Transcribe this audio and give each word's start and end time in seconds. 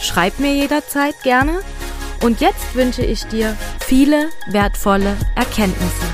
Schreib 0.00 0.38
mir 0.38 0.54
jederzeit 0.54 1.22
gerne. 1.22 1.60
Und 2.22 2.40
jetzt 2.40 2.74
wünsche 2.74 3.04
ich 3.04 3.24
dir 3.26 3.54
viele 3.80 4.30
wertvolle 4.50 5.14
Erkenntnisse. 5.36 6.06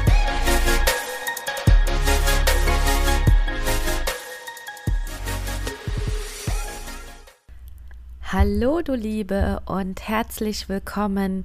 Hallo 8.25 8.83
du 8.83 8.95
Liebe 8.95 9.63
und 9.67 10.09
herzlich 10.09 10.69
willkommen 10.69 11.45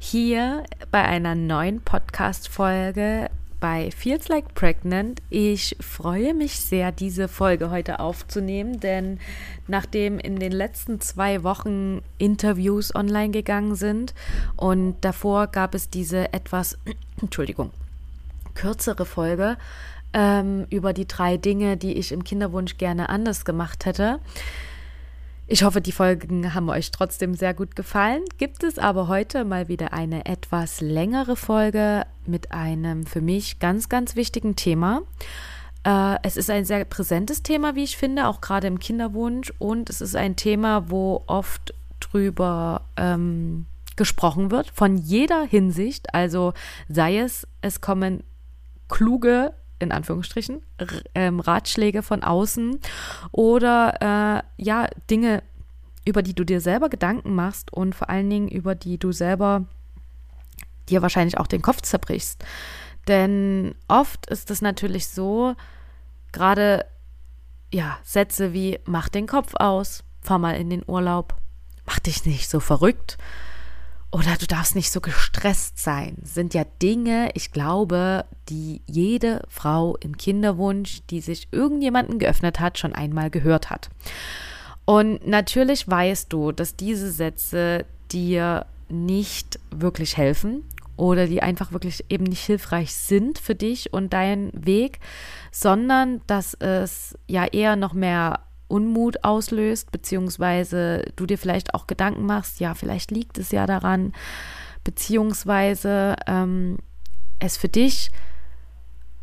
hier 0.00 0.64
bei 0.90 1.02
einer 1.04 1.36
neuen 1.36 1.80
Podcast-Folge 1.82 3.30
bei 3.66 3.90
Feels 3.90 4.28
Like 4.28 4.54
Pregnant. 4.54 5.20
Ich 5.28 5.76
freue 5.80 6.34
mich 6.34 6.60
sehr, 6.60 6.92
diese 6.92 7.26
Folge 7.26 7.68
heute 7.72 7.98
aufzunehmen, 7.98 8.78
denn 8.78 9.18
nachdem 9.66 10.20
in 10.20 10.38
den 10.38 10.52
letzten 10.52 11.00
zwei 11.00 11.42
Wochen 11.42 12.00
Interviews 12.16 12.94
online 12.94 13.30
gegangen 13.30 13.74
sind 13.74 14.14
und 14.54 14.94
davor 15.00 15.48
gab 15.48 15.74
es 15.74 15.90
diese 15.90 16.32
etwas, 16.32 16.78
Entschuldigung, 17.20 17.72
kürzere 18.54 19.04
Folge 19.04 19.56
ähm, 20.12 20.68
über 20.70 20.92
die 20.92 21.08
drei 21.08 21.36
Dinge, 21.36 21.76
die 21.76 21.94
ich 21.94 22.12
im 22.12 22.22
Kinderwunsch 22.22 22.78
gerne 22.78 23.08
anders 23.08 23.44
gemacht 23.44 23.84
hätte, 23.84 24.20
ich 25.48 25.62
hoffe, 25.62 25.80
die 25.80 25.92
Folgen 25.92 26.54
haben 26.54 26.68
euch 26.70 26.90
trotzdem 26.90 27.34
sehr 27.34 27.54
gut 27.54 27.76
gefallen. 27.76 28.24
Gibt 28.36 28.64
es 28.64 28.78
aber 28.78 29.06
heute 29.06 29.44
mal 29.44 29.68
wieder 29.68 29.92
eine 29.92 30.26
etwas 30.26 30.80
längere 30.80 31.36
Folge 31.36 32.04
mit 32.26 32.50
einem 32.50 33.06
für 33.06 33.20
mich 33.20 33.60
ganz, 33.60 33.88
ganz 33.88 34.16
wichtigen 34.16 34.56
Thema. 34.56 35.02
Äh, 35.84 36.16
es 36.24 36.36
ist 36.36 36.50
ein 36.50 36.64
sehr 36.64 36.84
präsentes 36.84 37.44
Thema, 37.44 37.76
wie 37.76 37.84
ich 37.84 37.96
finde, 37.96 38.26
auch 38.26 38.40
gerade 38.40 38.66
im 38.66 38.80
Kinderwunsch. 38.80 39.52
Und 39.58 39.88
es 39.88 40.00
ist 40.00 40.16
ein 40.16 40.34
Thema, 40.34 40.90
wo 40.90 41.22
oft 41.28 41.74
drüber 42.00 42.82
ähm, 42.96 43.66
gesprochen 43.94 44.50
wird, 44.50 44.70
von 44.74 44.96
jeder 44.96 45.44
Hinsicht. 45.44 46.12
Also 46.12 46.54
sei 46.88 47.18
es, 47.18 47.46
es 47.60 47.80
kommen 47.80 48.24
kluge 48.88 49.52
in 49.78 49.92
Anführungsstrichen, 49.92 50.62
ähm, 51.14 51.40
Ratschläge 51.40 52.02
von 52.02 52.22
außen 52.22 52.80
oder 53.30 54.42
äh, 54.58 54.62
ja, 54.62 54.88
Dinge, 55.10 55.42
über 56.04 56.22
die 56.22 56.34
du 56.34 56.44
dir 56.44 56.60
selber 56.60 56.88
Gedanken 56.88 57.34
machst 57.34 57.72
und 57.72 57.94
vor 57.94 58.08
allen 58.08 58.30
Dingen 58.30 58.48
über 58.48 58.74
die 58.74 58.98
du 58.98 59.12
selber 59.12 59.64
dir 60.88 61.02
wahrscheinlich 61.02 61.38
auch 61.38 61.46
den 61.46 61.62
Kopf 61.62 61.82
zerbrichst. 61.82 62.44
Denn 63.08 63.74
oft 63.88 64.26
ist 64.26 64.50
es 64.50 64.62
natürlich 64.62 65.08
so, 65.08 65.54
gerade 66.32 66.86
ja, 67.72 67.98
Sätze 68.02 68.52
wie 68.52 68.78
mach 68.84 69.08
den 69.08 69.26
Kopf 69.26 69.54
aus, 69.56 70.04
fahr 70.22 70.38
mal 70.38 70.56
in 70.56 70.70
den 70.70 70.84
Urlaub, 70.86 71.36
mach 71.84 71.98
dich 71.98 72.24
nicht 72.24 72.48
so 72.48 72.60
verrückt 72.60 73.18
oder 74.12 74.36
du 74.38 74.46
darfst 74.46 74.74
nicht 74.74 74.90
so 74.90 75.00
gestresst 75.00 75.78
sein, 75.78 76.16
sind 76.22 76.54
ja 76.54 76.64
Dinge, 76.80 77.30
ich 77.34 77.52
glaube, 77.52 78.24
die 78.48 78.80
jede 78.86 79.42
Frau 79.48 79.96
im 79.96 80.16
Kinderwunsch, 80.16 81.02
die 81.10 81.20
sich 81.20 81.48
irgendjemanden 81.50 82.18
geöffnet 82.18 82.60
hat, 82.60 82.78
schon 82.78 82.94
einmal 82.94 83.30
gehört 83.30 83.70
hat. 83.70 83.90
Und 84.84 85.26
natürlich 85.26 85.88
weißt 85.88 86.32
du, 86.32 86.52
dass 86.52 86.76
diese 86.76 87.10
Sätze 87.10 87.84
dir 88.12 88.66
nicht 88.88 89.58
wirklich 89.70 90.16
helfen 90.16 90.64
oder 90.96 91.26
die 91.26 91.42
einfach 91.42 91.72
wirklich 91.72 92.04
eben 92.08 92.24
nicht 92.24 92.44
hilfreich 92.44 92.94
sind 92.94 93.38
für 93.38 93.54
dich 93.54 93.92
und 93.92 94.12
deinen 94.12 94.50
Weg, 94.54 95.00
sondern 95.50 96.20
dass 96.26 96.54
es 96.54 97.18
ja 97.26 97.44
eher 97.44 97.76
noch 97.76 97.92
mehr 97.92 98.45
Unmut 98.68 99.24
auslöst, 99.24 99.92
beziehungsweise 99.92 101.04
du 101.16 101.26
dir 101.26 101.38
vielleicht 101.38 101.74
auch 101.74 101.86
Gedanken 101.86 102.26
machst, 102.26 102.60
ja, 102.60 102.74
vielleicht 102.74 103.10
liegt 103.10 103.38
es 103.38 103.50
ja 103.52 103.66
daran, 103.66 104.12
beziehungsweise 104.84 106.16
ähm, 106.26 106.78
es 107.38 107.56
für 107.56 107.68
dich 107.68 108.10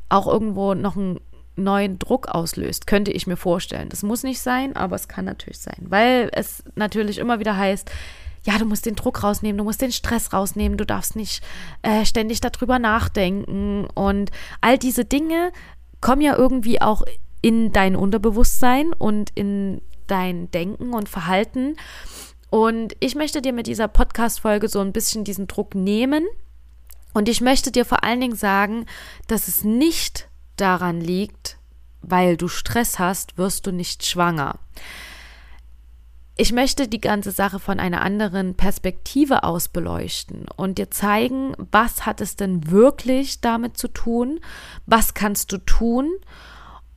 auch 0.09 0.27
irgendwo 0.27 0.73
noch 0.73 0.95
einen 0.95 1.19
neuen 1.55 1.99
Druck 1.99 2.27
auslöst, 2.27 2.87
könnte 2.87 3.11
ich 3.11 3.27
mir 3.27 3.37
vorstellen. 3.37 3.89
Das 3.89 4.03
muss 4.03 4.23
nicht 4.23 4.39
sein, 4.39 4.75
aber 4.75 4.95
es 4.95 5.07
kann 5.07 5.25
natürlich 5.25 5.59
sein, 5.59 5.85
weil 5.89 6.29
es 6.31 6.63
natürlich 6.75 7.17
immer 7.17 7.39
wieder 7.39 7.57
heißt, 7.57 7.91
ja, 8.45 8.57
du 8.57 8.65
musst 8.65 8.85
den 8.85 8.95
Druck 8.95 9.23
rausnehmen, 9.23 9.57
du 9.57 9.63
musst 9.63 9.81
den 9.81 9.91
Stress 9.91 10.33
rausnehmen, 10.33 10.77
du 10.77 10.85
darfst 10.85 11.15
nicht 11.15 11.43
äh, 11.81 12.05
ständig 12.05 12.41
darüber 12.41 12.77
nachdenken 12.77 13.87
und 13.93 14.31
all 14.59 14.77
diese 14.77 15.05
Dinge 15.05 15.51
kommen 16.01 16.21
ja 16.21 16.35
irgendwie 16.35 16.81
auch 16.81 17.03
in 17.43 17.73
dein 17.73 17.95
Unterbewusstsein 17.95 18.93
und 18.93 19.29
in 19.35 19.81
dein 20.07 20.49
Denken 20.49 20.93
und 20.93 21.09
Verhalten. 21.09 21.75
Und 22.49 22.95
ich 23.01 23.15
möchte 23.15 23.41
dir 23.41 23.51
mit 23.51 23.67
dieser 23.67 23.89
Podcast-Folge 23.89 24.69
so 24.69 24.79
ein 24.79 24.93
bisschen 24.93 25.25
diesen 25.25 25.47
Druck 25.47 25.75
nehmen. 25.75 26.25
Und 27.13 27.27
ich 27.27 27.41
möchte 27.41 27.69
dir 27.71 27.83
vor 27.85 28.03
allen 28.03 28.21
Dingen 28.21 28.35
sagen, 28.35 28.85
dass 29.27 29.47
es 29.47 29.63
nicht 29.65 30.29
daran 30.55 31.01
liegt, 31.01 31.57
weil 32.01 32.37
du 32.37 32.47
Stress 32.47 32.97
hast, 32.97 33.37
wirst 33.37 33.67
du 33.67 33.71
nicht 33.71 34.05
schwanger. 34.05 34.59
Ich 36.37 36.53
möchte 36.53 36.87
die 36.87 37.01
ganze 37.01 37.31
Sache 37.31 37.59
von 37.59 37.79
einer 37.79 38.01
anderen 38.01 38.55
Perspektive 38.55 39.43
aus 39.43 39.67
beleuchten 39.67 40.45
und 40.55 40.77
dir 40.77 40.89
zeigen, 40.89 41.53
was 41.57 42.05
hat 42.05 42.21
es 42.21 42.37
denn 42.37 42.71
wirklich 42.71 43.41
damit 43.41 43.77
zu 43.77 43.89
tun, 43.89 44.39
was 44.85 45.13
kannst 45.13 45.51
du 45.51 45.57
tun 45.57 46.09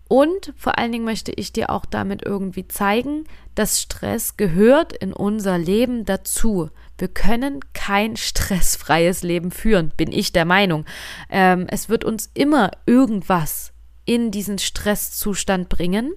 und 0.08 0.52
vor 0.56 0.78
allen 0.78 0.92
Dingen 0.92 1.04
möchte 1.04 1.32
ich 1.32 1.52
dir 1.52 1.70
auch 1.70 1.84
damit 1.84 2.22
irgendwie 2.24 2.68
zeigen, 2.68 3.24
dass 3.54 3.80
Stress 3.80 4.36
gehört 4.36 4.92
in 4.92 5.12
unser 5.12 5.58
Leben 5.58 6.04
dazu. 6.04 6.70
Wir 6.98 7.08
können 7.08 7.60
kein 7.72 8.16
stressfreies 8.16 9.22
Leben 9.22 9.50
führen, 9.50 9.92
bin 9.96 10.12
ich 10.12 10.32
der 10.32 10.44
Meinung. 10.44 10.84
Ähm, 11.28 11.66
es 11.68 11.88
wird 11.88 12.04
uns 12.04 12.30
immer 12.34 12.70
irgendwas 12.86 13.72
in 14.04 14.30
diesen 14.30 14.58
Stresszustand 14.58 15.68
bringen. 15.68 16.12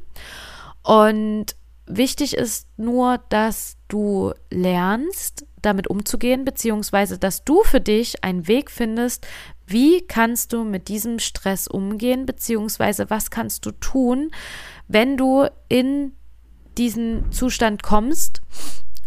Und 0.83 1.55
wichtig 1.87 2.35
ist 2.35 2.67
nur, 2.77 3.19
dass 3.29 3.77
du 3.87 4.33
lernst, 4.51 5.45
damit 5.61 5.87
umzugehen, 5.87 6.45
beziehungsweise 6.45 7.17
dass 7.17 7.43
du 7.43 7.63
für 7.63 7.81
dich 7.81 8.23
einen 8.23 8.47
Weg 8.47 8.71
findest, 8.71 9.27
wie 9.69 10.01
kannst 10.01 10.53
du 10.53 10.63
mit 10.63 10.87
diesem 10.87 11.19
Stress 11.19 11.67
umgehen, 11.67 12.25
beziehungsweise 12.25 13.09
was 13.09 13.29
kannst 13.29 13.65
du 13.65 13.71
tun, 13.71 14.31
wenn 14.87 15.17
du 15.17 15.47
in 15.67 16.13
diesen 16.77 17.31
Zustand 17.31 17.83
kommst 17.83 18.41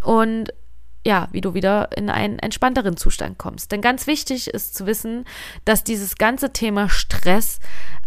und 0.03 0.53
ja, 1.05 1.27
wie 1.31 1.41
du 1.41 1.53
wieder 1.53 1.89
in 1.97 2.09
einen 2.09 2.39
entspannteren 2.39 2.95
Zustand 2.95 3.37
kommst. 3.37 3.71
Denn 3.71 3.81
ganz 3.81 4.07
wichtig 4.07 4.47
ist 4.47 4.73
zu 4.73 4.85
wissen, 4.85 5.25
dass 5.65 5.83
dieses 5.83 6.15
ganze 6.15 6.53
Thema 6.53 6.89
Stress 6.89 7.59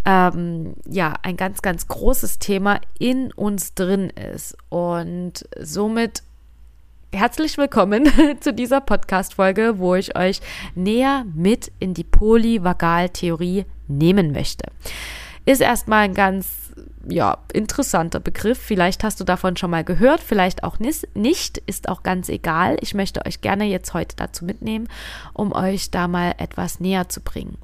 ähm, 0.06 0.76
ja 0.88 1.14
ein 1.22 1.36
ganz, 1.36 1.60
ganz 1.60 1.88
großes 1.88 2.38
Thema 2.38 2.80
in 2.98 3.32
uns 3.32 3.74
drin 3.74 4.08
ist. 4.10 4.56
Und 4.70 5.46
somit 5.60 6.22
Herzlich 7.16 7.56
willkommen 7.56 8.06
zu 8.40 8.52
dieser 8.52 8.82
Podcast-Folge, 8.82 9.78
wo 9.78 9.94
ich 9.94 10.18
euch 10.18 10.42
näher 10.74 11.24
mit 11.34 11.72
in 11.78 11.94
die 11.94 12.04
Polyvagaltheorie 12.04 13.64
nehmen 13.88 14.32
möchte. 14.32 14.66
Ist 15.46 15.62
erstmal 15.62 16.00
ein 16.00 16.12
ganz 16.12 16.74
ja, 17.08 17.38
interessanter 17.54 18.20
Begriff. 18.20 18.58
Vielleicht 18.58 19.02
hast 19.02 19.18
du 19.18 19.24
davon 19.24 19.56
schon 19.56 19.70
mal 19.70 19.82
gehört, 19.82 20.20
vielleicht 20.20 20.62
auch 20.62 20.78
nicht. 20.78 21.56
Ist 21.64 21.88
auch 21.88 22.02
ganz 22.02 22.28
egal. 22.28 22.76
Ich 22.82 22.92
möchte 22.92 23.24
euch 23.24 23.40
gerne 23.40 23.64
jetzt 23.64 23.94
heute 23.94 24.14
dazu 24.16 24.44
mitnehmen, 24.44 24.86
um 25.32 25.52
euch 25.52 25.90
da 25.90 26.08
mal 26.08 26.34
etwas 26.36 26.80
näher 26.80 27.08
zu 27.08 27.22
bringen. 27.22 27.56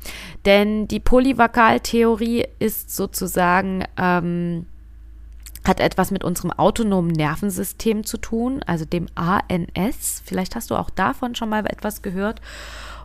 Denn 0.47 0.89
die 0.89 1.01
Polyvagaltheorie 1.01 2.47
ist 2.59 2.97
sozusagen 2.97 3.85
ähm, 3.99 4.65
hat 5.65 5.81
etwas 5.81 6.11
mit 6.11 6.25
unserem 6.25 6.51
autonomen 6.51 7.13
Nervensystem 7.13 8.05
zu 8.05 8.19
tun, 8.19 8.63
also 8.67 8.85
dem 8.85 9.07
ANS. 9.15 10.23
Vielleicht 10.25 10.57
hast 10.57 10.71
du 10.71 10.77
auch 10.77 10.91
davon 10.91 11.35
schon 11.35 11.49
mal 11.49 11.65
etwas 11.67 12.03
gehört. 12.03 12.41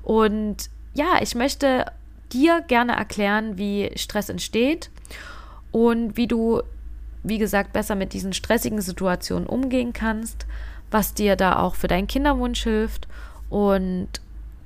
Und 0.02 0.70
ja, 0.94 1.22
ich 1.22 1.36
möchte 1.36 1.86
dir 2.34 2.62
gerne 2.62 2.94
erklären, 2.94 3.58
wie 3.58 3.92
Stress 3.96 4.30
entsteht 4.30 4.90
und 5.72 6.18
wie 6.18 6.28
du, 6.28 6.62
wie 7.24 7.38
gesagt, 7.38 7.74
besser 7.74 7.96
mit 7.96 8.14
diesen 8.14 8.34
stressigen 8.34 8.82
Situationen 8.82 9.48
umgehen 9.48 9.94
kannst, 9.94 10.46
was 10.90 11.14
dir 11.14 11.36
da 11.36 11.60
auch 11.60 11.76
für 11.76 11.88
deinen 11.88 12.08
Kinderwunsch 12.08 12.64
hilft. 12.64 13.08
Und 13.50 14.08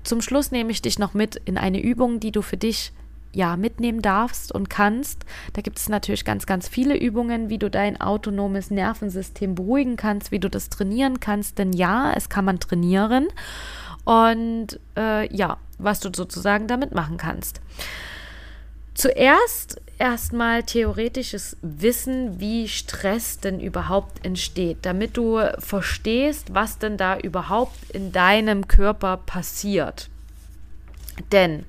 zum 0.03 0.21
Schluss 0.21 0.51
nehme 0.51 0.71
ich 0.71 0.81
dich 0.81 0.97
noch 0.97 1.13
mit 1.13 1.35
in 1.45 1.57
eine 1.57 1.81
Übung, 1.81 2.19
die 2.19 2.31
du 2.31 2.41
für 2.41 2.57
dich 2.57 2.94
ja 3.33 3.57
mitnehmen 3.57 4.01
darfst 4.01 4.51
und 4.51 4.69
kannst. 4.69 5.25
Da 5.54 5.62
gibt 5.62 5.78
es 5.78 5.89
natürlich 5.89 6.25
ganz, 6.25 6.45
ganz 6.45 6.68
viele 6.68 6.98
Übungen, 6.98 7.50
wie 7.50 7.57
du 7.57 7.69
dein 7.69 8.00
autonomes 8.00 8.72
Nervensystem 8.72 9.56
beruhigen 9.56 9.95
kannst, 9.95 10.31
wie 10.31 10.39
du 10.39 10.50
das 10.50 10.69
trainieren 10.69 11.19
kannst. 11.19 11.57
Denn 11.57 11.74
ja, 11.74 12.13
es 12.13 12.30
kann 12.30 12.45
man 12.45 12.60
trainieren. 12.60 13.28
Und 14.04 14.80
äh, 14.98 15.33
ja, 15.36 15.57
was 15.78 16.00
du 16.00 16.10
sozusagen 16.13 16.68
damit 16.68 16.94
machen 16.94 17.18
kannst. 17.18 17.62
Zuerst 18.94 19.81
erstmal 19.98 20.63
theoretisches 20.63 21.57
Wissen, 21.62 22.39
wie 22.39 22.68
Stress 22.68 23.39
denn 23.39 23.60
überhaupt 23.60 24.25
entsteht, 24.25 24.80
damit 24.81 25.16
du 25.16 25.39
verstehst, 25.60 26.54
was 26.54 26.78
denn 26.80 26.98
da 26.98 27.18
überhaupt 27.18 27.92
in 27.92 28.12
deinem 28.12 28.68
Körper 28.68 29.18
passiert. 29.18 30.10
Denn 31.31 31.66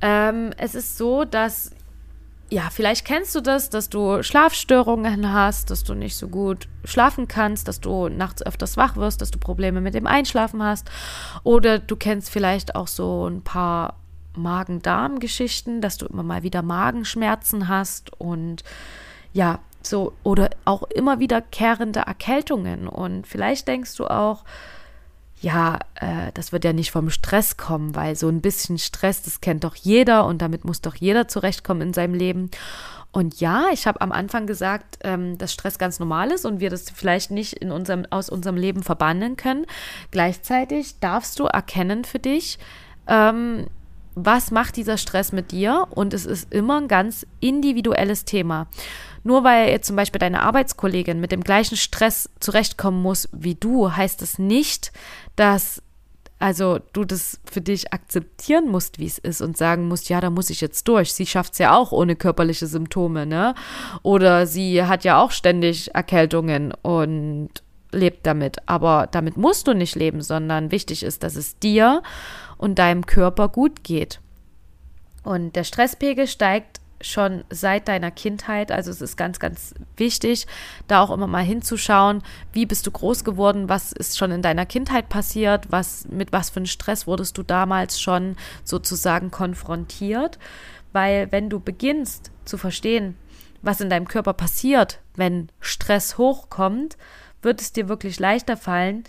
ähm, 0.00 0.52
es 0.56 0.74
ist 0.74 0.98
so, 0.98 1.24
dass, 1.24 1.70
ja, 2.50 2.68
vielleicht 2.70 3.04
kennst 3.04 3.34
du 3.34 3.40
das, 3.40 3.70
dass 3.70 3.88
du 3.88 4.22
Schlafstörungen 4.22 5.32
hast, 5.32 5.70
dass 5.70 5.84
du 5.84 5.94
nicht 5.94 6.16
so 6.16 6.28
gut 6.28 6.68
schlafen 6.84 7.28
kannst, 7.28 7.68
dass 7.68 7.80
du 7.80 8.08
nachts 8.08 8.44
öfters 8.44 8.76
wach 8.76 8.96
wirst, 8.96 9.20
dass 9.20 9.30
du 9.30 9.38
Probleme 9.38 9.80
mit 9.80 9.94
dem 9.94 10.06
Einschlafen 10.06 10.62
hast. 10.62 10.90
Oder 11.42 11.78
du 11.78 11.96
kennst 11.96 12.30
vielleicht 12.30 12.74
auch 12.74 12.88
so 12.88 13.28
ein 13.28 13.42
paar 13.42 13.96
Magen-Darm-Geschichten, 14.34 15.80
dass 15.80 15.96
du 15.96 16.06
immer 16.06 16.22
mal 16.22 16.42
wieder 16.42 16.62
Magenschmerzen 16.62 17.68
hast 17.68 18.12
und 18.20 18.62
ja, 19.32 19.60
so 19.82 20.12
oder 20.22 20.50
auch 20.64 20.82
immer 20.84 21.20
wiederkehrende 21.20 22.00
Erkältungen. 22.00 22.88
Und 22.88 23.26
vielleicht 23.26 23.68
denkst 23.68 23.96
du 23.96 24.06
auch, 24.06 24.44
ja, 25.40 25.78
äh, 25.96 26.32
das 26.34 26.52
wird 26.52 26.64
ja 26.64 26.72
nicht 26.72 26.90
vom 26.90 27.10
Stress 27.10 27.56
kommen, 27.56 27.94
weil 27.94 28.16
so 28.16 28.28
ein 28.28 28.40
bisschen 28.40 28.78
Stress, 28.78 29.22
das 29.22 29.40
kennt 29.40 29.64
doch 29.64 29.74
jeder 29.74 30.26
und 30.26 30.40
damit 30.40 30.64
muss 30.64 30.80
doch 30.80 30.94
jeder 30.94 31.28
zurechtkommen 31.28 31.82
in 31.82 31.92
seinem 31.92 32.14
Leben. 32.14 32.50
Und 33.12 33.40
ja, 33.40 33.66
ich 33.72 33.86
habe 33.86 34.00
am 34.00 34.12
Anfang 34.12 34.46
gesagt, 34.46 34.98
ähm, 35.02 35.38
dass 35.38 35.52
Stress 35.52 35.78
ganz 35.78 35.98
normal 35.98 36.30
ist 36.30 36.44
und 36.44 36.60
wir 36.60 36.70
das 36.70 36.90
vielleicht 36.90 37.30
nicht 37.30 37.54
in 37.54 37.70
unserem, 37.70 38.06
aus 38.10 38.28
unserem 38.28 38.56
Leben 38.56 38.82
verbannen 38.82 39.36
können. 39.36 39.66
Gleichzeitig 40.10 41.00
darfst 41.00 41.38
du 41.38 41.44
erkennen 41.44 42.04
für 42.04 42.18
dich, 42.18 42.58
ähm, 43.06 43.66
was 44.16 44.50
macht 44.50 44.76
dieser 44.76 44.96
Stress 44.96 45.30
mit 45.30 45.52
dir? 45.52 45.86
Und 45.90 46.14
es 46.14 46.26
ist 46.26 46.52
immer 46.52 46.80
ein 46.80 46.88
ganz 46.88 47.26
individuelles 47.38 48.24
Thema. 48.24 48.66
Nur 49.22 49.44
weil 49.44 49.68
jetzt 49.68 49.86
zum 49.86 49.96
Beispiel 49.96 50.18
deine 50.18 50.42
Arbeitskollegin 50.42 51.20
mit 51.20 51.32
dem 51.32 51.44
gleichen 51.44 51.76
Stress 51.76 52.30
zurechtkommen 52.40 53.02
muss 53.02 53.28
wie 53.32 53.54
du, 53.54 53.94
heißt 53.94 54.22
es 54.22 54.32
das 54.32 54.38
nicht, 54.38 54.92
dass 55.36 55.82
also 56.38 56.80
du 56.92 57.04
das 57.04 57.40
für 57.50 57.60
dich 57.60 57.92
akzeptieren 57.94 58.68
musst, 58.68 58.98
wie 58.98 59.06
es 59.06 59.18
ist 59.18 59.40
und 59.40 59.56
sagen 59.56 59.88
musst, 59.88 60.10
ja, 60.10 60.20
da 60.20 60.28
muss 60.28 60.50
ich 60.50 60.60
jetzt 60.60 60.86
durch. 60.86 61.14
Sie 61.14 61.24
schafft 61.24 61.54
es 61.54 61.58
ja 61.58 61.74
auch 61.74 61.92
ohne 61.92 62.14
körperliche 62.14 62.66
Symptome, 62.66 63.24
ne? 63.24 63.54
Oder 64.02 64.46
sie 64.46 64.82
hat 64.82 65.04
ja 65.04 65.18
auch 65.18 65.30
ständig 65.30 65.94
Erkältungen 65.94 66.74
und 66.82 67.48
lebt 67.90 68.26
damit. 68.26 68.58
Aber 68.66 69.08
damit 69.10 69.36
musst 69.38 69.66
du 69.66 69.72
nicht 69.72 69.94
leben, 69.94 70.20
sondern 70.20 70.70
wichtig 70.70 71.02
ist, 71.02 71.22
dass 71.22 71.36
es 71.36 71.58
dir 71.58 72.02
und 72.58 72.78
deinem 72.78 73.06
Körper 73.06 73.48
gut 73.48 73.84
geht. 73.84 74.20
Und 75.22 75.56
der 75.56 75.64
Stresspegel 75.64 76.26
steigt 76.26 76.80
schon 77.00 77.44
seit 77.50 77.88
deiner 77.88 78.10
Kindheit. 78.10 78.72
Also 78.72 78.90
es 78.90 79.00
ist 79.00 79.16
ganz, 79.16 79.38
ganz 79.38 79.74
wichtig, 79.96 80.46
da 80.88 81.00
auch 81.00 81.10
immer 81.10 81.26
mal 81.26 81.44
hinzuschauen, 81.44 82.22
wie 82.52 82.66
bist 82.66 82.86
du 82.86 82.90
groß 82.90 83.24
geworden, 83.24 83.68
was 83.68 83.92
ist 83.92 84.16
schon 84.16 84.30
in 84.30 84.42
deiner 84.42 84.66
Kindheit 84.66 85.08
passiert, 85.08 85.70
was, 85.70 86.08
mit 86.08 86.32
was 86.32 86.50
für 86.50 86.58
einem 86.58 86.66
Stress 86.66 87.06
wurdest 87.06 87.36
du 87.36 87.42
damals 87.42 88.00
schon 88.00 88.36
sozusagen 88.64 89.30
konfrontiert. 89.30 90.38
Weil 90.92 91.30
wenn 91.32 91.50
du 91.50 91.60
beginnst 91.60 92.30
zu 92.44 92.56
verstehen, 92.56 93.16
was 93.62 93.80
in 93.80 93.90
deinem 93.90 94.08
Körper 94.08 94.32
passiert, 94.32 95.00
wenn 95.14 95.50
Stress 95.60 96.18
hochkommt, 96.18 96.96
wird 97.42 97.60
es 97.60 97.72
dir 97.72 97.88
wirklich 97.88 98.18
leichter 98.18 98.56
fallen, 98.56 99.04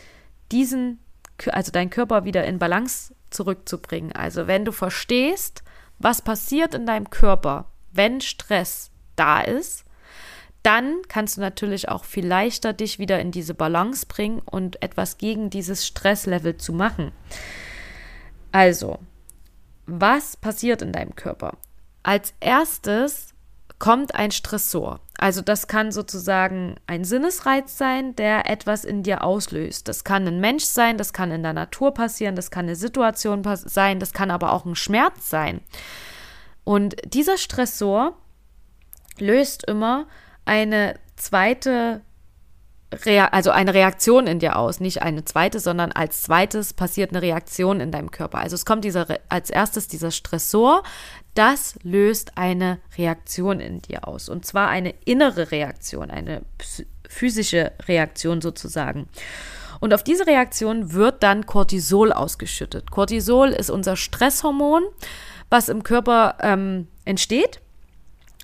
diesen, 0.51 0.99
also 1.47 1.71
deinen 1.71 1.89
Körper 1.89 2.25
wieder 2.25 2.43
in 2.45 2.59
Balance 2.59 3.13
zurückzubringen. 3.29 4.11
Also 4.11 4.47
wenn 4.47 4.65
du 4.65 4.71
verstehst, 4.71 5.63
was 5.99 6.21
passiert 6.21 6.73
in 6.73 6.85
deinem 6.85 7.09
Körper, 7.09 7.71
wenn 7.91 8.21
Stress 8.21 8.91
da 9.15 9.41
ist, 9.41 9.83
dann 10.63 11.01
kannst 11.07 11.37
du 11.37 11.41
natürlich 11.41 11.89
auch 11.89 12.03
viel 12.03 12.27
leichter 12.27 12.73
dich 12.73 12.99
wieder 12.99 13.19
in 13.19 13.31
diese 13.31 13.53
Balance 13.53 14.05
bringen 14.05 14.39
und 14.39 14.81
etwas 14.81 15.17
gegen 15.17 15.49
dieses 15.49 15.87
Stresslevel 15.87 16.57
zu 16.57 16.73
machen. 16.73 17.11
Also, 18.51 18.99
was 19.85 20.35
passiert 20.35 20.81
in 20.81 20.91
deinem 20.91 21.15
Körper? 21.15 21.57
Als 22.03 22.33
erstes 22.39 23.33
kommt 23.79 24.15
ein 24.15 24.31
Stressor. 24.31 24.99
Also 25.17 25.41
das 25.41 25.67
kann 25.67 25.91
sozusagen 25.91 26.75
ein 26.87 27.03
Sinnesreiz 27.03 27.77
sein, 27.77 28.15
der 28.15 28.49
etwas 28.49 28.85
in 28.85 29.03
dir 29.03 29.23
auslöst. 29.23 29.87
Das 29.87 30.03
kann 30.03 30.27
ein 30.27 30.39
Mensch 30.39 30.63
sein, 30.63 30.97
das 30.97 31.13
kann 31.13 31.31
in 31.31 31.43
der 31.43 31.53
Natur 31.53 31.93
passieren, 31.93 32.35
das 32.35 32.51
kann 32.51 32.65
eine 32.65 32.75
Situation 32.75 33.43
sein, 33.55 33.99
das 33.99 34.13
kann 34.13 34.31
aber 34.31 34.53
auch 34.53 34.65
ein 34.65 34.75
Schmerz 34.75 35.29
sein. 35.29 35.61
Und 36.63 36.95
dieser 37.05 37.37
Stressor 37.37 38.17
löst 39.19 39.65
immer 39.67 40.07
eine 40.45 40.95
zweite 41.15 42.01
Rea 43.05 43.25
also 43.25 43.51
eine 43.51 43.73
Reaktion 43.73 44.27
in 44.27 44.39
dir 44.39 44.55
aus, 44.55 44.79
nicht 44.79 45.01
eine 45.01 45.25
zweite, 45.25 45.59
sondern 45.59 45.91
als 45.91 46.21
zweites 46.21 46.73
passiert 46.73 47.11
eine 47.11 47.21
Reaktion 47.21 47.81
in 47.81 47.91
deinem 47.91 48.11
Körper. 48.11 48.37
Also 48.37 48.55
es 48.55 48.65
kommt 48.65 48.85
dieser 48.85 49.07
als 49.27 49.49
erstes 49.49 49.89
dieser 49.89 50.11
Stressor, 50.11 50.83
das 51.37 51.75
löst 51.83 52.37
eine 52.37 52.79
Reaktion 52.97 53.59
in 53.59 53.81
dir 53.81 54.07
aus 54.07 54.29
und 54.29 54.45
zwar 54.45 54.69
eine 54.69 54.93
innere 55.05 55.51
Reaktion, 55.51 56.09
eine 56.09 56.41
physische 57.07 57.71
Reaktion 57.87 58.41
sozusagen. 58.41 59.07
Und 59.79 59.93
auf 59.93 60.03
diese 60.03 60.25
Reaktion 60.25 60.93
wird 60.93 61.21
dann 61.21 61.45
Cortisol 61.45 62.11
ausgeschüttet. 62.11 62.89
Cortisol 62.89 63.49
ist 63.49 63.69
unser 63.69 63.95
Stresshormon, 63.95 64.83
was 65.49 65.69
im 65.69 65.83
Körper 65.83 66.37
ähm, 66.41 66.87
entsteht 67.05 67.61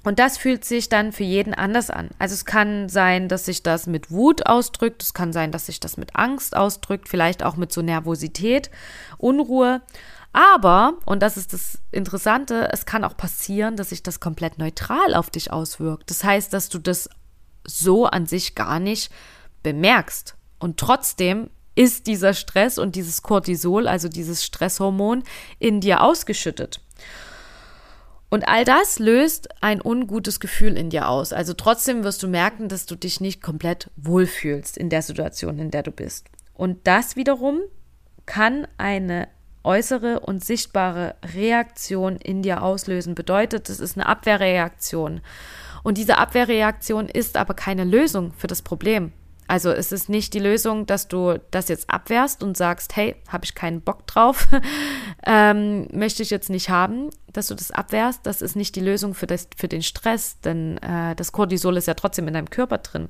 und 0.03 0.19
das 0.19 0.37
fühlt 0.37 0.65
sich 0.65 0.89
dann 0.89 1.13
für 1.13 1.23
jeden 1.23 1.53
anders 1.53 1.89
an. 1.89 2.09
Also 2.19 2.33
es 2.33 2.45
kann 2.45 2.89
sein, 2.89 3.29
dass 3.29 3.45
sich 3.45 3.63
das 3.63 3.87
mit 3.87 4.11
Wut 4.11 4.45
ausdrückt, 4.45 5.01
es 5.01 5.13
kann 5.13 5.31
sein, 5.31 5.51
dass 5.51 5.67
sich 5.67 5.79
das 5.79 5.95
mit 5.95 6.15
Angst 6.15 6.55
ausdrückt, 6.55 7.07
vielleicht 7.07 7.41
auch 7.41 7.55
mit 7.55 7.71
so 7.71 7.81
Nervosität, 7.81 8.69
Unruhe. 9.17 9.81
Aber, 10.33 10.95
und 11.05 11.21
das 11.21 11.37
ist 11.37 11.53
das 11.53 11.77
Interessante, 11.91 12.69
es 12.71 12.87
kann 12.87 13.03
auch 13.03 13.15
passieren, 13.15 13.75
dass 13.75 13.89
sich 13.89 14.01
das 14.01 14.19
komplett 14.19 14.57
neutral 14.57 15.13
auf 15.13 15.29
dich 15.29 15.53
auswirkt. 15.53 16.09
Das 16.09 16.23
heißt, 16.23 16.51
dass 16.51 16.69
du 16.69 16.79
das 16.79 17.07
so 17.65 18.07
an 18.07 18.25
sich 18.25 18.55
gar 18.55 18.79
nicht 18.79 19.11
bemerkst. 19.61 20.35
Und 20.57 20.79
trotzdem 20.79 21.51
ist 21.75 22.07
dieser 22.07 22.33
Stress 22.33 22.79
und 22.79 22.95
dieses 22.95 23.21
Cortisol, 23.21 23.87
also 23.87 24.09
dieses 24.09 24.43
Stresshormon, 24.43 25.23
in 25.59 25.81
dir 25.81 26.01
ausgeschüttet. 26.01 26.81
Und 28.29 28.47
all 28.47 28.65
das 28.65 28.97
löst 28.97 29.49
ein 29.61 29.79
ungutes 29.83 30.39
Gefühl 30.39 30.75
in 30.75 30.89
dir 30.89 31.07
aus. 31.07 31.33
Also 31.33 31.53
trotzdem 31.53 32.03
wirst 32.03 32.23
du 32.23 32.27
merken, 32.27 32.67
dass 32.67 32.87
du 32.87 32.95
dich 32.95 33.21
nicht 33.21 33.43
komplett 33.43 33.91
wohlfühlst 33.95 34.77
in 34.77 34.89
der 34.89 35.03
Situation, 35.03 35.59
in 35.59 35.69
der 35.69 35.83
du 35.83 35.91
bist. 35.91 36.25
Und 36.55 36.87
das 36.87 37.15
wiederum 37.15 37.61
kann 38.25 38.67
eine 38.77 39.27
äußere 39.63 40.19
und 40.19 40.43
sichtbare 40.43 41.15
Reaktion 41.35 42.17
in 42.17 42.41
dir 42.41 42.63
auslösen. 42.63 43.15
Bedeutet, 43.15 43.69
es 43.69 43.79
ist 43.79 43.97
eine 43.97 44.07
Abwehrreaktion. 44.07 45.21
Und 45.83 45.97
diese 45.97 46.17
Abwehrreaktion 46.17 47.09
ist 47.09 47.37
aber 47.37 47.53
keine 47.53 47.83
Lösung 47.83 48.33
für 48.33 48.47
das 48.47 48.61
Problem. 48.61 49.11
Also 49.47 49.71
es 49.71 49.91
ist 49.91 50.09
nicht 50.09 50.33
die 50.33 50.39
Lösung, 50.39 50.85
dass 50.85 51.07
du 51.07 51.39
das 51.51 51.67
jetzt 51.67 51.89
abwehrst 51.89 52.43
und 52.43 52.55
sagst, 52.55 52.95
hey, 52.95 53.15
habe 53.27 53.45
ich 53.45 53.55
keinen 53.55 53.81
Bock 53.81 54.07
drauf, 54.07 54.47
ähm, 55.25 55.87
möchte 55.91 56.23
ich 56.23 56.29
jetzt 56.29 56.49
nicht 56.49 56.69
haben, 56.69 57.09
dass 57.31 57.47
du 57.47 57.55
das 57.55 57.71
abwehrst. 57.71 58.25
Das 58.25 58.41
ist 58.41 58.55
nicht 58.55 58.75
die 58.75 58.81
Lösung 58.81 59.13
für, 59.13 59.27
das, 59.27 59.47
für 59.57 59.67
den 59.67 59.83
Stress, 59.83 60.39
denn 60.39 60.77
äh, 60.77 61.15
das 61.15 61.33
Cortisol 61.33 61.77
ist 61.77 61.87
ja 61.87 61.93
trotzdem 61.93 62.27
in 62.27 62.33
deinem 62.33 62.49
Körper 62.49 62.77
drin. 62.77 63.09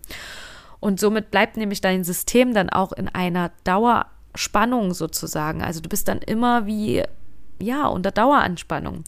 Und 0.80 1.00
somit 1.00 1.32
bleibt 1.32 1.56
nämlich 1.56 1.82
dein 1.82 2.04
System 2.04 2.54
dann 2.54 2.70
auch 2.70 2.92
in 2.92 3.08
einer 3.08 3.52
Dauerspannung 4.34 4.94
sozusagen. 4.94 5.62
Also 5.64 5.82
du 5.82 5.90
bist 5.90 6.08
dann 6.08 6.20
immer 6.20 6.66
wie, 6.66 7.04
ja, 7.60 7.88
unter 7.88 8.12
Daueranspannung. 8.12 9.04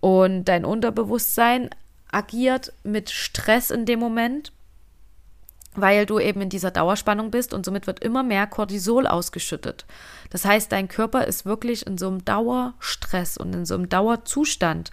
Und 0.00 0.44
dein 0.44 0.64
Unterbewusstsein 0.64 1.70
agiert 2.10 2.72
mit 2.82 3.10
Stress 3.10 3.70
in 3.70 3.84
dem 3.86 4.00
Moment 4.00 4.52
weil 5.76 6.04
du 6.04 6.18
eben 6.18 6.40
in 6.40 6.48
dieser 6.48 6.72
Dauerspannung 6.72 7.30
bist 7.30 7.54
und 7.54 7.64
somit 7.64 7.86
wird 7.86 8.00
immer 8.02 8.24
mehr 8.24 8.48
Cortisol 8.48 9.06
ausgeschüttet. 9.06 9.86
Das 10.30 10.44
heißt, 10.44 10.72
dein 10.72 10.88
Körper 10.88 11.28
ist 11.28 11.46
wirklich 11.46 11.86
in 11.86 11.96
so 11.96 12.08
einem 12.08 12.24
Dauerstress 12.24 13.36
und 13.36 13.54
in 13.54 13.64
so 13.64 13.76
einem 13.76 13.88
Dauerzustand. 13.88 14.90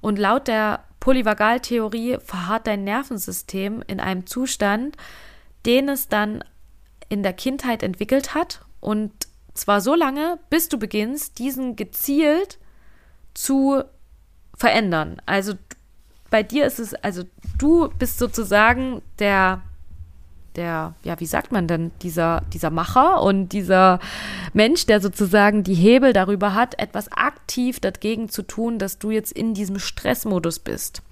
Und 0.00 0.18
laut 0.18 0.48
der 0.48 0.82
Polyvagaltheorie 0.98 2.18
verharrt 2.18 2.66
dein 2.66 2.82
Nervensystem 2.82 3.84
in 3.86 4.00
einem 4.00 4.26
Zustand, 4.26 4.96
den 5.64 5.88
es 5.88 6.08
dann 6.08 6.42
in 7.10 7.22
der 7.22 7.34
Kindheit 7.34 7.82
entwickelt 7.82 8.34
hat 8.34 8.62
und 8.80 9.12
zwar 9.52 9.82
so 9.82 9.94
lange, 9.94 10.38
bis 10.48 10.70
du 10.70 10.78
beginnst, 10.78 11.38
diesen 11.38 11.76
gezielt 11.76 12.58
zu 13.34 13.82
verändern. 14.56 15.20
Also 15.26 15.54
bei 16.30 16.42
dir 16.42 16.66
ist 16.66 16.78
es, 16.78 16.94
also 16.94 17.24
du 17.58 17.88
bist 17.98 18.18
sozusagen 18.18 19.02
der, 19.18 19.62
der, 20.56 20.94
ja, 21.02 21.18
wie 21.20 21.26
sagt 21.26 21.52
man 21.52 21.66
denn, 21.66 21.90
dieser, 22.02 22.42
dieser 22.52 22.70
Macher 22.70 23.22
und 23.22 23.50
dieser 23.50 23.98
Mensch, 24.52 24.86
der 24.86 25.00
sozusagen 25.00 25.64
die 25.64 25.74
Hebel 25.74 26.12
darüber 26.12 26.54
hat, 26.54 26.78
etwas 26.78 27.10
aktiv 27.12 27.80
dagegen 27.80 28.28
zu 28.28 28.42
tun, 28.42 28.78
dass 28.78 28.98
du 28.98 29.10
jetzt 29.10 29.32
in 29.32 29.54
diesem 29.54 29.78
Stressmodus 29.78 30.60
bist. 30.60 31.02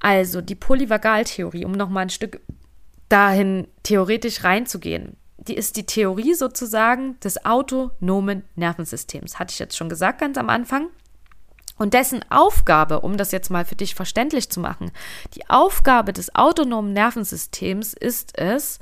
Also 0.00 0.40
die 0.40 0.54
Polyvagaltheorie, 0.54 1.64
um 1.64 1.72
nochmal 1.72 2.02
ein 2.02 2.10
Stück 2.10 2.40
dahin 3.08 3.68
theoretisch 3.82 4.44
reinzugehen. 4.44 5.16
Die 5.38 5.54
ist 5.54 5.76
die 5.76 5.86
Theorie 5.86 6.34
sozusagen 6.34 7.18
des 7.20 7.44
autonomen 7.44 8.42
Nervensystems. 8.56 9.38
Hatte 9.38 9.52
ich 9.52 9.58
jetzt 9.58 9.76
schon 9.76 9.88
gesagt 9.88 10.20
ganz 10.20 10.38
am 10.38 10.50
Anfang. 10.50 10.88
Und 11.78 11.92
dessen 11.94 12.24
Aufgabe, 12.30 13.00
um 13.00 13.16
das 13.16 13.32
jetzt 13.32 13.50
mal 13.50 13.64
für 13.64 13.76
dich 13.76 13.94
verständlich 13.94 14.48
zu 14.48 14.60
machen, 14.60 14.90
die 15.34 15.48
Aufgabe 15.48 16.12
des 16.12 16.34
autonomen 16.34 16.94
Nervensystems 16.94 17.92
ist 17.92 18.38
es, 18.38 18.78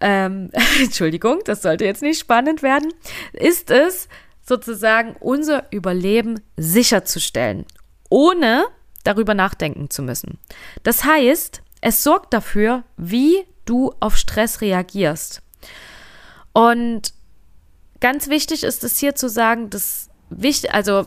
ähm, 0.00 0.50
Entschuldigung, 0.80 1.40
das 1.44 1.62
sollte 1.62 1.84
jetzt 1.84 2.02
nicht 2.02 2.20
spannend 2.20 2.62
werden, 2.62 2.92
ist 3.32 3.70
es 3.70 4.08
sozusagen 4.42 5.16
unser 5.18 5.64
Überleben 5.72 6.40
sicherzustellen, 6.56 7.66
ohne 8.08 8.64
darüber 9.02 9.34
nachdenken 9.34 9.90
zu 9.90 10.02
müssen. 10.02 10.38
Das 10.84 11.04
heißt, 11.04 11.62
es 11.86 12.02
sorgt 12.02 12.34
dafür, 12.34 12.82
wie 12.96 13.46
du 13.64 13.92
auf 14.00 14.16
Stress 14.16 14.60
reagierst. 14.60 15.40
Und 16.52 17.12
ganz 18.00 18.26
wichtig 18.28 18.64
ist 18.64 18.82
es 18.82 18.98
hier 18.98 19.14
zu 19.14 19.28
sagen, 19.28 19.70
dass 19.70 20.08
wichtig, 20.28 20.74
also 20.74 21.06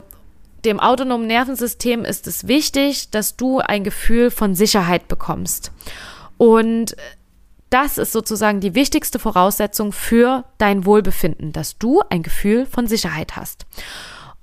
dem 0.63 0.79
autonomen 0.79 1.27
Nervensystem 1.27 2.05
ist 2.05 2.27
es 2.27 2.48
wichtig, 2.48 3.12
dass 3.12 3.36
du 3.36 3.59
ein 3.59 3.83
Gefühl 3.83 4.31
von 4.31 4.55
Sicherheit 4.55 5.09
bekommst. 5.09 5.74
Und 6.38 6.95
das 7.69 7.98
ist 7.98 8.13
sozusagen 8.13 8.62
die 8.62 8.74
wichtigste 8.74 9.19
Voraussetzung 9.19 9.91
für 9.91 10.45
dein 10.59 10.86
Wohlbefinden, 10.86 11.51
dass 11.51 11.77
du 11.77 12.01
ein 12.09 12.24
Gefühl 12.24 12.65
von 12.65 12.88
Sicherheit 12.88 13.36
hast. 13.36 13.65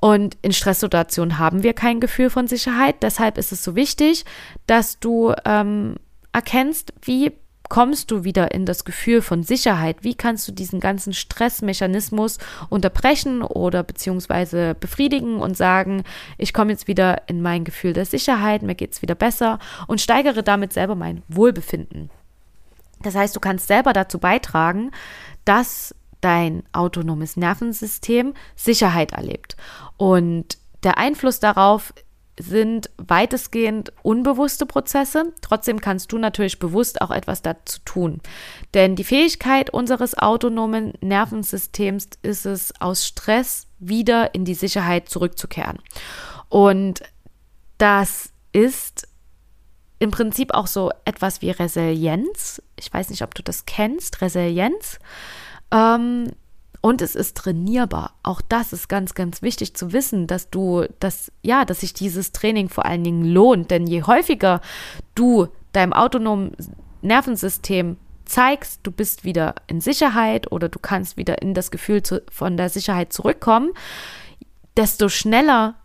Und 0.02 0.36
in 0.42 0.52
Stresssituationen 0.52 1.38
haben 1.38 1.62
wir 1.62 1.72
kein 1.72 1.98
Gefühl 1.98 2.28
von 2.28 2.46
Sicherheit. 2.46 2.96
Deshalb 3.02 3.38
ist 3.38 3.52
es 3.52 3.64
so 3.64 3.74
wichtig, 3.74 4.26
dass 4.66 5.00
du 5.00 5.32
ähm, 5.46 5.96
erkennst, 6.36 6.92
wie 7.00 7.32
kommst 7.70 8.10
du 8.10 8.22
wieder 8.22 8.52
in 8.52 8.66
das 8.66 8.84
Gefühl 8.84 9.22
von 9.22 9.42
Sicherheit? 9.42 10.04
Wie 10.04 10.14
kannst 10.14 10.46
du 10.46 10.52
diesen 10.52 10.80
ganzen 10.80 11.14
Stressmechanismus 11.14 12.38
unterbrechen 12.68 13.42
oder 13.42 13.82
beziehungsweise 13.82 14.74
befriedigen 14.74 15.38
und 15.38 15.56
sagen, 15.56 16.04
ich 16.36 16.52
komme 16.52 16.72
jetzt 16.72 16.88
wieder 16.88 17.22
in 17.26 17.40
mein 17.40 17.64
Gefühl 17.64 17.94
der 17.94 18.04
Sicherheit, 18.04 18.62
mir 18.62 18.74
geht 18.74 18.92
es 18.92 19.00
wieder 19.00 19.14
besser 19.14 19.58
und 19.86 20.02
steigere 20.02 20.42
damit 20.42 20.74
selber 20.74 20.94
mein 20.94 21.22
Wohlbefinden. 21.28 22.10
Das 23.02 23.14
heißt, 23.14 23.34
du 23.34 23.40
kannst 23.40 23.66
selber 23.66 23.94
dazu 23.94 24.18
beitragen, 24.18 24.90
dass 25.46 25.94
dein 26.20 26.64
autonomes 26.72 27.38
Nervensystem 27.38 28.34
Sicherheit 28.54 29.12
erlebt. 29.12 29.56
Und 29.96 30.58
der 30.82 30.98
Einfluss 30.98 31.40
darauf 31.40 31.94
sind 32.38 32.90
weitestgehend 32.98 33.92
unbewusste 34.02 34.66
Prozesse. 34.66 35.32
Trotzdem 35.40 35.80
kannst 35.80 36.12
du 36.12 36.18
natürlich 36.18 36.58
bewusst 36.58 37.00
auch 37.00 37.10
etwas 37.10 37.42
dazu 37.42 37.80
tun. 37.84 38.20
Denn 38.74 38.96
die 38.96 39.04
Fähigkeit 39.04 39.70
unseres 39.70 40.16
autonomen 40.18 40.92
Nervensystems 41.00 42.08
ist 42.22 42.46
es, 42.46 42.78
aus 42.80 43.06
Stress 43.06 43.66
wieder 43.78 44.34
in 44.34 44.44
die 44.44 44.54
Sicherheit 44.54 45.08
zurückzukehren. 45.08 45.78
Und 46.48 47.02
das 47.78 48.30
ist 48.52 49.08
im 49.98 50.10
Prinzip 50.10 50.52
auch 50.52 50.66
so 50.66 50.90
etwas 51.04 51.40
wie 51.40 51.50
Resilienz. 51.50 52.62
Ich 52.78 52.92
weiß 52.92 53.10
nicht, 53.10 53.22
ob 53.22 53.34
du 53.34 53.42
das 53.42 53.64
kennst, 53.64 54.20
Resilienz. 54.20 54.98
Ähm, 55.70 56.32
und 56.80 57.02
es 57.02 57.14
ist 57.14 57.36
trainierbar. 57.36 58.14
Auch 58.22 58.40
das 58.40 58.72
ist 58.72 58.88
ganz, 58.88 59.14
ganz 59.14 59.42
wichtig 59.42 59.74
zu 59.74 59.92
wissen, 59.92 60.26
dass 60.26 60.50
du, 60.50 60.86
dass, 61.00 61.32
ja, 61.42 61.64
dass 61.64 61.80
sich 61.80 61.94
dieses 61.94 62.32
Training 62.32 62.68
vor 62.68 62.86
allen 62.86 63.04
Dingen 63.04 63.24
lohnt. 63.24 63.70
Denn 63.70 63.86
je 63.86 64.02
häufiger 64.02 64.60
du 65.14 65.48
deinem 65.72 65.92
autonomen 65.92 66.52
Nervensystem 67.02 67.96
zeigst, 68.24 68.80
du 68.82 68.90
bist 68.90 69.24
wieder 69.24 69.54
in 69.66 69.80
Sicherheit 69.80 70.50
oder 70.50 70.68
du 70.68 70.78
kannst 70.78 71.16
wieder 71.16 71.40
in 71.42 71.54
das 71.54 71.70
Gefühl 71.70 72.02
zu, 72.02 72.22
von 72.30 72.56
der 72.56 72.68
Sicherheit 72.68 73.12
zurückkommen, 73.12 73.72
desto 74.76 75.08
schneller 75.08 75.76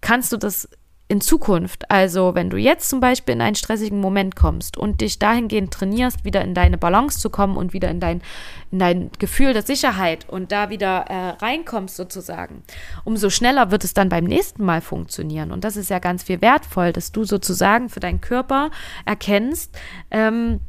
kannst 0.00 0.32
du 0.32 0.36
das 0.36 0.68
in 1.12 1.20
Zukunft, 1.20 1.90
also 1.90 2.34
wenn 2.34 2.48
du 2.48 2.56
jetzt 2.56 2.88
zum 2.88 3.00
Beispiel 3.00 3.34
in 3.34 3.42
einen 3.42 3.54
stressigen 3.54 4.00
Moment 4.00 4.34
kommst 4.34 4.78
und 4.78 5.02
dich 5.02 5.18
dahingehend 5.18 5.70
trainierst, 5.70 6.24
wieder 6.24 6.40
in 6.40 6.54
deine 6.54 6.78
Balance 6.78 7.18
zu 7.18 7.28
kommen 7.28 7.58
und 7.58 7.74
wieder 7.74 7.90
in 7.90 8.00
dein, 8.00 8.22
in 8.70 8.78
dein 8.78 9.10
Gefühl 9.18 9.52
der 9.52 9.60
Sicherheit 9.60 10.26
und 10.26 10.52
da 10.52 10.70
wieder 10.70 11.04
äh, 11.10 11.44
reinkommst 11.44 11.96
sozusagen, 11.96 12.62
umso 13.04 13.28
schneller 13.28 13.70
wird 13.70 13.84
es 13.84 13.92
dann 13.92 14.08
beim 14.08 14.24
nächsten 14.24 14.64
Mal 14.64 14.80
funktionieren. 14.80 15.52
Und 15.52 15.64
das 15.64 15.76
ist 15.76 15.90
ja 15.90 15.98
ganz 15.98 16.22
viel 16.22 16.40
wertvoll, 16.40 16.94
dass 16.94 17.12
du 17.12 17.24
sozusagen 17.24 17.90
für 17.90 18.00
deinen 18.00 18.22
Körper 18.22 18.70
erkennst, 19.04 19.78
ähm, 20.10 20.60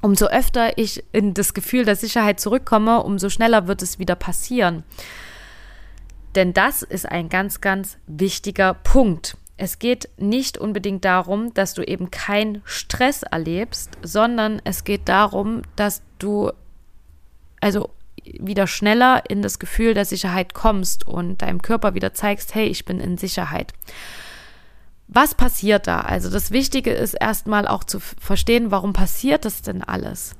umso 0.00 0.26
öfter 0.26 0.76
ich 0.78 1.04
in 1.12 1.32
das 1.32 1.54
Gefühl 1.54 1.84
der 1.84 1.94
Sicherheit 1.94 2.40
zurückkomme, 2.40 3.04
umso 3.04 3.30
schneller 3.30 3.68
wird 3.68 3.82
es 3.82 4.00
wieder 4.00 4.16
passieren. 4.16 4.82
Denn 6.38 6.54
das 6.54 6.82
ist 6.82 7.04
ein 7.04 7.28
ganz, 7.28 7.60
ganz 7.60 7.96
wichtiger 8.06 8.72
Punkt. 8.72 9.36
Es 9.56 9.80
geht 9.80 10.08
nicht 10.18 10.56
unbedingt 10.56 11.04
darum, 11.04 11.52
dass 11.52 11.74
du 11.74 11.82
eben 11.82 12.12
keinen 12.12 12.62
Stress 12.64 13.24
erlebst, 13.24 13.98
sondern 14.02 14.62
es 14.62 14.84
geht 14.84 15.08
darum, 15.08 15.62
dass 15.74 16.00
du 16.20 16.52
also 17.60 17.90
wieder 18.22 18.68
schneller 18.68 19.24
in 19.28 19.42
das 19.42 19.58
Gefühl 19.58 19.94
der 19.94 20.04
Sicherheit 20.04 20.54
kommst 20.54 21.08
und 21.08 21.42
deinem 21.42 21.60
Körper 21.60 21.94
wieder 21.94 22.14
zeigst, 22.14 22.54
hey, 22.54 22.68
ich 22.68 22.84
bin 22.84 23.00
in 23.00 23.18
Sicherheit. 23.18 23.72
Was 25.08 25.34
passiert 25.34 25.88
da? 25.88 26.02
Also 26.02 26.30
das 26.30 26.52
Wichtige 26.52 26.92
ist 26.92 27.14
erstmal 27.14 27.66
auch 27.66 27.82
zu 27.82 27.98
verstehen, 27.98 28.70
warum 28.70 28.92
passiert 28.92 29.44
das 29.44 29.62
denn 29.62 29.82
alles? 29.82 30.36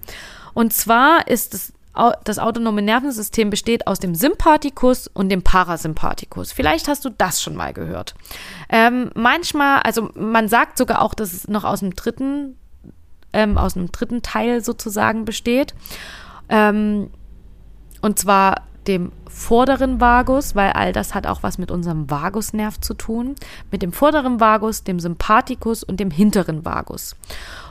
Und 0.54 0.72
zwar 0.72 1.26
ist 1.26 1.54
es 1.54 1.72
das 2.24 2.38
autonome 2.38 2.82
Nervensystem 2.82 3.50
besteht 3.50 3.86
aus 3.86 3.98
dem 3.98 4.14
Sympathikus 4.14 5.08
und 5.08 5.30
dem 5.30 5.42
Parasympathikus. 5.42 6.52
Vielleicht 6.52 6.86
hast 6.86 7.04
du 7.04 7.10
das 7.10 7.42
schon 7.42 7.56
mal 7.56 7.72
gehört. 7.72 8.14
Ähm, 8.68 9.10
manchmal, 9.14 9.80
also 9.80 10.10
man 10.14 10.48
sagt 10.48 10.78
sogar 10.78 11.02
auch, 11.02 11.14
dass 11.14 11.32
es 11.32 11.48
noch 11.48 11.64
aus 11.64 11.80
dem 11.80 11.94
dritten, 11.96 12.56
ähm, 13.32 13.58
aus 13.58 13.76
einem 13.76 13.90
dritten 13.90 14.22
Teil 14.22 14.62
sozusagen 14.62 15.24
besteht. 15.24 15.74
Ähm, 16.48 17.10
und 18.00 18.18
zwar 18.18 18.62
dem 18.86 19.12
vorderen 19.28 20.00
Vagus, 20.00 20.54
weil 20.54 20.72
all 20.72 20.92
das 20.92 21.14
hat 21.14 21.26
auch 21.26 21.42
was 21.42 21.58
mit 21.58 21.70
unserem 21.70 22.10
Vagusnerv 22.10 22.80
zu 22.80 22.94
tun, 22.94 23.34
mit 23.70 23.82
dem 23.82 23.92
vorderen 23.92 24.40
Vagus, 24.40 24.82
dem 24.82 24.98
Sympathikus 24.98 25.84
und 25.84 26.00
dem 26.00 26.10
hinteren 26.10 26.64
Vagus. 26.64 27.14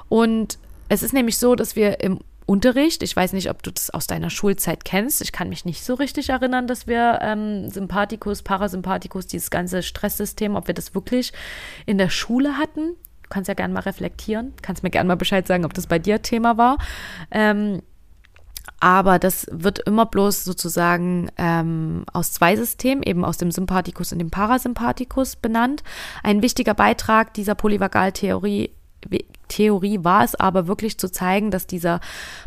Und 0.10 0.60
es 0.90 1.04
ist 1.04 1.14
nämlich 1.14 1.38
so, 1.38 1.56
dass 1.56 1.76
wir 1.76 2.02
im 2.02 2.20
Unterricht. 2.48 3.04
Ich 3.04 3.14
weiß 3.14 3.34
nicht, 3.34 3.50
ob 3.50 3.62
du 3.62 3.72
das 3.72 3.90
aus 3.90 4.08
deiner 4.08 4.30
Schulzeit 4.30 4.86
kennst. 4.86 5.22
Ich 5.22 5.34
kann 5.34 5.50
mich 5.50 5.66
nicht 5.66 5.84
so 5.84 5.94
richtig 5.94 6.30
erinnern, 6.30 6.66
dass 6.66 6.88
wir 6.88 7.20
ähm, 7.22 7.70
Sympathikus, 7.70 8.42
Parasympathikus, 8.42 9.28
dieses 9.28 9.52
ganze 9.52 9.84
Stresssystem, 9.84 10.56
ob 10.56 10.68
wir 10.68 10.74
das 10.74 10.96
wirklich 10.96 11.34
in 11.86 11.98
der 11.98 12.10
Schule 12.10 12.58
hatten. 12.58 12.96
Du 13.24 13.30
kannst 13.30 13.50
ja 13.50 13.54
gerne 13.54 13.74
mal 13.74 13.82
reflektieren. 13.82 14.54
Kannst 14.62 14.82
mir 14.82 14.90
gerne 14.90 15.10
mal 15.10 15.18
Bescheid 15.18 15.46
sagen, 15.46 15.66
ob 15.66 15.74
das 15.74 15.88
bei 15.88 16.00
dir 16.00 16.22
Thema 16.22 16.58
war. 16.58 16.78
Ähm, 17.32 17.82
aber 18.80 19.20
das 19.20 19.48
wird 19.52 19.80
immer 19.80 20.06
bloß 20.06 20.46
sozusagen 20.46 21.30
ähm, 21.38 22.06
aus 22.14 22.32
zwei 22.32 22.56
Systemen, 22.56 23.04
eben 23.04 23.26
aus 23.26 23.38
dem 23.38 23.52
Sympathikus 23.52 24.14
und 24.14 24.20
dem 24.20 24.30
Parasympathikus 24.30 25.36
benannt. 25.36 25.84
Ein 26.24 26.42
wichtiger 26.42 26.76
Beitrag 26.76 27.34
dieser 27.34 27.56
Polyvagaltheorie 27.56 28.72
Theorie 29.48 30.00
war 30.04 30.24
es 30.24 30.36
aber 30.36 30.68
wirklich 30.68 30.98
zu 30.98 31.12
zeigen, 31.12 31.52
dass 31.52 31.68
dieser 31.68 32.00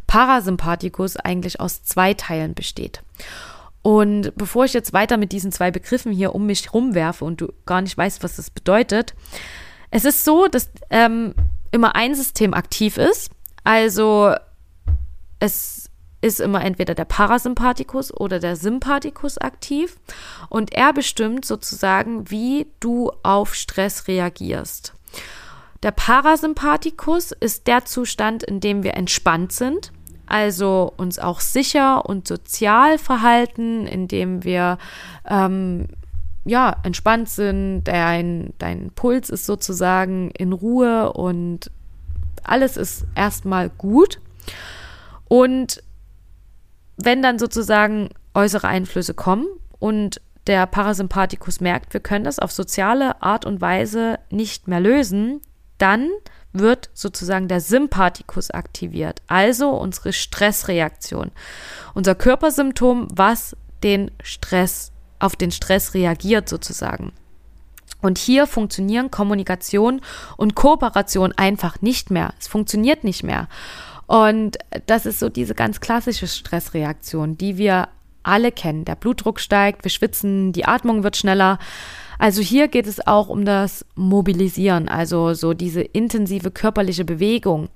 Parasympathikus 0.06 1.16
eigentlich 1.16 1.60
aus 1.60 1.82
zwei 1.82 2.14
Teilen 2.14 2.54
besteht. 2.54 3.02
Und 3.82 4.32
bevor 4.36 4.66
ich 4.66 4.74
jetzt 4.74 4.92
weiter 4.92 5.16
mit 5.16 5.32
diesen 5.32 5.52
zwei 5.52 5.70
Begriffen 5.70 6.12
hier 6.12 6.34
um 6.34 6.46
mich 6.46 6.72
rumwerfe 6.72 7.24
und 7.24 7.40
du 7.40 7.52
gar 7.64 7.80
nicht 7.80 7.96
weißt, 7.96 8.22
was 8.22 8.36
das 8.36 8.50
bedeutet, 8.50 9.14
es 9.90 10.04
ist 10.04 10.24
so, 10.24 10.46
dass 10.48 10.70
ähm, 10.90 11.34
immer 11.70 11.94
ein 11.96 12.14
System 12.14 12.54
aktiv 12.54 12.98
ist. 12.98 13.30
Also 13.64 14.34
es 15.38 15.90
ist 16.20 16.40
immer 16.40 16.62
entweder 16.62 16.94
der 16.94 17.06
Parasympathikus 17.06 18.12
oder 18.12 18.38
der 18.38 18.56
Sympathikus 18.56 19.38
aktiv 19.38 19.96
und 20.50 20.74
er 20.74 20.92
bestimmt 20.92 21.44
sozusagen, 21.44 22.30
wie 22.30 22.66
du 22.78 23.10
auf 23.22 23.54
Stress 23.54 24.06
reagierst. 24.06 24.94
Der 25.82 25.92
Parasympathikus 25.92 27.32
ist 27.32 27.66
der 27.66 27.86
Zustand, 27.86 28.42
in 28.42 28.60
dem 28.60 28.82
wir 28.82 28.94
entspannt 28.94 29.52
sind, 29.52 29.92
also 30.26 30.92
uns 30.96 31.18
auch 31.18 31.40
sicher 31.40 32.04
und 32.06 32.28
sozial 32.28 32.98
verhalten, 32.98 33.86
indem 33.86 34.44
wir 34.44 34.76
ähm, 35.26 35.88
ja 36.44 36.76
entspannt 36.82 37.30
sind, 37.30 37.84
dein, 37.84 38.52
dein 38.58 38.90
Puls 38.90 39.30
ist 39.30 39.46
sozusagen 39.46 40.30
in 40.32 40.52
Ruhe 40.52 41.12
und 41.14 41.70
alles 42.44 42.76
ist 42.76 43.06
erstmal 43.14 43.70
gut. 43.70 44.20
Und 45.28 45.82
wenn 46.96 47.22
dann 47.22 47.38
sozusagen 47.38 48.10
äußere 48.34 48.68
Einflüsse 48.68 49.14
kommen 49.14 49.46
und 49.78 50.20
der 50.46 50.66
Parasympathikus 50.66 51.60
merkt, 51.60 51.94
wir 51.94 52.00
können 52.00 52.24
das 52.24 52.38
auf 52.38 52.52
soziale 52.52 53.22
Art 53.22 53.46
und 53.46 53.60
Weise 53.60 54.18
nicht 54.30 54.68
mehr 54.68 54.80
lösen, 54.80 55.40
dann 55.80 56.10
wird 56.52 56.90
sozusagen 56.94 57.48
der 57.48 57.60
Sympathikus 57.60 58.50
aktiviert, 58.50 59.22
also 59.28 59.70
unsere 59.70 60.12
Stressreaktion. 60.12 61.30
Unser 61.94 62.14
Körpersymptom, 62.14 63.08
was 63.12 63.56
den 63.82 64.10
Stress, 64.22 64.92
auf 65.18 65.36
den 65.36 65.52
Stress 65.52 65.94
reagiert 65.94 66.48
sozusagen. 66.48 67.12
Und 68.00 68.18
hier 68.18 68.46
funktionieren 68.46 69.10
Kommunikation 69.10 70.00
und 70.36 70.54
Kooperation 70.54 71.32
einfach 71.32 71.82
nicht 71.82 72.10
mehr. 72.10 72.32
Es 72.40 72.48
funktioniert 72.48 73.04
nicht 73.04 73.22
mehr. 73.22 73.48
Und 74.06 74.58
das 74.86 75.06
ist 75.06 75.20
so 75.20 75.28
diese 75.28 75.54
ganz 75.54 75.80
klassische 75.80 76.26
Stressreaktion, 76.26 77.36
die 77.36 77.58
wir 77.58 77.88
alle 78.22 78.52
kennen. 78.52 78.84
Der 78.84 78.96
Blutdruck 78.96 79.40
steigt, 79.40 79.84
wir 79.84 79.90
schwitzen, 79.90 80.52
die 80.52 80.66
Atmung 80.66 81.02
wird 81.02 81.16
schneller. 81.16 81.58
Also 82.18 82.42
hier 82.42 82.68
geht 82.68 82.86
es 82.86 83.06
auch 83.06 83.28
um 83.28 83.44
das 83.44 83.86
Mobilisieren, 83.94 84.88
also 84.88 85.34
so 85.34 85.54
diese 85.54 85.80
intensive 85.80 86.50
körperliche 86.50 87.04
Bewegung. 87.04 87.68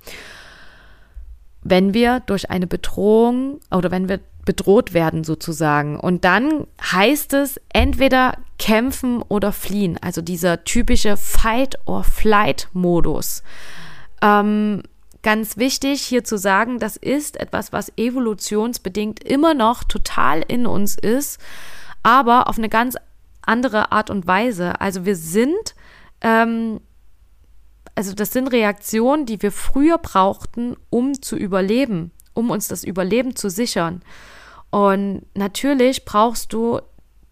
Wenn 1.63 1.95
wir 1.95 2.19
durch 2.19 2.51
eine 2.51 2.67
Bedrohung 2.67 3.59
oder 3.71 3.89
wenn 3.89 4.07
wir 4.07 4.19
bedroht 4.45 4.93
werden 4.93 5.23
sozusagen. 5.23 5.99
Und 5.99 6.23
dann 6.23 6.67
heißt 6.79 7.33
es 7.33 7.59
entweder 7.73 8.37
kämpfen 8.59 9.23
oder 9.23 9.51
fliehen, 9.51 9.97
also 9.99 10.21
dieser 10.21 10.63
typische 10.63 11.17
Fight-or-Flight-Modus. 11.17 13.41
Ähm, 14.21 14.83
ganz 15.25 15.57
wichtig 15.57 16.03
hier 16.03 16.23
zu 16.23 16.37
sagen, 16.37 16.77
das 16.77 16.97
ist 16.97 17.37
etwas, 17.37 17.73
was 17.73 17.91
evolutionsbedingt 17.97 19.23
immer 19.23 19.55
noch 19.55 19.83
total 19.83 20.43
in 20.47 20.67
uns 20.67 20.95
ist, 20.95 21.41
aber 22.03 22.47
auf 22.47 22.59
eine 22.59 22.69
ganz 22.69 22.95
andere 23.41 23.91
Art 23.91 24.11
und 24.11 24.27
Weise. 24.27 24.79
Also 24.79 25.03
wir 25.03 25.15
sind, 25.15 25.73
ähm, 26.21 26.79
also 27.95 28.13
das 28.13 28.33
sind 28.33 28.49
Reaktionen, 28.49 29.25
die 29.25 29.41
wir 29.41 29.51
früher 29.51 29.97
brauchten, 29.97 30.77
um 30.91 31.19
zu 31.19 31.35
überleben, 31.35 32.11
um 32.35 32.51
uns 32.51 32.67
das 32.67 32.83
Überleben 32.83 33.35
zu 33.35 33.49
sichern. 33.49 34.03
Und 34.69 35.23
natürlich 35.33 36.05
brauchst 36.05 36.53
du 36.53 36.81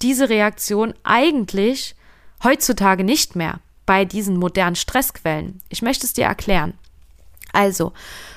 diese 0.01 0.29
Reaktion 0.29 0.95
eigentlich 1.03 1.95
heutzutage 2.43 3.03
nicht 3.03 3.35
mehr 3.35 3.59
bei 3.85 4.03
diesen 4.03 4.37
modernen 4.37 4.75
Stressquellen. 4.75 5.59
Ich 5.69 5.83
möchte 5.83 6.07
es 6.07 6.13
dir 6.13 6.25
erklären. 6.25 6.73
Also, 7.53 7.93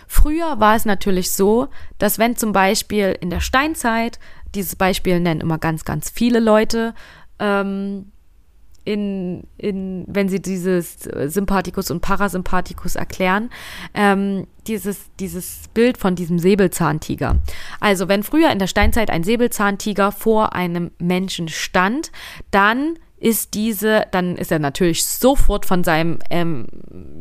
früher 0.06 0.61
war 0.61 0.76
es 0.76 0.85
natürlich 0.85 1.32
so, 1.32 1.68
dass 1.99 2.18
wenn 2.20 2.37
zum 2.37 2.52
Beispiel 2.52 3.16
in 3.20 3.30
der 3.30 3.40
Steinzeit, 3.40 4.20
dieses 4.54 4.76
Beispiel 4.76 5.18
nennen 5.18 5.40
immer 5.40 5.58
ganz, 5.58 5.85
ganz 5.85 6.11
viele 6.11 6.38
Leute, 6.38 6.94
ähm, 7.40 8.12
in, 8.87 9.49
in, 9.58 10.04
wenn 10.06 10.28
sie 10.28 10.40
dieses 10.40 11.00
Sympathikus 11.00 11.90
und 11.90 12.00
Parasympathikus 12.00 12.94
erklären, 12.94 13.50
ähm, 13.94 14.46
dieses, 14.68 15.11
dieses 15.18 15.62
Bild 15.75 15.99
von 15.99 16.14
diesem 16.14 16.38
Säbelzahntiger. 16.38 17.40
Also 17.80 18.06
wenn 18.08 18.22
früher 18.22 18.50
in 18.50 18.61
der 18.61 18.68
Steinzeit 18.68 19.11
ein 19.11 19.24
Säbelzahntiger 19.24 20.12
vor 20.12 20.55
einem 20.55 20.92
Menschen 20.98 21.48
stand, 21.48 22.12
dann 22.52 22.96
ist 23.18 23.55
diese, 23.55 24.07
dann 24.11 24.37
ist 24.37 24.52
er 24.52 24.59
natürlich 24.59 25.05
sofort 25.07 25.66
von 25.66 25.85
seinem 25.85 26.18
ähm, 26.31 26.66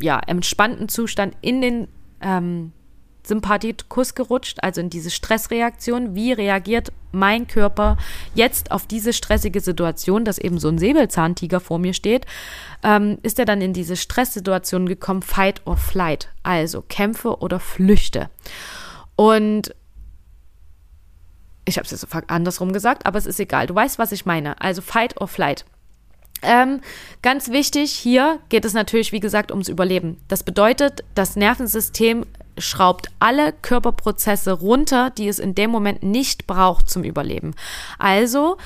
ja, 0.01 0.19
entspannten 0.19 0.89
Zustand 0.89 1.35
in 1.41 1.61
den 1.61 1.87
ähm, 2.21 2.73
Sympathikus 3.25 4.13
gerutscht, 4.13 4.59
also 4.61 4.81
in 4.81 4.89
diese 4.89 5.09
Stressreaktion. 5.09 6.15
Wie 6.15 6.31
reagiert 6.31 6.91
mein 7.11 7.47
Körper 7.47 7.97
jetzt 8.33 8.71
auf 8.71 8.85
diese 8.85 9.13
stressige 9.13 9.61
Situation, 9.61 10.25
dass 10.25 10.37
eben 10.37 10.59
so 10.59 10.67
ein 10.67 10.77
Säbelzahntiger 10.77 11.59
vor 11.59 11.79
mir 11.79 11.93
steht? 11.93 12.25
Ähm, 12.83 13.17
ist 13.23 13.39
er 13.39 13.45
dann 13.45 13.61
in 13.61 13.73
diese 13.73 13.95
Stresssituation 13.95 14.87
gekommen, 14.87 15.21
Fight 15.21 15.61
or 15.65 15.77
Flight, 15.77 16.29
also 16.43 16.81
kämpfe 16.81 17.39
oder 17.39 17.59
flüchte. 17.59 18.29
Und 19.15 19.73
ich 21.67 21.77
habe 21.77 21.85
es 21.85 21.91
jetzt 21.91 22.07
andersrum 22.27 22.73
gesagt, 22.73 23.05
aber 23.07 23.17
es 23.17 23.25
ist 23.25 23.39
egal. 23.39 23.65
Du 23.65 23.73
weißt, 23.73 23.97
was 23.97 24.11
ich 24.11 24.25
meine. 24.25 24.61
Also 24.61 24.81
Fight 24.81 25.19
or 25.19 25.27
Flight. 25.27 25.65
Ähm, 26.45 26.81
ganz 27.21 27.49
wichtig, 27.49 27.91
hier 27.91 28.39
geht 28.49 28.65
es 28.65 28.73
natürlich, 28.73 29.11
wie 29.11 29.19
gesagt, 29.19 29.51
ums 29.51 29.67
Überleben. 29.67 30.17
Das 30.27 30.43
bedeutet, 30.43 31.03
das 31.15 31.35
Nervensystem 31.35 32.25
schraubt 32.57 33.09
alle 33.19 33.51
Körperprozesse 33.51 34.53
runter, 34.53 35.09
die 35.09 35.27
es 35.27 35.39
in 35.39 35.55
dem 35.55 35.71
Moment 35.71 36.03
nicht 36.03 36.47
braucht 36.47 36.89
zum 36.89 37.03
Überleben. 37.03 37.53
Also 37.99 38.57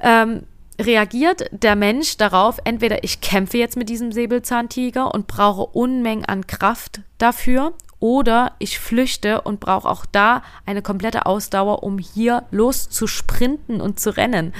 ähm, 0.00 0.44
reagiert 0.80 1.46
der 1.52 1.76
Mensch 1.76 2.16
darauf, 2.16 2.58
entweder 2.64 3.04
ich 3.04 3.20
kämpfe 3.20 3.58
jetzt 3.58 3.76
mit 3.76 3.88
diesem 3.88 4.10
Säbelzahntiger 4.10 5.14
und 5.14 5.26
brauche 5.26 5.66
Unmengen 5.66 6.24
an 6.24 6.46
Kraft 6.46 7.00
dafür, 7.18 7.74
oder 8.00 8.52
ich 8.58 8.78
flüchte 8.78 9.40
und 9.40 9.60
brauche 9.60 9.88
auch 9.88 10.06
da 10.06 10.42
eine 10.66 10.82
komplette 10.82 11.26
Ausdauer, 11.26 11.82
um 11.82 11.98
hier 11.98 12.44
loszusprinten 12.50 13.80
und 13.80 13.98
zu 13.98 14.16
rennen. 14.16 14.54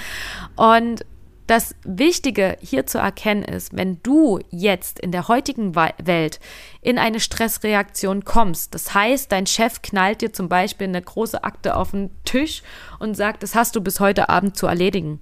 Und 0.57 1.05
das 1.49 1.75
Wichtige 1.83 2.59
hier 2.61 2.87
zu 2.87 2.99
erkennen 2.99 3.43
ist, 3.43 3.75
wenn 3.75 4.03
du 4.03 4.39
jetzt 4.51 5.01
in 5.01 5.13
der 5.13 5.29
heutigen 5.29 5.75
Welt 5.75 6.41
in 6.83 6.99
eine 6.99 7.21
Stressreaktion 7.21 8.25
kommst, 8.25 8.75
das 8.75 8.93
heißt, 8.93 9.33
dein 9.33 9.47
Chef 9.47 9.81
knallt 9.81 10.21
dir 10.21 10.33
zum 10.33 10.51
Beispiel 10.51 10.87
eine 10.87 11.01
große 11.01 11.43
Akte 11.43 11.75
auf 11.75 11.93
den 11.93 12.11
Tisch 12.25 12.63
und 12.99 13.17
sagt, 13.17 13.43
das 13.43 13.55
hast 13.55 13.75
du 13.75 13.81
bis 13.81 13.99
heute 13.99 14.29
Abend 14.29 14.59
zu 14.59 14.67
erledigen, 14.67 15.21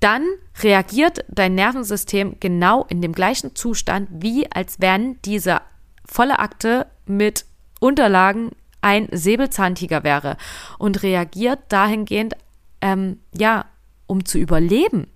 dann 0.00 0.24
reagiert 0.60 1.24
dein 1.28 1.54
Nervensystem 1.54 2.36
genau 2.40 2.84
in 2.88 3.00
dem 3.00 3.12
gleichen 3.12 3.54
Zustand, 3.54 4.08
wie 4.10 4.50
als 4.50 4.80
wenn 4.80 5.22
diese 5.22 5.60
volle 6.04 6.40
Akte 6.40 6.88
mit 7.06 7.44
Unterlagen 7.78 8.50
ein 8.80 9.08
Säbelzahntiger 9.12 10.02
wäre 10.02 10.38
und 10.78 11.04
reagiert 11.04 11.60
dahingehend, 11.68 12.34
ähm, 12.80 13.20
ja, 13.32 13.66
um 14.08 14.24
zu 14.24 14.38
überleben. 14.38 15.06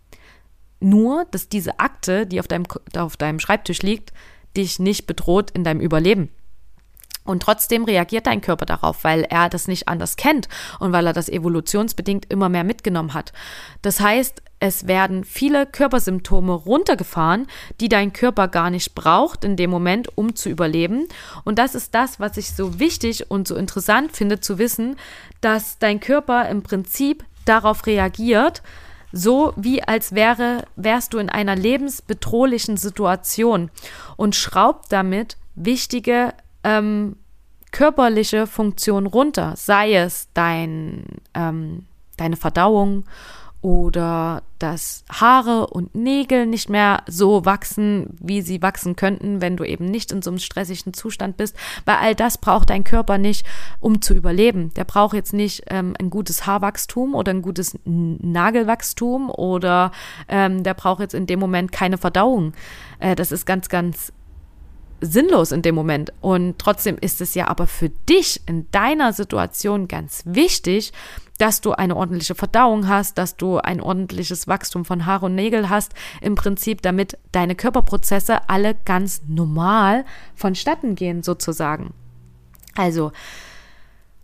Nur, 0.83 1.27
dass 1.31 1.49
diese 1.49 1.79
Akte, 1.79 2.27
die 2.27 2.41
auf 2.41 2.49
deinem, 2.49 2.65
auf 2.97 3.17
deinem 3.17 3.41
Schreibtisch 3.41 3.83
liegt, 3.83 4.13
dich 4.57 4.79
nicht 4.79 5.07
bedroht 5.07 5.51
in 5.53 5.65
deinem 5.65 5.81
Überleben. 5.81 6.31
Und 7.25 7.45
trotzdem 7.45 7.85
reagiert 7.85 8.27
dein 8.27 8.41
Körper 8.41 8.67
darauf, 8.67 9.05
weil 9.05 9.23
er 9.23 9.49
das 9.49 9.69
nicht 9.69 9.87
anders 9.87 10.17
kennt 10.17 10.49
und 10.81 10.93
weil 10.93 11.07
er 11.07 11.13
das 11.13 11.29
evolutionsbedingt 11.29 12.27
immer 12.33 12.49
mehr 12.49 12.65
mitgenommen 12.65 13.15
hat. 13.15 13.33
Das 13.81 14.01
heißt, 14.01 14.43
es 14.59 14.89
werden 14.89 15.25
viele 15.25 15.67
Körpersymptome 15.67 16.53
runtergefahren, 16.53 17.47
die 17.81 17.89
dein 17.89 18.13
Körper 18.13 18.49
gar 18.49 18.71
nicht 18.71 18.97
braucht 18.97 19.45
in 19.45 19.57
dem 19.57 19.71
Moment, 19.71 20.17
um 20.17 20.35
zu 20.35 20.49
überleben. 20.49 21.07
Und 21.45 21.61
das 21.61 21.77
ist 21.77 21.95
das, 21.95 22.19
was 22.19 22.37
ich 22.37 22.53
so 22.53 22.81
wichtig 22.81 23.31
und 23.31 23.47
so 23.47 23.55
interessant 23.55 24.17
finde 24.17 24.41
zu 24.41 24.59
wissen, 24.59 24.97
dass 25.41 25.79
dein 25.79 26.01
Körper 26.01 26.49
im 26.49 26.63
Prinzip 26.63 27.25
darauf 27.45 27.87
reagiert, 27.87 28.63
so 29.13 29.53
wie 29.57 29.83
als 29.83 30.15
wäre, 30.15 30.65
wärst 30.77 31.13
du 31.13 31.19
in 31.19 31.29
einer 31.29 31.55
lebensbedrohlichen 31.55 32.77
Situation 32.77 33.71
und 34.17 34.35
schraubt 34.35 34.91
damit 34.91 35.37
wichtige 35.55 36.35
ähm, 36.65 37.17
körperliche 37.71 38.47
Funktionen 38.47 39.07
runter, 39.07 39.55
sei 39.57 39.95
es 39.95 40.29
dein, 40.35 41.05
ähm, 41.35 41.87
deine 42.17 42.37
Verdauung 42.37 43.05
oder 43.63 44.43
dass 44.59 45.05
Haare 45.09 45.69
und 45.69 45.95
Nägel 45.95 46.47
nicht 46.47 46.69
mehr 46.69 47.03
so 47.07 47.45
wachsen, 47.45 48.09
wie 48.21 48.43
sie 48.43 48.61
wachsen 48.61 48.97
könnten, 48.97 49.41
wenn 49.41 49.57
du 49.57 49.65
eben 49.65 49.85
nicht 49.85 50.11
in 50.11 50.21
so 50.21 50.31
einem 50.31 50.41
stressigen 50.41 50.93
Zustand 50.93 51.37
bist, 51.37 51.57
weil 51.85 51.97
all 51.97 52.15
das 52.17 52.39
braucht 52.39 52.71
dein 52.71 52.83
Körper 52.83 53.19
nicht, 53.19 53.47
um 53.79 54.03
zu 54.03 54.15
überleben. 54.15 54.75
Der 54.75 54.85
braucht 54.85 55.15
jetzt 55.15 55.33
nicht 55.33 55.63
ähm, 55.69 55.95
ein 56.01 56.11
gutes 56.11 56.45
Haarwachstum 56.45 57.15
oder 57.15 57.31
ein 57.31 57.43
gutes 57.43 57.79
Nagelwachstum 57.85 59.31
oder 59.31 59.93
ähm, 60.29 60.65
der 60.65 60.75
braucht 60.75 61.01
jetzt 61.01 61.15
in 61.15 61.27
dem 61.27 61.39
Moment 61.39 61.71
keine 61.71 61.99
Verdauung. 61.99 62.55
Äh, 62.99 63.15
das 63.15 63.31
ist 63.31 63.47
ganz, 63.47 63.69
ganz 63.69 64.13
sinnlos 65.01 65.53
in 65.53 65.63
dem 65.63 65.75
Moment. 65.75 66.13
Und 66.21 66.59
trotzdem 66.59 66.97
ist 67.01 67.21
es 67.21 67.35
ja 67.35 67.49
aber 67.49 67.67
für 67.67 67.91
dich 68.09 68.41
in 68.47 68.71
deiner 68.71 69.13
Situation 69.13 69.89
ganz 69.89 70.23
wichtig, 70.25 70.93
dass 71.43 71.61
du 71.61 71.73
eine 71.73 71.97
ordentliche 71.97 72.37
Verdauung 72.37 72.87
hast, 72.87 73.19
dass 73.19 73.37
du 73.37 73.59
ein 73.59 73.81
ordentliches 73.81 74.47
Wachstum 74.47 74.85
von 74.85 75.07
Haar 75.07 75.25
und 75.25 75.35
Nägel 75.35 75.69
hast, 75.69 75.93
im 76.21 76.37
Prinzip, 76.37 76.83
damit 76.83 77.19
deine 77.33 77.57
Körperprozesse 77.57 78.49
alle 78.49 78.77
ganz 78.85 79.23
normal 79.27 80.05
vonstatten 80.37 80.95
gehen, 80.95 81.25
sozusagen. 81.25 81.95
Also, 82.77 83.11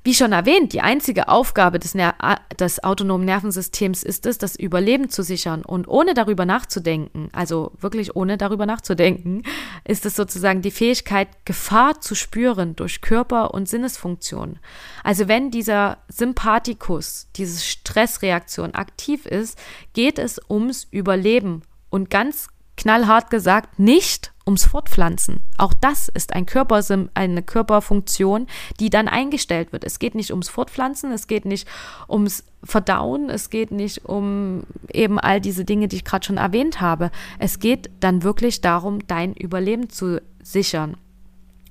wie 0.09 0.15
schon 0.15 0.33
erwähnt, 0.33 0.73
die 0.73 0.81
einzige 0.81 1.29
Aufgabe 1.29 1.79
des, 1.79 1.95
Ner 1.95 2.15
des 2.59 2.83
autonomen 2.83 3.27
Nervensystems 3.27 4.03
ist 4.03 4.25
es, 4.25 4.39
das 4.39 4.57
Überleben 4.57 5.11
zu 5.11 5.23
sichern. 5.23 5.63
Und 5.63 5.87
ohne 5.87 6.15
darüber 6.15 6.47
nachzudenken, 6.47 7.29
also 7.33 7.73
wirklich 7.79 8.17
ohne 8.17 8.39
darüber 8.39 8.65
nachzudenken, 8.65 9.43
ist 9.85 10.07
es 10.07 10.17
sozusagen 10.17 10.63
die 10.63 10.71
Fähigkeit, 10.71 11.29
Gefahr 11.45 12.01
zu 12.01 12.15
spüren 12.15 12.75
durch 12.75 13.03
Körper- 13.03 13.53
und 13.53 13.69
Sinnesfunktion. 13.69 14.61
Also 15.05 15.29
wenn 15.29 15.51
dieser 15.51 15.99
Sympathikus, 16.09 17.29
diese 17.37 17.63
Stressreaktion 17.63 18.75
aktiv 18.75 19.27
ist, 19.27 19.59
geht 19.93 20.19
es 20.19 20.41
ums 20.49 20.85
Überleben. 20.91 21.65
Und 21.91 22.09
ganz 22.09 22.49
knallhart 22.79 23.29
gesagt, 23.29 23.79
nicht 23.79 24.33
ums 24.49 24.65
Fortpflanzen. 24.65 25.43
Auch 25.59 25.75
das 25.75 26.09
ist 26.09 26.33
ein 26.33 26.47
Körpersim 26.47 27.11
eine 27.13 27.43
Körperfunktion, 27.43 28.47
die 28.81 28.89
dann 28.89 29.07
eingestellt 29.07 29.73
wird. 29.73 29.85
Es 29.85 29.99
geht 29.99 30.15
nicht 30.15 30.31
ums 30.31 30.49
Fortpflanzen, 30.49 31.13
es 31.13 31.27
geht 31.27 31.45
nicht 31.45 31.69
ums 32.09 32.45
Verdauen, 32.65 33.29
es 33.29 33.51
geht 33.51 33.71
nicht 33.71 34.07
um 34.07 34.63
eben 34.91 35.21
all 35.21 35.43
diese 35.43 35.67
Dinge, 35.67 35.87
die 35.87 35.97
ich 35.97 36.05
gerade 36.05 36.25
schon 36.25 36.39
erwähnt 36.39 36.81
habe. 36.81 37.11
Es 37.39 37.59
geht 37.59 37.91
dann 38.01 38.23
wirklich 38.23 38.63
darum, 38.63 39.07
dein 39.07 39.35
Überleben 39.35 39.91
zu 39.91 40.23
sichern. 40.43 40.97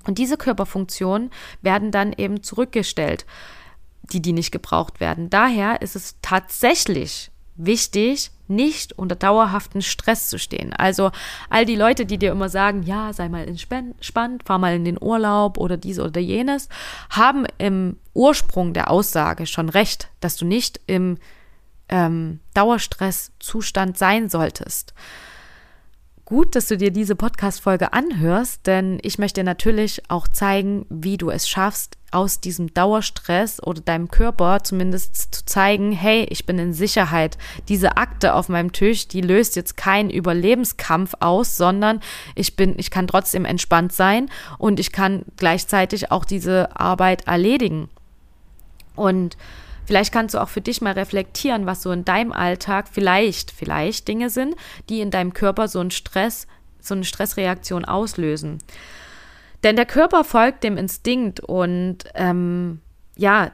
Und 0.06 0.18
diese 0.18 0.36
Körperfunktionen 0.36 1.30
werden 1.60 1.90
dann 1.90 2.12
eben 2.12 2.44
zurückgestellt, 2.44 3.26
die, 4.12 4.22
die 4.22 4.32
nicht 4.32 4.52
gebraucht 4.52 5.00
werden. 5.00 5.30
Daher 5.30 5.82
ist 5.82 5.96
es 5.96 6.14
tatsächlich 6.22 7.32
wichtig, 7.56 8.30
nicht 8.48 8.98
unter 8.98 9.16
dauerhaften 9.16 9.82
Stress 9.82 10.28
zu 10.28 10.38
stehen. 10.38 10.72
Also 10.72 11.10
all 11.50 11.64
die 11.64 11.76
Leute, 11.76 12.06
die 12.06 12.18
dir 12.18 12.32
immer 12.32 12.48
sagen, 12.48 12.82
ja, 12.82 13.12
sei 13.12 13.28
mal 13.28 13.46
entspannt, 13.46 14.42
fahr 14.44 14.58
mal 14.58 14.74
in 14.74 14.84
den 14.84 14.98
Urlaub 15.00 15.58
oder 15.58 15.76
dies 15.76 15.98
oder 15.98 16.20
jenes, 16.20 16.68
haben 17.10 17.46
im 17.58 17.96
Ursprung 18.14 18.72
der 18.72 18.90
Aussage 18.90 19.46
schon 19.46 19.68
recht, 19.68 20.10
dass 20.20 20.36
du 20.36 20.44
nicht 20.44 20.80
im 20.86 21.18
ähm, 21.88 22.40
Dauerstresszustand 22.54 23.96
sein 23.96 24.28
solltest 24.28 24.94
gut, 26.28 26.54
dass 26.54 26.68
du 26.68 26.76
dir 26.76 26.90
diese 26.90 27.16
Podcast-Folge 27.16 27.94
anhörst, 27.94 28.66
denn 28.66 28.98
ich 29.00 29.18
möchte 29.18 29.42
natürlich 29.42 30.02
auch 30.10 30.28
zeigen, 30.28 30.84
wie 30.90 31.16
du 31.16 31.30
es 31.30 31.48
schaffst, 31.48 31.96
aus 32.10 32.40
diesem 32.40 32.74
Dauerstress 32.74 33.62
oder 33.62 33.80
deinem 33.80 34.10
Körper 34.10 34.62
zumindest 34.62 35.34
zu 35.34 35.46
zeigen, 35.46 35.90
hey, 35.90 36.26
ich 36.28 36.44
bin 36.44 36.58
in 36.58 36.74
Sicherheit. 36.74 37.38
Diese 37.68 37.96
Akte 37.96 38.34
auf 38.34 38.50
meinem 38.50 38.72
Tisch, 38.72 39.08
die 39.08 39.22
löst 39.22 39.56
jetzt 39.56 39.78
keinen 39.78 40.10
Überlebenskampf 40.10 41.14
aus, 41.20 41.56
sondern 41.56 42.00
ich 42.34 42.56
bin, 42.56 42.74
ich 42.78 42.90
kann 42.90 43.06
trotzdem 43.06 43.46
entspannt 43.46 43.94
sein 43.94 44.28
und 44.58 44.78
ich 44.80 44.92
kann 44.92 45.22
gleichzeitig 45.38 46.12
auch 46.12 46.26
diese 46.26 46.78
Arbeit 46.78 47.26
erledigen. 47.26 47.88
Und 48.96 49.38
Vielleicht 49.88 50.12
kannst 50.12 50.34
du 50.34 50.42
auch 50.42 50.50
für 50.50 50.60
dich 50.60 50.82
mal 50.82 50.92
reflektieren, 50.92 51.64
was 51.64 51.82
so 51.82 51.90
in 51.92 52.04
deinem 52.04 52.30
Alltag 52.30 52.88
vielleicht, 52.92 53.50
vielleicht 53.50 54.06
Dinge 54.06 54.28
sind, 54.28 54.54
die 54.90 55.00
in 55.00 55.10
deinem 55.10 55.32
Körper 55.32 55.66
so 55.66 55.80
einen 55.80 55.90
Stress, 55.90 56.46
so 56.78 56.92
eine 56.92 57.04
Stressreaktion 57.04 57.86
auslösen. 57.86 58.58
Denn 59.62 59.76
der 59.76 59.86
Körper 59.86 60.24
folgt 60.24 60.62
dem 60.62 60.76
Instinkt 60.76 61.40
und 61.40 62.04
ähm, 62.14 62.82
ja, 63.16 63.50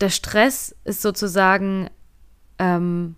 der 0.00 0.10
Stress 0.10 0.72
ist 0.84 1.02
sozusagen, 1.02 1.90
ähm, 2.60 3.16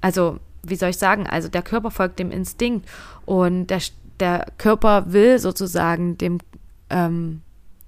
also 0.00 0.38
wie 0.62 0.76
soll 0.76 0.88
ich 0.88 0.96
sagen, 0.96 1.26
also 1.26 1.48
der 1.48 1.60
Körper 1.60 1.90
folgt 1.90 2.18
dem 2.18 2.30
Instinkt 2.30 2.88
und 3.26 3.66
der, 3.66 3.82
der 4.20 4.46
Körper 4.56 5.12
will 5.12 5.38
sozusagen 5.38 6.16
dem 6.16 6.38
ähm, 6.88 7.42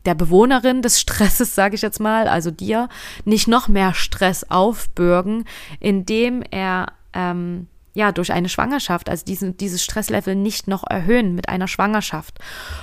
der 0.07 0.14
Bewohnerin 0.14 0.83
des 0.83 1.01
Stresses, 1.01 1.55
sage 1.55 1.75
ich 1.75 1.83
jetzt 1.83 2.01
mal, 2.01 2.29
also 2.29 2.51
dir, 2.51 2.88
nicht 3.25 3.49
noch 3.49 3.69
mehr 3.69 3.95
Stress 3.95 4.45
aufbürgen, 4.51 5.45
indem 5.81 6.42
er 6.51 6.92
ähm, 7.12 7.66
ja, 7.96 8.12
durch 8.12 8.30
eine 8.30 8.50
Schwangerschaft, 8.50 9.09
also 9.09 9.24
diesen, 9.24 9.56
dieses 9.56 9.82
Stresslevel 9.82 10.35
nicht 10.35 10.68
noch 10.68 10.85
erhöhen 10.87 11.35
mit 11.35 11.48
einer 11.48 11.66
Schwangerschaft. 11.66 12.38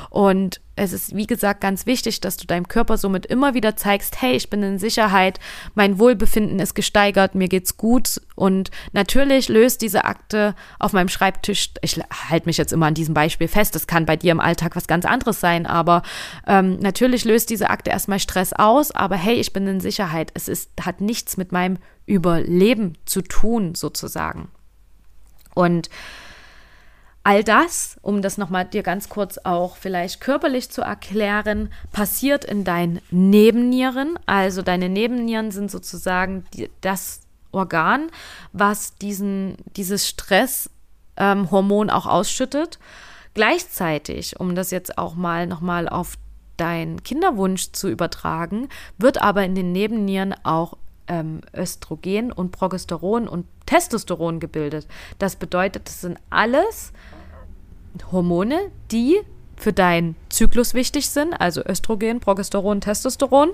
Und 0.09 0.59
es 0.75 0.91
ist, 0.91 1.15
wie 1.15 1.27
gesagt, 1.27 1.61
ganz 1.61 1.85
wichtig, 1.85 2.19
dass 2.19 2.35
du 2.35 2.47
deinem 2.47 2.67
Körper 2.67 2.97
somit 2.97 3.27
immer 3.27 3.53
wieder 3.53 3.75
zeigst, 3.75 4.23
hey, 4.23 4.35
ich 4.35 4.49
bin 4.49 4.63
in 4.63 4.79
Sicherheit, 4.79 5.39
mein 5.75 5.99
Wohlbefinden 5.99 6.57
ist 6.57 6.73
gesteigert, 6.73 7.35
mir 7.35 7.47
geht's 7.47 7.77
gut. 7.77 8.21
Und 8.33 8.71
natürlich 8.91 9.49
löst 9.49 9.83
diese 9.83 10.05
Akte 10.05 10.55
auf 10.79 10.93
meinem 10.93 11.09
Schreibtisch, 11.09 11.69
ich 11.83 11.99
halte 12.31 12.47
mich 12.47 12.57
jetzt 12.57 12.73
immer 12.73 12.87
an 12.87 12.95
diesem 12.95 13.13
Beispiel 13.13 13.47
fest, 13.47 13.75
das 13.75 13.85
kann 13.85 14.07
bei 14.07 14.15
dir 14.15 14.31
im 14.31 14.39
Alltag 14.39 14.75
was 14.75 14.87
ganz 14.87 15.05
anderes 15.05 15.39
sein, 15.39 15.67
aber 15.67 16.01
ähm, 16.47 16.79
natürlich 16.79 17.23
löst 17.23 17.51
diese 17.51 17.69
Akte 17.69 17.91
erstmal 17.91 18.19
Stress 18.19 18.51
aus, 18.51 18.89
aber 18.89 19.15
hey, 19.15 19.35
ich 19.35 19.53
bin 19.53 19.67
in 19.67 19.79
Sicherheit. 19.79 20.31
Es 20.33 20.47
ist, 20.47 20.71
hat 20.81 21.01
nichts 21.01 21.37
mit 21.37 21.51
meinem 21.51 21.77
Überleben 22.07 22.97
zu 23.05 23.21
tun, 23.21 23.75
sozusagen. 23.75 24.49
Und 25.55 25.89
all 27.23 27.43
das, 27.43 27.97
um 28.01 28.21
das 28.21 28.37
nochmal 28.37 28.65
dir 28.65 28.83
ganz 28.83 29.09
kurz 29.09 29.37
auch 29.37 29.77
vielleicht 29.77 30.19
körperlich 30.19 30.69
zu 30.69 30.81
erklären, 30.81 31.71
passiert 31.91 32.43
in 32.45 32.63
deinen 32.63 33.01
Nebennieren. 33.11 34.19
Also 34.25 34.61
deine 34.61 34.89
Nebennieren 34.89 35.51
sind 35.51 35.71
sozusagen 35.71 36.45
die, 36.53 36.69
das 36.81 37.21
Organ, 37.51 38.09
was 38.51 38.95
diesen, 38.95 39.55
dieses 39.77 40.07
Stresshormon 40.07 41.89
ähm, 41.89 41.93
auch 41.93 42.07
ausschüttet. 42.07 42.79
Gleichzeitig, 43.33 44.39
um 44.39 44.55
das 44.55 44.71
jetzt 44.71 44.97
auch 44.97 45.15
mal 45.15 45.47
nochmal 45.47 45.87
auf 45.87 46.17
deinen 46.57 47.03
Kinderwunsch 47.03 47.71
zu 47.71 47.89
übertragen, 47.89 48.69
wird 48.97 49.21
aber 49.21 49.43
in 49.43 49.55
den 49.55 49.71
Nebennieren 49.71 50.35
auch 50.43 50.77
ähm, 51.07 51.41
Östrogen 51.55 52.31
und 52.31 52.51
Progesteron 52.51 53.27
und 53.27 53.45
Testosteron 53.65 54.39
gebildet. 54.39 54.87
Das 55.19 55.35
bedeutet, 55.35 55.87
das 55.87 56.01
sind 56.01 56.19
alles 56.29 56.91
Hormone, 58.11 58.71
die 58.91 59.19
für 59.55 59.73
deinen 59.73 60.15
Zyklus 60.29 60.73
wichtig 60.73 61.09
sind, 61.09 61.33
also 61.33 61.63
Östrogen, 61.65 62.19
Progesteron, 62.19 62.81
Testosteron. 62.81 63.51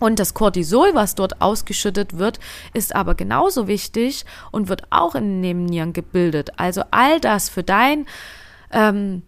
Und 0.00 0.18
das 0.18 0.34
Cortisol, 0.34 0.90
was 0.94 1.14
dort 1.14 1.40
ausgeschüttet 1.40 2.18
wird, 2.18 2.40
ist 2.74 2.94
aber 2.94 3.14
genauso 3.14 3.68
wichtig 3.68 4.24
und 4.50 4.68
wird 4.68 4.82
auch 4.90 5.14
in 5.14 5.24
den 5.24 5.40
Nebennieren 5.40 5.92
gebildet. 5.92 6.50
Also 6.58 6.82
all 6.90 7.20
das 7.20 7.48
für 7.48 7.62
dein 7.62 8.06
ähm, 8.72 9.22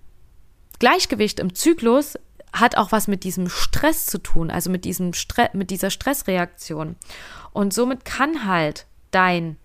Gleichgewicht 0.79 1.40
im 1.40 1.55
Zyklus 1.55 2.18
hat 2.52 2.76
auch 2.76 2.92
was 2.92 3.09
mit 3.09 3.24
diesem 3.24 3.48
Stress 3.48 4.06
zu 4.06 4.18
tun, 4.18 4.50
also 4.50 4.70
mit, 4.70 4.85
diesem 4.85 5.12
Stre 5.12 5.50
mit 5.52 5.70
dieser 5.70 5.90
Stressreaktion. 5.90 6.96
Und 7.52 7.74
somit 7.74 8.04
kann 8.04 8.46
halt 8.46 8.87
dein, 9.11 9.56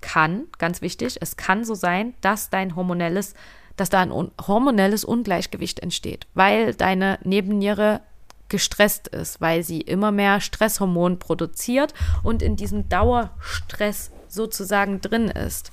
kann, 0.00 0.44
ganz 0.58 0.82
wichtig, 0.82 1.18
es 1.20 1.36
kann 1.36 1.64
so 1.64 1.74
sein, 1.74 2.14
dass 2.20 2.50
dein 2.50 2.76
hormonelles, 2.76 3.34
dass 3.76 3.90
da 3.90 4.00
ein 4.00 4.12
hormonelles 4.46 5.04
Ungleichgewicht 5.04 5.80
entsteht, 5.80 6.26
weil 6.34 6.74
deine 6.74 7.18
Nebenniere 7.22 8.00
gestresst 8.48 9.08
ist, 9.08 9.40
weil 9.40 9.62
sie 9.62 9.80
immer 9.80 10.10
mehr 10.10 10.40
Stresshormon 10.40 11.18
produziert 11.18 11.92
und 12.22 12.42
in 12.42 12.56
diesem 12.56 12.88
Dauerstress 12.88 14.10
sozusagen 14.26 15.00
drin 15.00 15.28
ist. 15.28 15.70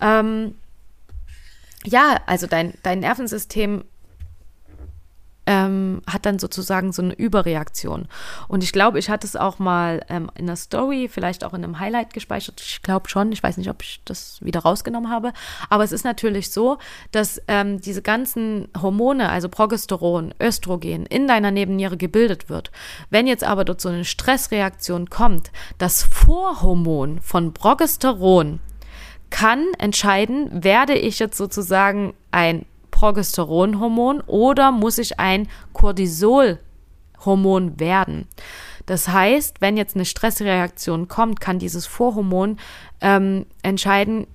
Ähm, 0.00 0.54
ja, 1.84 2.20
also 2.26 2.46
dein, 2.46 2.74
dein 2.82 3.00
Nervensystem 3.00 3.84
ähm, 5.46 6.02
hat 6.06 6.26
dann 6.26 6.38
sozusagen 6.38 6.92
so 6.92 7.02
eine 7.02 7.14
Überreaktion. 7.14 8.08
Und 8.48 8.62
ich 8.62 8.72
glaube, 8.72 8.98
ich 8.98 9.10
hatte 9.10 9.26
es 9.26 9.36
auch 9.36 9.58
mal 9.58 10.04
ähm, 10.08 10.30
in 10.34 10.46
der 10.46 10.56
Story, 10.56 11.08
vielleicht 11.08 11.44
auch 11.44 11.54
in 11.54 11.64
einem 11.64 11.80
Highlight 11.80 12.14
gespeichert. 12.14 12.60
Ich 12.60 12.82
glaube 12.82 13.08
schon. 13.08 13.32
Ich 13.32 13.42
weiß 13.42 13.56
nicht, 13.56 13.70
ob 13.70 13.82
ich 13.82 14.00
das 14.04 14.38
wieder 14.40 14.60
rausgenommen 14.60 15.10
habe. 15.10 15.32
Aber 15.68 15.84
es 15.84 15.92
ist 15.92 16.04
natürlich 16.04 16.50
so, 16.50 16.78
dass 17.12 17.40
ähm, 17.48 17.80
diese 17.80 18.02
ganzen 18.02 18.68
Hormone, 18.80 19.28
also 19.28 19.48
Progesteron, 19.48 20.34
Östrogen, 20.40 21.06
in 21.06 21.28
deiner 21.28 21.50
Nebenniere 21.50 21.96
gebildet 21.96 22.48
wird. 22.48 22.70
Wenn 23.10 23.26
jetzt 23.26 23.44
aber 23.44 23.64
dort 23.64 23.80
so 23.80 23.88
eine 23.88 24.04
Stressreaktion 24.04 25.10
kommt, 25.10 25.50
das 25.78 26.02
Vorhormon 26.02 27.20
von 27.20 27.52
Progesteron 27.52 28.60
kann 29.30 29.66
entscheiden, 29.78 30.62
werde 30.62 30.94
ich 30.94 31.18
jetzt 31.18 31.36
sozusagen 31.36 32.14
ein 32.30 32.66
Progesteronhormon 33.04 34.22
oder 34.22 34.72
muss 34.72 34.96
ich 34.96 35.20
ein 35.20 35.46
Cortisolhormon 35.74 37.78
werden? 37.78 38.26
Das 38.86 39.08
heißt, 39.08 39.60
wenn 39.60 39.76
jetzt 39.76 39.94
eine 39.94 40.06
Stressreaktion 40.06 41.06
kommt, 41.06 41.38
kann 41.38 41.58
dieses 41.58 41.84
Vorhormon 41.84 42.56
ähm, 43.02 43.44
entscheiden, 43.62 44.26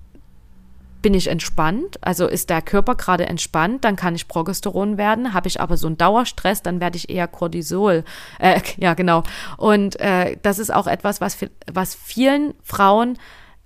bin 1.02 1.16
ich 1.16 1.30
entspannt, 1.30 1.98
also 2.02 2.28
ist 2.28 2.52
der 2.52 2.62
Körper 2.62 2.94
gerade 2.94 3.26
entspannt, 3.26 3.86
dann 3.86 3.96
kann 3.96 4.14
ich 4.14 4.28
Progesteron 4.28 5.00
werden. 5.00 5.34
Habe 5.34 5.48
ich 5.48 5.60
aber 5.60 5.76
so 5.76 5.88
einen 5.88 5.98
Dauerstress, 5.98 6.62
dann 6.62 6.80
werde 6.80 6.98
ich 6.98 7.10
eher 7.10 7.28
Cortisol. 7.28 8.04
Äh, 8.38 8.62
ja, 8.78 8.94
genau. 8.94 9.24
Und 9.58 10.00
äh, 10.00 10.38
das 10.44 10.60
ist 10.60 10.72
auch 10.72 10.86
etwas, 10.86 11.22
was, 11.22 11.40
was 11.74 11.96
vielen 11.96 12.54
Frauen 12.62 13.18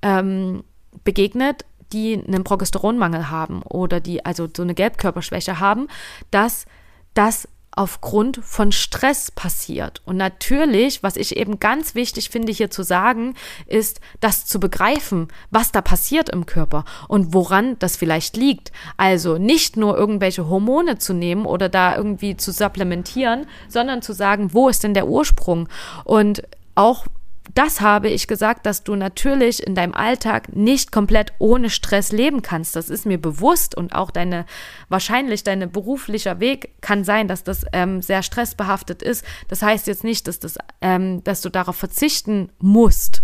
ähm, 0.01 0.63
begegnet, 1.03 1.65
die 1.93 2.21
einen 2.27 2.43
Progesteronmangel 2.43 3.29
haben 3.29 3.61
oder 3.63 3.99
die 3.99 4.25
also 4.25 4.47
so 4.55 4.63
eine 4.63 4.73
Gelbkörperschwäche 4.73 5.59
haben, 5.59 5.87
dass 6.31 6.65
das 7.13 7.47
aufgrund 7.75 8.39
von 8.43 8.71
Stress 8.71 9.31
passiert. 9.31 10.01
Und 10.05 10.17
natürlich, 10.17 11.01
was 11.01 11.15
ich 11.15 11.35
eben 11.37 11.59
ganz 11.59 11.95
wichtig 11.95 12.29
finde 12.29 12.51
hier 12.51 12.69
zu 12.69 12.83
sagen, 12.83 13.35
ist, 13.65 13.99
das 14.19 14.45
zu 14.45 14.59
begreifen, 14.59 15.29
was 15.49 15.71
da 15.71 15.81
passiert 15.81 16.29
im 16.29 16.45
Körper 16.45 16.85
und 17.07 17.33
woran 17.33 17.77
das 17.79 17.95
vielleicht 17.95 18.37
liegt. 18.37 18.71
Also 18.97 19.37
nicht 19.37 19.75
nur 19.75 19.97
irgendwelche 19.97 20.47
Hormone 20.47 20.99
zu 20.99 21.13
nehmen 21.13 21.45
oder 21.45 21.69
da 21.69 21.95
irgendwie 21.95 22.37
zu 22.37 22.51
supplementieren, 22.51 23.47
sondern 23.67 24.01
zu 24.01 24.13
sagen, 24.13 24.53
wo 24.53 24.69
ist 24.69 24.83
denn 24.83 24.93
der 24.93 25.07
Ursprung? 25.07 25.67
Und 26.03 26.43
auch 26.75 27.07
das 27.53 27.81
habe 27.81 28.09
ich 28.09 28.27
gesagt, 28.27 28.65
dass 28.65 28.83
du 28.83 28.95
natürlich 28.95 29.65
in 29.65 29.75
deinem 29.75 29.93
Alltag 29.93 30.55
nicht 30.55 30.91
komplett 30.91 31.33
ohne 31.39 31.69
Stress 31.69 32.11
leben 32.11 32.41
kannst. 32.41 32.75
Das 32.75 32.89
ist 32.89 33.05
mir 33.05 33.19
bewusst 33.19 33.75
und 33.75 33.93
auch 33.93 34.11
deine, 34.11 34.45
wahrscheinlich 34.87 35.43
dein 35.43 35.69
beruflicher 35.71 36.39
Weg 36.39 36.81
kann 36.81 37.03
sein, 37.03 37.27
dass 37.27 37.43
das 37.43 37.65
ähm, 37.73 38.01
sehr 38.01 38.23
stressbehaftet 38.23 39.01
ist. 39.01 39.25
Das 39.49 39.61
heißt 39.61 39.87
jetzt 39.87 40.03
nicht, 40.03 40.27
dass, 40.27 40.39
das, 40.39 40.57
ähm, 40.81 41.23
dass 41.25 41.41
du 41.41 41.49
darauf 41.49 41.75
verzichten 41.75 42.49
musst. 42.59 43.23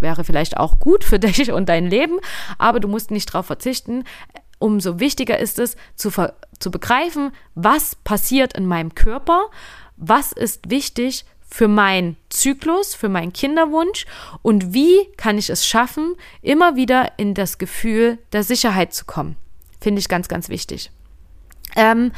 Wäre 0.00 0.24
vielleicht 0.24 0.56
auch 0.56 0.80
gut 0.80 1.04
für 1.04 1.18
dich 1.20 1.52
und 1.52 1.68
dein 1.68 1.86
Leben, 1.86 2.18
aber 2.58 2.80
du 2.80 2.88
musst 2.88 3.10
nicht 3.12 3.32
darauf 3.32 3.46
verzichten. 3.46 4.04
Umso 4.58 4.98
wichtiger 4.98 5.38
ist 5.38 5.58
es, 5.58 5.76
zu, 5.94 6.10
zu 6.58 6.70
begreifen, 6.70 7.30
was 7.54 7.94
passiert 7.94 8.54
in 8.58 8.66
meinem 8.66 8.94
Körper, 8.94 9.48
was 9.96 10.32
ist 10.32 10.70
wichtig 10.70 11.24
für 11.50 11.68
meinen 11.68 12.16
Zyklus, 12.28 12.94
für 12.94 13.08
meinen 13.08 13.32
Kinderwunsch 13.32 14.06
und 14.42 14.72
wie 14.72 15.06
kann 15.16 15.36
ich 15.36 15.50
es 15.50 15.66
schaffen, 15.66 16.14
immer 16.42 16.76
wieder 16.76 17.12
in 17.16 17.34
das 17.34 17.58
Gefühl 17.58 18.18
der 18.32 18.44
Sicherheit 18.44 18.94
zu 18.94 19.04
kommen. 19.04 19.36
Finde 19.80 19.98
ich 19.98 20.08
ganz, 20.08 20.28
ganz 20.28 20.48
wichtig. 20.48 20.90
Ähm, 21.76 22.12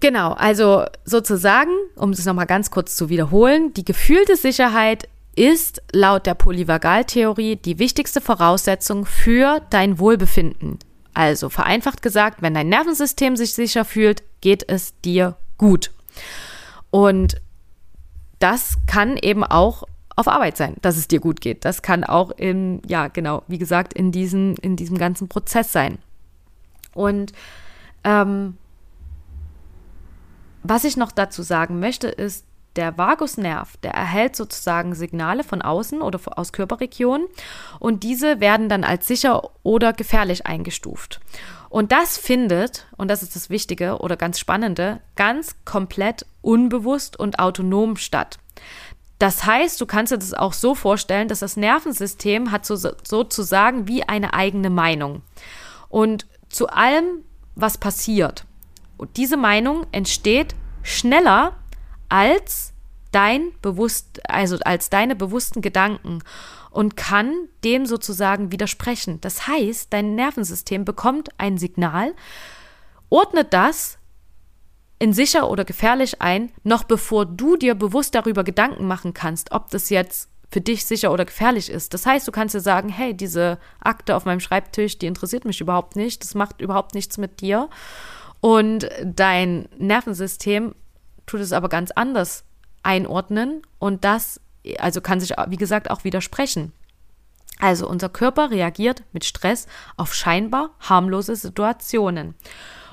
genau, 0.00 0.32
also 0.32 0.84
sozusagen, 1.04 1.70
um 1.96 2.10
es 2.10 2.24
nochmal 2.24 2.46
ganz 2.46 2.70
kurz 2.70 2.96
zu 2.96 3.08
wiederholen, 3.08 3.74
die 3.74 3.84
gefühlte 3.84 4.36
Sicherheit 4.36 5.08
ist 5.34 5.82
laut 5.92 6.26
der 6.26 6.34
Polyvagaltheorie 6.34 7.56
die 7.56 7.78
wichtigste 7.78 8.20
Voraussetzung 8.20 9.04
für 9.04 9.60
dein 9.70 9.98
Wohlbefinden. 9.98 10.78
Also 11.12 11.48
vereinfacht 11.48 12.02
gesagt, 12.02 12.42
wenn 12.42 12.54
dein 12.54 12.68
Nervensystem 12.68 13.36
sich 13.36 13.54
sicher 13.54 13.84
fühlt, 13.84 14.22
geht 14.40 14.68
es 14.68 14.98
dir 15.00 15.36
gut. 15.58 15.92
Und 16.90 17.40
das 18.38 18.78
kann 18.86 19.16
eben 19.16 19.44
auch 19.44 19.84
auf 20.16 20.28
Arbeit 20.28 20.56
sein, 20.56 20.76
dass 20.80 20.96
es 20.96 21.08
dir 21.08 21.20
gut 21.20 21.40
geht. 21.40 21.64
Das 21.64 21.82
kann 21.82 22.02
auch 22.02 22.30
in, 22.30 22.80
ja, 22.86 23.08
genau, 23.08 23.42
wie 23.48 23.58
gesagt, 23.58 23.92
in, 23.92 24.12
diesen, 24.12 24.56
in 24.56 24.76
diesem 24.76 24.96
ganzen 24.96 25.28
Prozess 25.28 25.72
sein. 25.72 25.98
Und 26.94 27.32
ähm, 28.02 28.56
was 30.62 30.84
ich 30.84 30.96
noch 30.96 31.12
dazu 31.12 31.42
sagen 31.42 31.78
möchte, 31.78 32.08
ist, 32.08 32.46
der 32.76 32.98
Vagusnerv, 32.98 33.76
der 33.78 33.92
erhält 33.92 34.36
sozusagen 34.36 34.94
Signale 34.94 35.44
von 35.44 35.62
außen 35.62 36.02
oder 36.02 36.20
aus 36.36 36.52
Körperregionen 36.52 37.26
und 37.78 38.02
diese 38.02 38.40
werden 38.40 38.68
dann 38.68 38.84
als 38.84 39.06
sicher 39.06 39.50
oder 39.62 39.92
gefährlich 39.92 40.46
eingestuft. 40.46 41.20
Und 41.76 41.92
das 41.92 42.16
findet, 42.16 42.86
und 42.96 43.08
das 43.08 43.22
ist 43.22 43.36
das 43.36 43.50
Wichtige 43.50 43.98
oder 43.98 44.16
ganz 44.16 44.38
Spannende, 44.38 45.02
ganz 45.14 45.56
komplett 45.66 46.24
unbewusst 46.40 47.18
und 47.18 47.38
autonom 47.38 47.98
statt. 47.98 48.38
Das 49.18 49.44
heißt, 49.44 49.78
du 49.78 49.84
kannst 49.84 50.10
dir 50.10 50.16
das 50.16 50.32
auch 50.32 50.54
so 50.54 50.74
vorstellen, 50.74 51.28
dass 51.28 51.40
das 51.40 51.58
Nervensystem 51.58 52.50
hat 52.50 52.64
so, 52.64 52.76
sozusagen 52.76 53.88
wie 53.88 54.04
eine 54.04 54.32
eigene 54.32 54.70
Meinung. 54.70 55.20
Und 55.90 56.24
zu 56.48 56.66
allem, 56.68 57.22
was 57.56 57.76
passiert, 57.76 58.46
diese 59.14 59.36
Meinung 59.36 59.84
entsteht 59.92 60.54
schneller 60.82 61.56
als 62.08 62.72
dein 63.16 63.52
bewusst, 63.62 64.20
also 64.28 64.58
als 64.58 64.90
deine 64.90 65.16
bewussten 65.16 65.62
Gedanken 65.62 66.18
und 66.70 66.98
kann 66.98 67.32
dem 67.64 67.86
sozusagen 67.86 68.52
widersprechen. 68.52 69.22
Das 69.22 69.48
heißt, 69.48 69.90
dein 69.90 70.14
Nervensystem 70.14 70.84
bekommt 70.84 71.30
ein 71.38 71.56
Signal, 71.56 72.12
ordnet 73.08 73.54
das 73.54 73.96
in 74.98 75.14
sicher 75.14 75.48
oder 75.48 75.64
gefährlich 75.64 76.20
ein, 76.20 76.52
noch 76.62 76.84
bevor 76.84 77.24
du 77.24 77.56
dir 77.56 77.74
bewusst 77.74 78.14
darüber 78.14 78.44
Gedanken 78.44 78.86
machen 78.86 79.14
kannst, 79.14 79.50
ob 79.50 79.70
das 79.70 79.88
jetzt 79.88 80.28
für 80.50 80.60
dich 80.60 80.84
sicher 80.84 81.10
oder 81.10 81.24
gefährlich 81.24 81.70
ist. 81.70 81.94
Das 81.94 82.04
heißt, 82.04 82.28
du 82.28 82.32
kannst 82.32 82.54
dir 82.54 82.60
sagen, 82.60 82.90
hey, 82.90 83.14
diese 83.14 83.58
Akte 83.80 84.14
auf 84.14 84.26
meinem 84.26 84.40
Schreibtisch, 84.40 84.98
die 84.98 85.06
interessiert 85.06 85.46
mich 85.46 85.62
überhaupt 85.62 85.96
nicht, 85.96 86.22
das 86.22 86.34
macht 86.34 86.60
überhaupt 86.60 86.94
nichts 86.94 87.16
mit 87.16 87.40
dir. 87.40 87.70
Und 88.40 88.90
dein 89.02 89.70
Nervensystem 89.78 90.74
tut 91.24 91.40
es 91.40 91.52
aber 91.52 91.70
ganz 91.70 91.90
anders 91.92 92.45
einordnen 92.86 93.62
und 93.78 94.04
das 94.04 94.40
also 94.78 95.00
kann 95.00 95.20
sich 95.20 95.32
wie 95.48 95.56
gesagt 95.56 95.90
auch 95.90 96.04
widersprechen. 96.04 96.72
Also 97.58 97.88
unser 97.88 98.08
Körper 98.08 98.50
reagiert 98.50 99.02
mit 99.12 99.24
Stress 99.24 99.66
auf 99.96 100.14
scheinbar 100.14 100.70
harmlose 100.80 101.36
Situationen. 101.36 102.34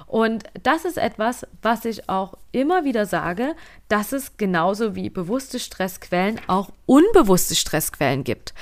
Und 0.07 0.43
das 0.61 0.85
ist 0.85 0.97
etwas, 0.97 1.47
was 1.61 1.85
ich 1.85 2.07
auch 2.07 2.35
immer 2.51 2.83
wieder 2.83 3.05
sage, 3.05 3.55
dass 3.87 4.11
es 4.11 4.37
genauso 4.37 4.95
wie 4.95 5.09
bewusste 5.09 5.59
Stressquellen 5.59 6.39
auch 6.47 6.69
unbewusste 6.85 7.55
Stressquellen 7.55 8.23
gibt. 8.23 8.53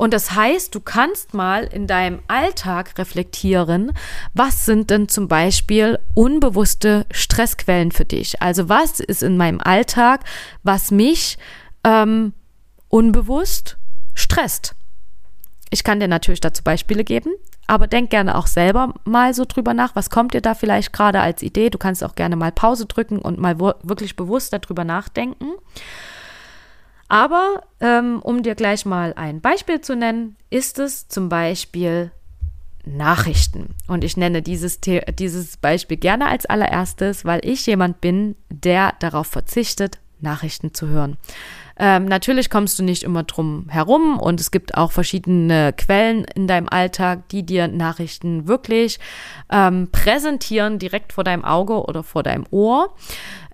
Und 0.00 0.14
das 0.14 0.34
heißt, 0.34 0.74
du 0.74 0.80
kannst 0.80 1.34
mal 1.34 1.64
in 1.64 1.86
deinem 1.86 2.22
Alltag 2.26 2.96
reflektieren, 2.96 3.92
was 4.32 4.64
sind 4.64 4.88
denn 4.88 5.10
zum 5.10 5.28
Beispiel 5.28 5.98
unbewusste 6.14 7.04
Stressquellen 7.10 7.92
für 7.92 8.06
dich? 8.06 8.40
Also 8.40 8.70
was 8.70 9.00
ist 9.00 9.22
in 9.22 9.36
meinem 9.36 9.60
Alltag, 9.60 10.24
was 10.62 10.90
mich 10.90 11.36
ähm, 11.84 12.32
unbewusst 12.88 13.76
stresst? 14.14 14.74
Ich 15.68 15.84
kann 15.84 16.00
dir 16.00 16.08
natürlich 16.08 16.40
dazu 16.40 16.62
Beispiele 16.64 17.04
geben, 17.04 17.34
aber 17.66 17.86
denk 17.86 18.08
gerne 18.08 18.38
auch 18.38 18.46
selber 18.46 18.94
mal 19.04 19.34
so 19.34 19.44
drüber 19.44 19.74
nach. 19.74 19.94
Was 19.96 20.08
kommt 20.08 20.32
dir 20.32 20.40
da 20.40 20.54
vielleicht 20.54 20.94
gerade 20.94 21.20
als 21.20 21.42
Idee? 21.42 21.68
Du 21.68 21.76
kannst 21.76 22.02
auch 22.02 22.14
gerne 22.14 22.36
mal 22.36 22.52
Pause 22.52 22.86
drücken 22.86 23.18
und 23.18 23.38
mal 23.38 23.60
wirklich 23.60 24.16
bewusst 24.16 24.54
darüber 24.54 24.84
nachdenken. 24.84 25.50
Aber 27.10 27.64
ähm, 27.80 28.20
um 28.22 28.44
dir 28.44 28.54
gleich 28.54 28.86
mal 28.86 29.12
ein 29.16 29.40
Beispiel 29.40 29.80
zu 29.80 29.96
nennen, 29.96 30.36
ist 30.48 30.78
es 30.78 31.08
zum 31.08 31.28
Beispiel 31.28 32.12
Nachrichten. 32.86 33.74
Und 33.88 34.04
ich 34.04 34.16
nenne 34.16 34.42
dieses, 34.42 34.78
dieses 34.80 35.56
Beispiel 35.56 35.96
gerne 35.96 36.28
als 36.28 36.46
allererstes, 36.46 37.24
weil 37.24 37.40
ich 37.42 37.66
jemand 37.66 38.00
bin, 38.00 38.36
der 38.48 38.94
darauf 39.00 39.26
verzichtet, 39.26 39.98
Nachrichten 40.20 40.72
zu 40.72 40.86
hören. 40.86 41.16
Ähm, 41.78 42.04
natürlich 42.04 42.50
kommst 42.50 42.78
du 42.78 42.82
nicht 42.82 43.02
immer 43.02 43.22
drum 43.22 43.66
herum 43.68 44.18
und 44.18 44.40
es 44.40 44.50
gibt 44.50 44.76
auch 44.76 44.92
verschiedene 44.92 45.72
Quellen 45.72 46.24
in 46.34 46.46
deinem 46.46 46.68
Alltag, 46.68 47.28
die 47.30 47.44
dir 47.44 47.68
Nachrichten 47.68 48.46
wirklich 48.48 48.98
ähm, 49.50 49.88
präsentieren, 49.90 50.78
direkt 50.78 51.12
vor 51.12 51.24
deinem 51.24 51.44
Auge 51.44 51.84
oder 51.84 52.02
vor 52.02 52.22
deinem 52.22 52.44
Ohr. 52.50 52.94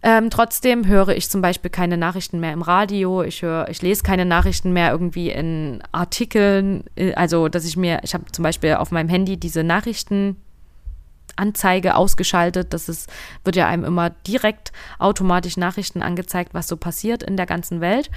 Ähm, 0.02 0.30
trotzdem 0.30 0.86
höre 0.86 1.08
ich 1.08 1.28
zum 1.30 1.42
Beispiel 1.42 1.70
keine 1.70 1.96
Nachrichten 1.96 2.38
mehr 2.38 2.52
im 2.52 2.62
Radio. 2.62 3.22
Ich 3.22 3.42
höre, 3.42 3.68
ich 3.68 3.82
lese 3.82 4.02
keine 4.02 4.24
Nachrichten 4.24 4.72
mehr 4.72 4.92
irgendwie 4.92 5.30
in 5.30 5.82
Artikeln. 5.90 6.84
Äh, 6.94 7.14
also, 7.14 7.48
dass 7.48 7.64
ich 7.64 7.76
mir, 7.76 8.00
ich 8.04 8.14
habe 8.14 8.24
zum 8.30 8.42
Beispiel 8.42 8.74
auf 8.74 8.92
meinem 8.92 9.08
Handy 9.08 9.36
diese 9.36 9.64
Nachrichten 9.64 10.36
Anzeige 11.36 11.94
ausgeschaltet. 11.94 12.72
Das 12.72 12.88
ist, 12.88 13.10
wird 13.44 13.56
ja 13.56 13.66
einem 13.66 13.84
immer 13.84 14.10
direkt 14.10 14.72
automatisch 14.98 15.56
Nachrichten 15.56 16.02
angezeigt, 16.02 16.54
was 16.54 16.68
so 16.68 16.76
passiert 16.76 17.22
in 17.22 17.36
der 17.36 17.46
ganzen 17.46 17.80
Welt. 17.80 18.10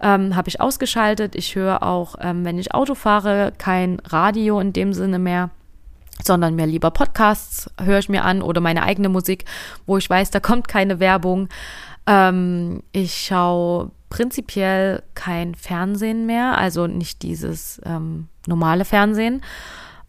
Ähm, 0.00 0.36
Habe 0.36 0.48
ich 0.48 0.60
ausgeschaltet. 0.60 1.34
Ich 1.34 1.54
höre 1.54 1.82
auch, 1.82 2.16
ähm, 2.20 2.44
wenn 2.44 2.58
ich 2.58 2.74
Auto 2.74 2.94
fahre, 2.94 3.52
kein 3.58 4.00
Radio 4.04 4.60
in 4.60 4.72
dem 4.72 4.92
Sinne 4.92 5.18
mehr 5.18 5.50
sondern 6.24 6.54
mehr 6.54 6.66
lieber 6.66 6.90
Podcasts 6.90 7.70
höre 7.80 7.98
ich 7.98 8.08
mir 8.08 8.24
an 8.24 8.42
oder 8.42 8.60
meine 8.60 8.82
eigene 8.82 9.08
Musik, 9.08 9.44
wo 9.86 9.96
ich 9.98 10.08
weiß, 10.08 10.30
da 10.30 10.40
kommt 10.40 10.68
keine 10.68 11.00
Werbung. 11.00 11.48
Ähm, 12.06 12.82
ich 12.92 13.14
schaue 13.14 13.90
prinzipiell 14.10 15.02
kein 15.14 15.54
Fernsehen 15.54 16.26
mehr, 16.26 16.58
also 16.58 16.86
nicht 16.86 17.22
dieses 17.22 17.80
ähm, 17.84 18.28
normale 18.46 18.84
Fernsehen, 18.84 19.42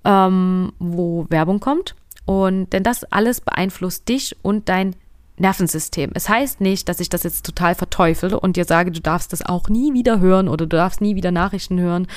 ähm, 0.04 0.74
wo 0.80 1.26
Werbung 1.30 1.60
kommt. 1.60 1.96
Und 2.26 2.72
denn 2.72 2.84
das 2.84 3.04
alles 3.06 3.42
beeinflusst 3.42 4.08
dich 4.08 4.36
und 4.42 4.70
dein 4.70 4.96
Nervensystem. 5.38 6.12
Es 6.14 6.30
heißt 6.30 6.62
nicht, 6.62 6.88
dass 6.88 7.00
ich 7.00 7.10
das 7.10 7.24
jetzt 7.24 7.46
total 7.46 7.76
verteufel 7.76 8.36
und 8.36 8.56
dir 8.56 8.66
sage, 8.66 8.92
du 8.92 9.02
darfst 9.02 9.34
das 9.34 9.44
auch 9.44 9.68
nie 9.68 9.94
wieder 9.94 10.20
hören 10.20 10.48
oder 10.48 10.68
du 10.68 10.78
darfst 10.78 11.02
nie 11.02 11.16
wieder 11.16 11.32
Nachrichten 11.32 11.80
hören. 11.80 12.08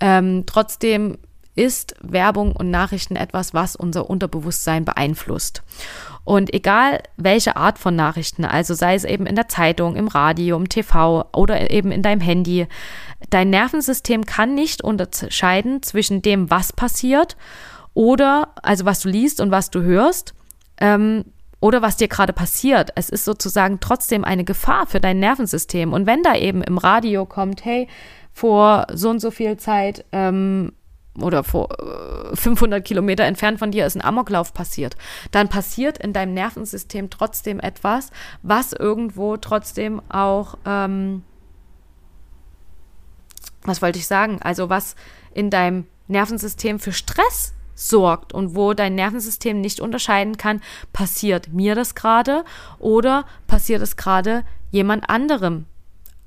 Ähm, 0.00 0.44
trotzdem 0.46 1.18
ist 1.54 1.96
Werbung 2.00 2.52
und 2.52 2.70
Nachrichten 2.70 3.16
etwas, 3.16 3.52
was 3.52 3.74
unser 3.74 4.08
Unterbewusstsein 4.08 4.84
beeinflusst. 4.84 5.62
Und 6.22 6.54
egal 6.54 7.02
welche 7.16 7.56
Art 7.56 7.78
von 7.78 7.96
Nachrichten, 7.96 8.44
also 8.44 8.74
sei 8.74 8.94
es 8.94 9.04
eben 9.04 9.26
in 9.26 9.34
der 9.34 9.48
Zeitung, 9.48 9.96
im 9.96 10.06
Radio, 10.06 10.56
im 10.56 10.68
TV 10.68 11.24
oder 11.34 11.70
eben 11.72 11.90
in 11.90 12.02
deinem 12.02 12.20
Handy, 12.20 12.68
dein 13.30 13.50
Nervensystem 13.50 14.24
kann 14.24 14.54
nicht 14.54 14.84
unterscheiden 14.84 15.82
zwischen 15.82 16.22
dem, 16.22 16.50
was 16.50 16.72
passiert 16.72 17.36
oder, 17.98 18.50
also 18.62 18.84
was 18.84 19.00
du 19.00 19.08
liest 19.08 19.40
und 19.40 19.50
was 19.50 19.70
du 19.70 19.82
hörst, 19.82 20.32
ähm, 20.80 21.24
oder 21.58 21.82
was 21.82 21.96
dir 21.96 22.06
gerade 22.06 22.32
passiert. 22.32 22.90
Es 22.94 23.08
ist 23.08 23.24
sozusagen 23.24 23.80
trotzdem 23.80 24.24
eine 24.24 24.44
Gefahr 24.44 24.86
für 24.86 25.00
dein 25.00 25.18
Nervensystem. 25.18 25.92
Und 25.92 26.06
wenn 26.06 26.22
da 26.22 26.36
eben 26.36 26.62
im 26.62 26.78
Radio 26.78 27.26
kommt, 27.26 27.64
hey, 27.64 27.88
vor 28.32 28.86
so 28.92 29.10
und 29.10 29.18
so 29.18 29.32
viel 29.32 29.56
Zeit 29.56 30.04
ähm, 30.12 30.74
oder 31.20 31.42
vor 31.42 31.70
500 32.34 32.78
äh, 32.78 32.82
Kilometer 32.82 33.24
entfernt 33.24 33.58
von 33.58 33.72
dir 33.72 33.84
ist 33.84 33.96
ein 33.96 34.04
Amoklauf 34.04 34.54
passiert, 34.54 34.94
dann 35.32 35.48
passiert 35.48 35.98
in 35.98 36.12
deinem 36.12 36.34
Nervensystem 36.34 37.10
trotzdem 37.10 37.58
etwas, 37.58 38.12
was 38.42 38.72
irgendwo 38.72 39.36
trotzdem 39.38 40.00
auch, 40.08 40.56
ähm, 40.64 41.24
was 43.62 43.82
wollte 43.82 43.98
ich 43.98 44.06
sagen, 44.06 44.38
also 44.40 44.70
was 44.70 44.94
in 45.34 45.50
deinem 45.50 45.88
Nervensystem 46.06 46.78
für 46.78 46.92
Stress 46.92 47.54
sorgt 47.78 48.34
und 48.34 48.56
wo 48.56 48.74
dein 48.74 48.94
Nervensystem 48.94 49.60
nicht 49.60 49.80
unterscheiden 49.80 50.36
kann, 50.36 50.60
passiert 50.92 51.52
mir 51.52 51.74
das 51.74 51.94
gerade 51.94 52.44
oder 52.78 53.24
passiert 53.46 53.82
es 53.82 53.96
gerade 53.96 54.44
jemand 54.70 55.08
anderem 55.08 55.66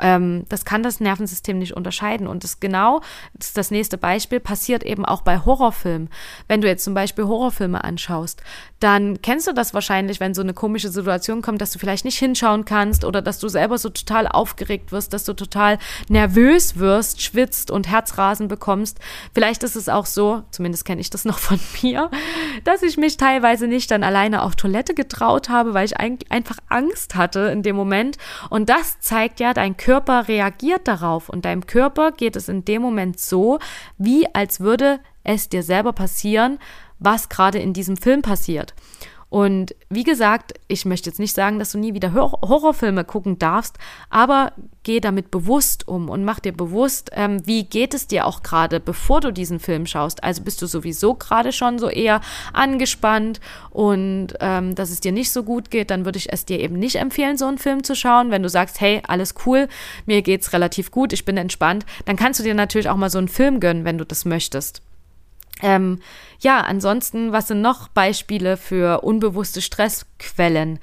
ähm, 0.02 0.46
das 0.50 0.66
kann 0.66 0.84
das 0.84 1.00
Nervensystem 1.00 1.58
nicht 1.58 1.74
unterscheiden. 1.74 2.28
Und 2.28 2.44
das 2.44 2.60
genau, 2.60 3.02
das 3.34 3.48
ist 3.48 3.58
das 3.58 3.72
nächste 3.72 3.98
Beispiel, 3.98 4.40
passiert 4.40 4.84
eben 4.84 5.06
auch 5.06 5.22
bei 5.22 5.40
Horrorfilmen. 5.40 6.10
Wenn 6.48 6.62
du 6.62 6.68
jetzt 6.68 6.84
zum 6.84 6.94
Beispiel 6.94 7.26
Horrorfilme 7.26 7.84
anschaust, 7.84 8.42
dann 8.80 9.22
kennst 9.22 9.48
du 9.48 9.54
das 9.54 9.74
wahrscheinlich, 9.74 10.20
wenn 10.20 10.34
so 10.34 10.42
eine 10.42 10.54
komische 10.54 10.90
Situation 10.90 11.42
kommt, 11.42 11.62
dass 11.62 11.72
du 11.72 11.80
vielleicht 11.80 12.04
nicht 12.04 12.18
hinschauen 12.18 12.66
kannst 12.66 13.06
oder 13.06 13.22
dass 13.22 13.40
du 13.40 13.48
selber 13.48 13.78
so 13.78 13.90
total 13.90 14.28
aufgeregt 14.28 14.92
wirst, 14.92 15.14
dass 15.14 15.24
du 15.24 15.34
total 15.34 15.78
nervös 16.10 16.78
wirst, 16.78 17.22
schwitzt 17.22 17.70
und 17.70 17.88
Herzrasen 17.88 18.48
bekommst. 18.48 19.00
Vielleicht 19.34 19.62
ist 19.64 19.76
es 19.76 19.88
auch 19.88 20.08
so, 20.08 20.44
zumindest 20.50 20.84
kenne 20.84 21.00
ich 21.00 21.12
das 21.12 21.26
noch 21.26 21.38
von 21.38 21.60
mir, 21.84 22.10
dass 22.64 22.82
ich 22.82 22.98
mich 22.98 23.18
teilweise 23.18 23.68
nicht 23.68 23.92
dann 23.92 24.04
alleine 24.04 24.42
auf 24.42 24.56
Toilette 24.56 24.96
getraut 24.96 25.50
habe, 25.50 25.76
weil 25.76 25.86
ich 25.86 26.00
einfach 26.00 26.58
Angst 26.70 27.16
hatte 27.16 27.42
in 27.42 27.62
dem 27.62 27.76
Moment. 27.76 28.18
Und 28.50 28.70
das 28.70 29.00
zeigt 29.00 29.40
ja, 29.40 29.54
dein 29.54 29.78
Körper 29.78 29.91
reagiert 30.00 30.88
darauf 30.88 31.30
und 31.30 31.46
deinem 31.46 31.66
Körper 31.66 32.12
geht 32.12 32.36
es 32.36 32.50
in 32.50 32.66
dem 32.66 32.82
Moment 32.82 33.20
so, 33.20 33.60
wie 33.98 34.34
als 34.34 34.60
würde 34.60 35.00
es 35.24 35.50
dir 35.50 35.64
selber 35.64 35.94
passieren, 35.94 36.60
was 37.00 37.30
gerade 37.30 37.60
in 37.60 37.74
diesem 37.74 37.98
Film 37.98 38.22
passiert. 38.22 38.74
Und 39.32 39.74
wie 39.90 40.04
gesagt, 40.04 40.56
ich 40.68 40.84
möchte 40.84 41.10
jetzt 41.10 41.18
nicht 41.18 41.34
sagen, 41.34 41.58
dass 41.58 41.72
du 41.72 41.78
nie 41.78 41.94
wieder 41.94 42.14
Horrorfilme 42.14 43.06
gucken 43.06 43.40
darfst, 43.40 43.78
aber 44.10 44.52
geh 44.84 45.00
damit 45.00 45.32
bewusst 45.32 45.88
um 45.88 46.10
und 46.10 46.26
mach 46.26 46.42
dir 46.42 46.52
bewusst, 46.52 47.12
ähm, 47.14 47.38
wie 47.48 47.64
geht 47.64 47.94
es 47.94 48.08
dir 48.08 48.28
auch 48.28 48.44
gerade, 48.44 48.82
bevor 48.82 49.22
du 49.22 49.32
diesen 49.32 49.62
Film 49.62 49.86
schaust. 49.86 50.22
Also 50.22 50.44
bist 50.44 50.62
du 50.62 50.66
sowieso 50.66 51.14
gerade 51.14 51.54
schon 51.54 51.80
so 51.80 51.88
eher 51.88 52.20
angespannt 52.52 53.40
und 53.70 54.34
ähm, 54.42 54.76
dass 54.76 54.92
es 54.92 55.00
dir 55.00 55.14
nicht 55.14 55.32
so 55.32 55.44
gut 55.44 55.72
geht, 55.72 55.92
dann 55.92 56.04
würde 56.04 56.18
ich 56.18 56.34
es 56.34 56.44
dir 56.44 56.60
eben 56.60 56.78
nicht 56.78 56.98
empfehlen, 56.98 57.38
so 57.38 57.46
einen 57.46 57.58
Film 57.58 57.86
zu 57.86 57.96
schauen. 57.96 58.32
Wenn 58.32 58.44
du 58.44 58.50
sagst, 58.50 58.82
hey, 58.82 59.02
alles 59.08 59.36
cool, 59.46 59.70
mir 60.06 60.24
geht's 60.24 60.52
relativ 60.52 60.92
gut, 60.92 61.14
ich 61.14 61.24
bin 61.24 61.38
entspannt, 61.38 61.86
dann 62.04 62.18
kannst 62.18 62.42
du 62.42 62.44
dir 62.44 62.54
natürlich 62.54 62.90
auch 62.90 62.98
mal 62.98 63.10
so 63.10 63.20
einen 63.20 63.30
Film 63.30 63.62
gönnen, 63.62 63.86
wenn 63.86 63.98
du 63.98 64.06
das 64.06 64.26
möchtest. 64.26 64.82
Ähm, 65.62 66.00
ja, 66.40 66.62
ansonsten, 66.62 67.32
was 67.32 67.48
sind 67.48 67.62
noch 67.62 67.88
Beispiele 67.88 68.58
für 68.58 69.02
unbewusste 69.02 69.62
Stressquellen? 69.62 70.80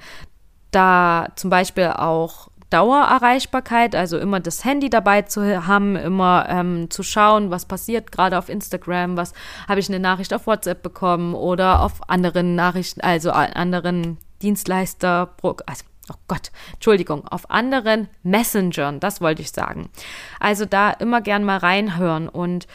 Da 0.71 1.27
zum 1.35 1.49
Beispiel 1.49 1.87
auch 1.87 2.49
Dauererreichbarkeit, 2.69 3.95
also 3.95 4.19
immer 4.19 4.39
das 4.39 4.63
Handy 4.63 4.89
dabei 4.89 5.23
zu 5.23 5.65
haben, 5.65 5.95
immer 5.95 6.45
ähm, 6.49 6.89
zu 6.91 7.01
schauen, 7.01 7.49
was 7.49 7.65
passiert 7.65 8.11
gerade 8.11 8.37
auf 8.37 8.47
Instagram, 8.47 9.17
was 9.17 9.33
habe 9.67 9.79
ich 9.79 9.89
eine 9.89 9.99
Nachricht 9.99 10.33
auf 10.33 10.45
WhatsApp 10.45 10.83
bekommen 10.83 11.33
oder 11.33 11.81
auf 11.81 12.07
anderen 12.09 12.55
Nachrichten, 12.55 13.01
also 13.01 13.31
anderen 13.31 14.17
Dienstleister, 14.43 15.35
also 15.65 15.83
oh 16.11 16.17
Gott, 16.27 16.51
Entschuldigung, 16.73 17.27
auf 17.27 17.49
anderen 17.49 18.07
Messengern, 18.21 18.99
das 18.99 19.19
wollte 19.19 19.41
ich 19.41 19.51
sagen. 19.51 19.89
Also 20.39 20.65
da 20.65 20.91
immer 20.91 21.21
gern 21.21 21.43
mal 21.43 21.57
reinhören 21.57 22.29
und 22.29 22.67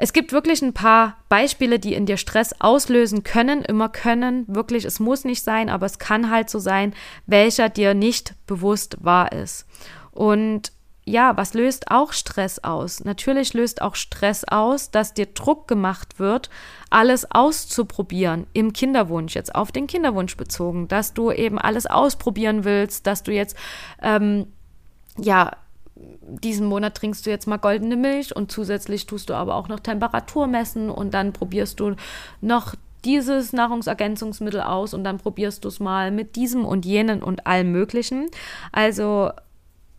es 0.00 0.12
gibt 0.12 0.32
wirklich 0.32 0.62
ein 0.62 0.74
paar 0.74 1.16
Beispiele, 1.28 1.80
die 1.80 1.94
in 1.94 2.06
dir 2.06 2.16
Stress 2.16 2.54
auslösen 2.60 3.24
können, 3.24 3.62
immer 3.62 3.88
können. 3.88 4.44
Wirklich, 4.46 4.84
es 4.84 5.00
muss 5.00 5.24
nicht 5.24 5.42
sein, 5.42 5.68
aber 5.68 5.86
es 5.86 5.98
kann 5.98 6.30
halt 6.30 6.48
so 6.48 6.60
sein, 6.60 6.94
welcher 7.26 7.68
dir 7.68 7.94
nicht 7.94 8.34
bewusst 8.46 8.98
wahr 9.00 9.32
ist. 9.32 9.66
Und 10.12 10.70
ja, 11.04 11.36
was 11.36 11.52
löst 11.54 11.90
auch 11.90 12.12
Stress 12.12 12.62
aus? 12.62 13.02
Natürlich 13.02 13.54
löst 13.54 13.82
auch 13.82 13.96
Stress 13.96 14.44
aus, 14.44 14.92
dass 14.92 15.14
dir 15.14 15.26
Druck 15.26 15.66
gemacht 15.66 16.20
wird, 16.20 16.48
alles 16.90 17.30
auszuprobieren 17.32 18.46
im 18.52 18.72
Kinderwunsch, 18.72 19.34
jetzt 19.34 19.54
auf 19.54 19.72
den 19.72 19.88
Kinderwunsch 19.88 20.36
bezogen, 20.36 20.86
dass 20.86 21.12
du 21.12 21.32
eben 21.32 21.58
alles 21.58 21.86
ausprobieren 21.86 22.64
willst, 22.64 23.06
dass 23.06 23.24
du 23.24 23.32
jetzt 23.32 23.56
ähm, 24.00 24.46
ja 25.18 25.56
diesen 26.22 26.66
Monat 26.66 26.96
trinkst 26.96 27.26
du 27.26 27.30
jetzt 27.30 27.46
mal 27.46 27.56
goldene 27.56 27.96
Milch 27.96 28.34
und 28.34 28.52
zusätzlich 28.52 29.06
tust 29.06 29.30
du 29.30 29.34
aber 29.34 29.54
auch 29.54 29.68
noch 29.68 29.80
Temperatur 29.80 30.46
messen 30.46 30.90
und 30.90 31.14
dann 31.14 31.32
probierst 31.32 31.80
du 31.80 31.94
noch 32.40 32.74
dieses 33.04 33.52
Nahrungsergänzungsmittel 33.52 34.60
aus 34.60 34.92
und 34.92 35.04
dann 35.04 35.18
probierst 35.18 35.64
du 35.64 35.68
es 35.68 35.80
mal 35.80 36.10
mit 36.10 36.36
diesem 36.36 36.64
und 36.64 36.84
jenen 36.84 37.22
und 37.22 37.46
allem 37.46 37.72
Möglichen. 37.72 38.28
Also 38.72 39.30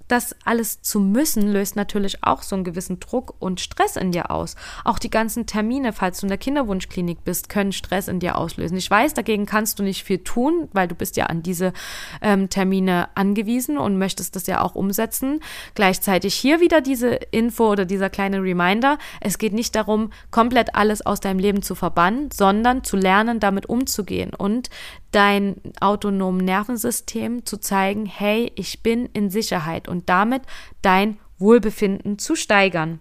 das 0.10 0.36
alles 0.44 0.82
zu 0.82 1.00
müssen, 1.00 1.54
löst 1.54 1.76
natürlich 1.76 2.24
auch 2.24 2.42
so 2.42 2.56
einen 2.56 2.64
gewissen 2.64 3.00
Druck 3.00 3.36
und 3.40 3.62
Stress 3.62 3.96
in 3.96 4.12
dir 4.12 4.32
aus. 4.32 4.56
Auch 4.84 5.00
die 5.00 5.12
ganzen 5.12 5.46
Termine, 5.46 5.94
falls 5.94 6.20
du 6.20 6.26
in 6.26 6.30
der 6.30 6.38
Kinderwunschklinik 6.38 7.24
bist, 7.24 7.48
können 7.48 7.72
Stress 7.72 8.08
in 8.08 8.20
dir 8.20 8.38
auslösen. 8.38 8.76
Ich 8.78 8.90
weiß, 8.90 9.14
dagegen 9.14 9.46
kannst 9.46 9.80
du 9.80 9.84
nicht 9.84 10.04
viel 10.04 10.18
tun, 10.20 10.68
weil 10.74 10.88
du 10.88 10.96
bist 10.96 11.16
ja 11.16 11.28
an 11.28 11.44
diese 11.44 11.74
ähm, 12.22 12.50
Termine 12.50 13.10
angewiesen 13.16 13.78
und 13.78 13.98
möchtest 13.98 14.36
das 14.36 14.48
ja 14.48 14.62
auch 14.62 14.76
umsetzen. 14.76 15.42
Gleichzeitig 15.76 16.34
hier 16.34 16.60
wieder 16.60 16.82
diese 16.82 17.10
Info 17.10 17.70
oder 17.70 17.86
dieser 17.86 18.10
kleine 18.10 18.42
Reminder. 18.42 18.98
Es 19.22 19.38
geht 19.38 19.54
nicht 19.54 19.76
darum, 19.76 20.12
komplett 20.32 20.76
alles 20.76 21.06
aus 21.06 21.20
deinem 21.20 21.40
Leben 21.40 21.62
zu 21.62 21.76
verbannen, 21.76 22.30
sondern 22.32 22.84
zu 22.84 22.98
lernen, 22.98 23.40
damit 23.40 23.68
umzugehen 23.68 24.34
und 24.34 24.70
dein 25.12 25.56
autonomen 25.80 26.44
Nervensystem 26.44 27.46
zu 27.46 27.58
zeigen, 27.58 28.06
hey, 28.06 28.52
ich 28.56 28.84
bin 28.84 29.08
in 29.14 29.30
Sicherheit 29.30 29.88
und 29.88 29.99
damit 30.06 30.44
dein 30.82 31.20
Wohlbefinden 31.38 32.20
zu 32.20 32.36
steigern. 32.36 33.00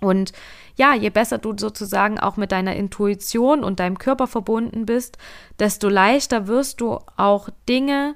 Und 0.00 0.32
ja, 0.76 0.94
je 0.94 1.10
besser 1.10 1.38
du 1.38 1.54
sozusagen 1.56 2.20
auch 2.20 2.36
mit 2.36 2.52
deiner 2.52 2.76
Intuition 2.76 3.64
und 3.64 3.80
deinem 3.80 3.98
Körper 3.98 4.26
verbunden 4.26 4.86
bist, 4.86 5.18
desto 5.58 5.88
leichter 5.88 6.46
wirst 6.46 6.80
du 6.80 6.98
auch 7.16 7.48
Dinge 7.68 8.14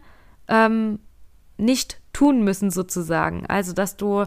ähm, 0.48 1.00
nicht 1.56 2.00
tun 2.12 2.44
müssen 2.44 2.70
sozusagen. 2.70 3.46
Also, 3.46 3.72
dass 3.72 3.96
du 3.96 4.24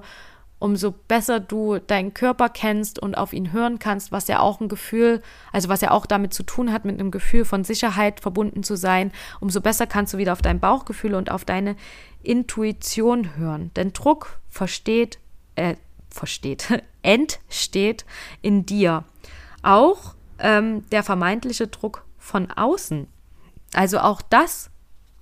umso 0.65 0.91
besser 0.91 1.39
du 1.39 1.77
deinen 1.77 2.15
Körper 2.15 2.49
kennst 2.49 2.97
und 2.97 3.15
auf 3.19 3.33
ihn 3.33 3.53
hören 3.53 3.77
kannst, 3.77 4.11
was 4.11 4.27
ja 4.27 4.39
auch 4.39 4.59
ein 4.59 4.67
Gefühl, 4.67 5.21
also 5.51 5.69
was 5.69 5.81
ja 5.81 5.91
auch 5.91 6.07
damit 6.07 6.33
zu 6.33 6.41
tun 6.41 6.73
hat, 6.73 6.85
mit 6.85 6.99
einem 6.99 7.11
Gefühl 7.11 7.45
von 7.45 7.63
Sicherheit 7.63 8.19
verbunden 8.19 8.63
zu 8.63 8.75
sein, 8.75 9.11
umso 9.39 9.61
besser 9.61 9.85
kannst 9.85 10.15
du 10.15 10.17
wieder 10.17 10.33
auf 10.33 10.41
dein 10.41 10.59
Bauchgefühl 10.59 11.13
und 11.13 11.29
auf 11.29 11.45
deine 11.45 11.75
Intuition 12.23 13.37
hören. 13.37 13.69
Denn 13.75 13.93
Druck 13.93 14.39
versteht, 14.49 15.19
äh, 15.53 15.75
versteht, 16.09 16.83
entsteht 17.03 18.03
in 18.41 18.65
dir. 18.65 19.03
Auch 19.61 20.15
ähm, 20.39 20.83
der 20.89 21.03
vermeintliche 21.03 21.67
Druck 21.67 22.05
von 22.17 22.49
außen. 22.49 23.05
Also 23.75 23.99
auch 23.99 24.23
das 24.23 24.71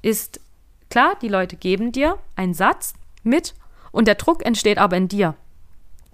ist 0.02 0.40
klar, 0.90 1.18
die 1.22 1.28
Leute 1.28 1.58
geben 1.58 1.92
dir 1.92 2.18
einen 2.38 2.54
Satz 2.54 2.94
mit 3.24 3.56
und 3.94 4.10
der 4.10 4.16
Druck 4.16 4.46
entsteht 4.46 4.78
aber 4.78 4.98
in 4.98 5.08
dir. 5.08 5.36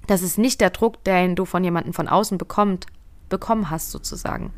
Das 0.06 0.22
ist 0.22 0.38
nicht 0.38 0.62
der 0.62 0.70
Druck, 0.70 1.04
den 1.04 1.36
du 1.36 1.46
von 1.46 1.64
jemandem 1.64 1.94
von 1.94 2.08
außen 2.08 2.38
bekommt, 2.38 2.86
bekommen 3.30 3.72
hast, 3.72 3.90
sozusagen. 3.90 4.54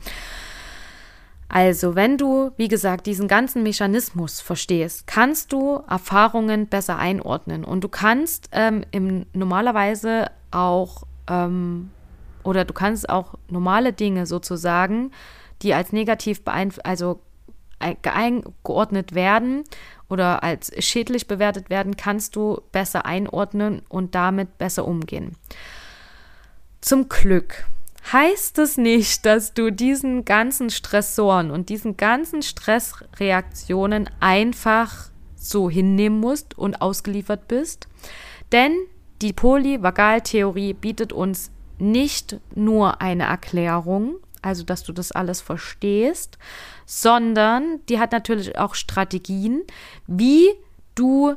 Also, 1.48 1.96
wenn 1.96 2.18
du, 2.18 2.52
wie 2.56 2.70
gesagt, 2.70 3.06
diesen 3.06 3.28
ganzen 3.28 3.62
Mechanismus 3.64 4.39
verstehst, 4.39 5.06
kannst 5.06 5.52
du 5.52 5.84
Erfahrungen 5.89 6.68
besser 6.68 6.98
einordnen 6.98 7.66
und 7.66 7.84
du 7.84 7.89
kannst 7.89 8.50
ähm, 8.54 8.86
im, 8.91 9.26
normalerweise 9.34 10.32
auch 10.52 11.04
ähm, 11.28 11.91
oder 12.43 12.66
du 12.66 12.74
kannst 12.74 13.10
auch 13.10 13.36
normale 13.50 13.93
Dinge 13.93 14.26
sozusagen, 14.26 15.12
die 15.62 15.74
als 15.74 15.91
negativ 15.91 16.43
beeinflusst, 16.43 16.86
also 16.86 17.20
eingeordnet 17.82 19.14
werden 19.16 19.64
oder 20.10 20.44
als 20.44 20.72
schädlich 20.84 21.28
bewertet 21.28 21.70
werden, 21.70 21.98
kannst 21.98 22.36
du 22.36 22.62
besser 22.72 23.06
einordnen 23.06 23.82
und 23.90 24.16
damit 24.16 24.58
besser 24.58 24.88
umgehen. 24.88 25.36
Zum 26.82 27.10
Glück 27.10 27.66
heißt 28.12 28.58
es 28.60 28.78
nicht, 28.78 29.26
dass 29.26 29.54
du 29.54 29.72
diesen 29.72 30.26
ganzen 30.26 30.70
Stressoren 30.70 31.52
und 31.52 31.70
diesen 31.70 31.98
ganzen 31.98 32.42
Stressreaktionen 32.42 34.10
einfach 34.20 35.10
so 35.36 35.70
hinnehmen 35.70 36.20
musst 36.20 36.58
und 36.58 36.82
ausgeliefert 36.82 37.48
bist. 37.48 37.88
Denn 38.52 38.76
die 39.22 39.34
Polyvagaltheorie 39.34 40.74
bietet 40.74 41.14
uns 41.14 41.52
nicht 41.78 42.40
nur 42.56 43.02
eine 43.02 43.24
Erklärung, 43.24 44.16
also 44.42 44.64
dass 44.64 44.84
du 44.84 44.94
das 44.94 45.12
alles 45.12 45.42
verstehst, 45.42 46.38
sondern 46.86 47.80
die 47.89 48.00
hat 48.00 48.12
natürlich 48.12 48.58
auch 48.58 48.76
Strategien, 48.76 49.64
wie 50.08 50.50
du 50.96 51.36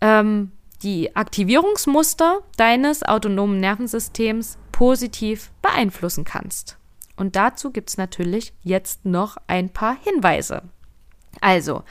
ähm, 0.00 0.52
die 0.82 1.14
Aktivierungsmuster 1.14 2.40
deines 2.56 3.02
autonomen 3.02 3.60
Nervensystems 3.60 4.58
positiv 4.72 5.52
beeinflussen 5.62 6.24
kannst. 6.24 6.76
Und 7.16 7.36
dazu 7.36 7.70
gibt 7.70 7.90
es 7.90 7.98
natürlich 7.98 8.52
jetzt 8.62 9.04
noch 9.04 9.36
ein 9.46 9.70
paar 9.70 9.96
Hinweise. 10.02 10.62
Also, 11.40 11.84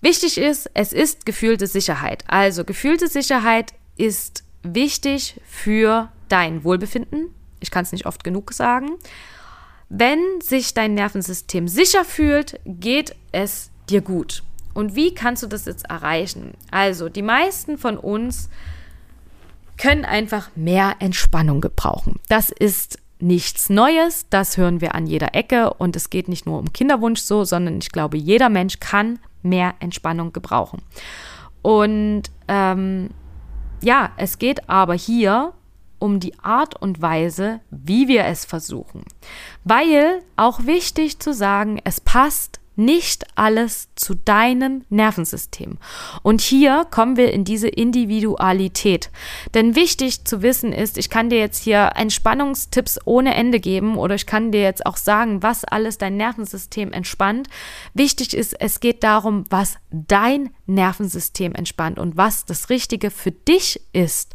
wichtig 0.00 0.38
ist, 0.38 0.70
es 0.74 0.92
ist 0.92 1.26
gefühlte 1.26 1.66
Sicherheit. 1.66 2.24
Also, 2.26 2.64
gefühlte 2.64 3.08
Sicherheit 3.08 3.72
ist 3.96 4.44
wichtig 4.62 5.40
für 5.46 6.10
dein 6.28 6.64
Wohlbefinden. 6.64 7.34
Ich 7.60 7.70
kann 7.70 7.84
es 7.84 7.92
nicht 7.92 8.06
oft 8.06 8.24
genug 8.24 8.52
sagen. 8.52 8.96
Wenn 9.88 10.20
sich 10.40 10.74
dein 10.74 10.94
Nervensystem 10.94 11.68
sicher 11.68 12.04
fühlt, 12.04 12.60
geht 12.64 13.16
es 13.32 13.70
dir 13.88 14.00
gut. 14.00 14.42
Und 14.72 14.94
wie 14.94 15.14
kannst 15.14 15.42
du 15.42 15.46
das 15.46 15.64
jetzt 15.64 15.86
erreichen? 15.90 16.54
Also, 16.70 17.08
die 17.08 17.22
meisten 17.22 17.76
von 17.76 17.96
uns 17.96 18.48
können 19.76 20.04
einfach 20.04 20.50
mehr 20.54 20.96
Entspannung 21.00 21.60
gebrauchen. 21.60 22.20
Das 22.28 22.50
ist 22.50 22.98
nichts 23.18 23.68
Neues, 23.68 24.26
das 24.30 24.56
hören 24.56 24.80
wir 24.80 24.94
an 24.94 25.06
jeder 25.06 25.34
Ecke 25.34 25.74
und 25.74 25.96
es 25.96 26.10
geht 26.10 26.28
nicht 26.28 26.46
nur 26.46 26.58
um 26.58 26.72
Kinderwunsch 26.72 27.20
so, 27.20 27.44
sondern 27.44 27.78
ich 27.78 27.90
glaube, 27.90 28.16
jeder 28.16 28.48
Mensch 28.48 28.80
kann 28.80 29.18
mehr 29.42 29.74
Entspannung 29.80 30.32
gebrauchen. 30.32 30.82
Und 31.62 32.22
ähm, 32.48 33.10
ja, 33.82 34.12
es 34.16 34.38
geht 34.38 34.68
aber 34.68 34.94
hier 34.94 35.52
um 36.00 36.18
die 36.18 36.36
Art 36.40 36.80
und 36.80 37.00
Weise, 37.00 37.60
wie 37.70 38.08
wir 38.08 38.24
es 38.24 38.44
versuchen. 38.44 39.04
Weil 39.62 40.22
auch 40.36 40.66
wichtig 40.66 41.20
zu 41.20 41.32
sagen, 41.32 41.80
es 41.84 42.00
passt 42.00 42.60
nicht 42.80 43.26
alles 43.34 43.88
zu 43.94 44.14
deinem 44.14 44.84
Nervensystem. 44.88 45.78
Und 46.22 46.40
hier 46.40 46.86
kommen 46.90 47.16
wir 47.16 47.32
in 47.32 47.44
diese 47.44 47.68
Individualität. 47.68 49.10
Denn 49.54 49.76
wichtig 49.76 50.24
zu 50.24 50.40
wissen 50.42 50.72
ist, 50.72 50.96
ich 50.96 51.10
kann 51.10 51.28
dir 51.28 51.38
jetzt 51.38 51.62
hier 51.62 51.92
Entspannungstipps 51.94 52.98
ohne 53.04 53.34
Ende 53.34 53.60
geben 53.60 53.98
oder 53.98 54.14
ich 54.14 54.26
kann 54.26 54.50
dir 54.50 54.62
jetzt 54.62 54.86
auch 54.86 54.96
sagen, 54.96 55.42
was 55.42 55.64
alles 55.64 55.98
dein 55.98 56.16
Nervensystem 56.16 56.92
entspannt. 56.92 57.48
Wichtig 57.92 58.34
ist, 58.34 58.58
es 58.58 58.80
geht 58.80 59.04
darum, 59.04 59.44
was 59.50 59.76
dein 59.90 60.50
Nervensystem 60.66 61.54
entspannt 61.54 61.98
und 61.98 62.16
was 62.16 62.46
das 62.46 62.70
Richtige 62.70 63.10
für 63.10 63.32
dich 63.32 63.80
ist. 63.92 64.34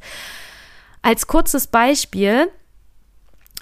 Als 1.06 1.28
kurzes 1.28 1.68
Beispiel, 1.68 2.52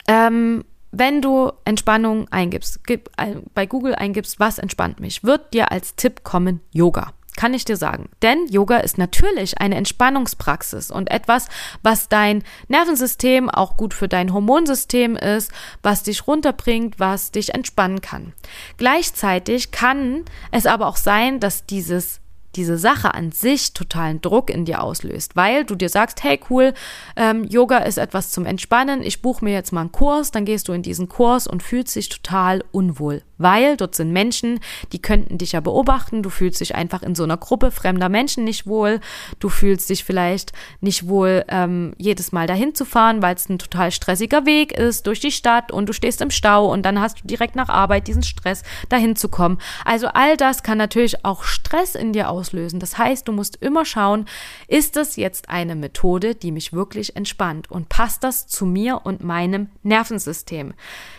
ähm, 0.08 0.64
wenn 0.94 1.22
du 1.22 1.52
Entspannung 1.66 2.30
eingibst, 2.30 2.88
gib, 2.88 3.10
äh, 3.18 3.36
bei 3.54 3.66
Google 3.66 3.96
eingibst, 3.96 4.40
was 4.40 4.60
entspannt 4.60 5.02
mich, 5.02 5.26
wird 5.26 5.54
dir 5.54 5.70
als 5.70 5.98
Tipp 5.98 6.24
kommen 6.24 6.62
Yoga. 6.72 7.12
Kann 7.36 7.54
ich 7.54 7.66
dir 7.66 7.76
sagen. 7.76 8.08
Denn 8.22 8.48
Yoga 8.48 8.78
ist 8.78 8.98
natürlich 8.98 9.60
eine 9.60 9.76
Entspannungspraxis 9.76 10.90
und 10.90 11.12
etwas, 11.12 11.50
was 11.82 12.08
dein 12.08 12.46
Nervensystem 12.70 13.50
auch 13.50 13.76
gut 13.76 13.94
für 13.94 14.08
dein 14.08 14.32
Hormonsystem 14.32 15.18
ist, 15.18 15.52
was 15.82 16.04
dich 16.04 16.26
runterbringt, 16.26 16.98
was 16.98 17.32
dich 17.32 17.54
entspannen 17.54 18.00
kann. 18.00 18.32
Gleichzeitig 18.78 19.72
kann 19.72 20.24
es 20.52 20.66
aber 20.66 20.88
auch 20.88 20.96
sein, 20.96 21.42
dass 21.42 21.66
dieses 21.66 22.22
diese 22.56 22.78
Sache 22.78 23.14
an 23.14 23.32
sich 23.32 23.74
totalen 23.74 24.22
Druck 24.22 24.50
in 24.50 24.66
dir 24.66 24.84
auslöst, 24.84 25.36
weil 25.36 25.66
du 25.66 25.76
dir 25.76 25.90
sagst, 25.90 26.24
hey 26.24 26.40
cool, 26.50 26.74
ähm, 27.16 27.44
Yoga 27.46 27.80
ist 27.80 27.98
etwas 27.98 28.30
zum 28.30 28.46
Entspannen, 28.46 29.02
ich 29.02 29.22
buche 29.22 29.44
mir 29.44 29.54
jetzt 29.54 29.72
mal 29.72 29.82
einen 29.82 29.92
Kurs, 29.92 30.32
dann 30.32 30.46
gehst 30.46 30.68
du 30.68 30.74
in 30.74 30.84
diesen 30.84 31.10
Kurs 31.10 31.48
und 31.48 31.64
fühlst 31.64 31.96
dich 31.96 32.10
total 32.10 32.64
unwohl, 32.72 33.24
weil 33.38 33.78
dort 33.78 33.96
sind 33.96 34.12
Menschen, 34.12 34.60
die 34.92 35.02
könnten 35.02 35.38
dich 35.38 35.54
ja 35.54 35.62
beobachten, 35.62 36.22
du 36.22 36.30
fühlst 36.30 36.62
dich 36.62 36.76
einfach 36.76 37.02
in 37.02 37.16
so 37.16 37.24
einer 37.24 37.38
Gruppe 37.38 37.72
fremder 37.72 38.10
Menschen 38.10 38.44
nicht 38.44 38.68
wohl, 38.68 39.00
du 39.40 39.50
fühlst 39.50 39.90
dich 39.90 40.04
vielleicht 40.04 40.52
nicht 40.80 41.08
wohl, 41.08 41.44
ähm, 41.48 41.94
jedes 41.98 42.32
Mal 42.32 42.48
dahin 42.48 42.76
zu 42.76 42.86
fahren, 42.86 43.22
weil 43.22 43.36
es 43.36 43.50
ein 43.50 43.60
total 43.60 43.92
stressiger 43.92 44.46
Weg 44.46 44.72
ist 44.72 45.08
durch 45.08 45.20
die 45.20 45.32
Stadt 45.32 45.72
und 45.72 45.90
du 45.90 45.94
stehst 45.94 46.22
im 46.22 46.30
Stau 46.30 46.72
und 46.72 46.84
dann 46.84 47.00
hast 47.00 47.24
du 47.24 47.28
direkt 47.28 47.56
nach 47.56 47.70
Arbeit 47.70 48.08
diesen 48.08 48.24
Stress, 48.24 48.64
dahin 48.90 49.16
zu 49.16 49.30
kommen. 49.30 49.58
Also 49.86 50.08
all 50.08 50.38
das 50.38 50.62
kann 50.62 50.78
natürlich 50.78 51.26
auch 51.26 51.44
Stress 51.44 51.96
in 51.96 52.14
dir 52.14 52.30
auslösen 52.30 52.43
auslösen. 52.44 52.80
Das 52.80 52.98
heißt, 52.98 53.28
du 53.28 53.32
musst 53.32 53.56
immer 53.62 53.86
schauen, 53.86 54.26
ist 54.68 54.98
das 54.98 55.16
jetzt 55.16 55.50
eine 55.50 55.76
Methode, 55.76 56.36
die 56.36 56.52
mich 56.52 56.74
wirklich 56.74 57.16
entspannt 57.16 57.72
und 57.72 57.88
passt 57.88 58.24
das 58.24 58.48
zu 58.48 58.66
mir 58.66 59.02
und 59.06 59.24
meinem 59.24 59.70
Nervensystem? 59.82 60.74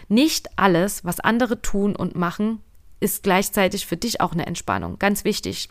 Nicht 0.08 0.50
alles, 0.56 1.04
was 1.04 1.20
andere 1.20 1.62
tun 1.62 1.96
und 1.96 2.14
machen, 2.14 2.60
ist 3.00 3.22
gleichzeitig 3.22 3.86
für 3.86 3.96
dich 3.96 4.20
auch 4.20 4.32
eine 4.32 4.46
Entspannung. 4.46 4.98
Ganz 4.98 5.24
wichtig. 5.24 5.70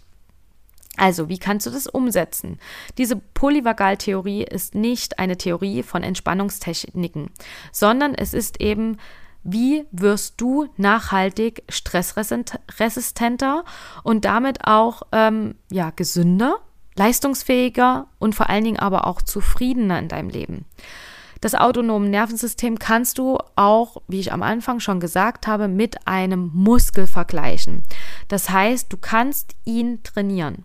Also, 0.97 1.29
wie 1.29 1.39
kannst 1.39 1.65
du 1.65 1.71
das 1.71 1.87
umsetzen? 1.87 2.59
Diese 2.97 3.15
Polyvagaltheorie 3.15 4.43
ist 4.43 4.75
nicht 4.75 5.17
eine 5.19 5.37
Theorie 5.37 5.81
von 5.81 6.03
Entspannungstechniken, 6.03 7.31
sondern 7.71 8.13
es 8.13 8.33
ist 8.33 8.61
eben 8.61 8.97
wie 9.43 9.85
wirst 9.91 10.39
du 10.41 10.67
nachhaltig 10.77 11.63
stressresistenter 11.69 13.65
und 14.03 14.25
damit 14.25 14.65
auch 14.65 15.03
ähm, 15.11 15.55
ja, 15.71 15.91
gesünder, 15.91 16.57
leistungsfähiger 16.95 18.07
und 18.19 18.35
vor 18.35 18.49
allen 18.49 18.63
Dingen 18.63 18.79
aber 18.79 19.07
auch 19.07 19.21
zufriedener 19.21 19.99
in 19.99 20.07
deinem 20.07 20.29
Leben. 20.29 20.65
Das 21.41 21.55
autonome 21.55 22.07
Nervensystem 22.07 22.79
kannst 22.79 23.17
du 23.17 23.37
auch, 23.57 23.97
wie 24.07 24.21
ich 24.21 24.31
am 24.31 24.43
Anfang 24.43 24.79
schon 24.79 25.01
gesagt 25.01 25.45
habe, 25.45 25.67
mit 25.67 26.07
einem 26.07 26.51
Muskel 26.53 27.05
vergleichen. 27.05 27.83
Das 28.29 28.49
heißt, 28.49 28.93
du 28.93 28.95
kannst 28.95 29.53
ihn 29.65 30.01
trainieren. 30.03 30.63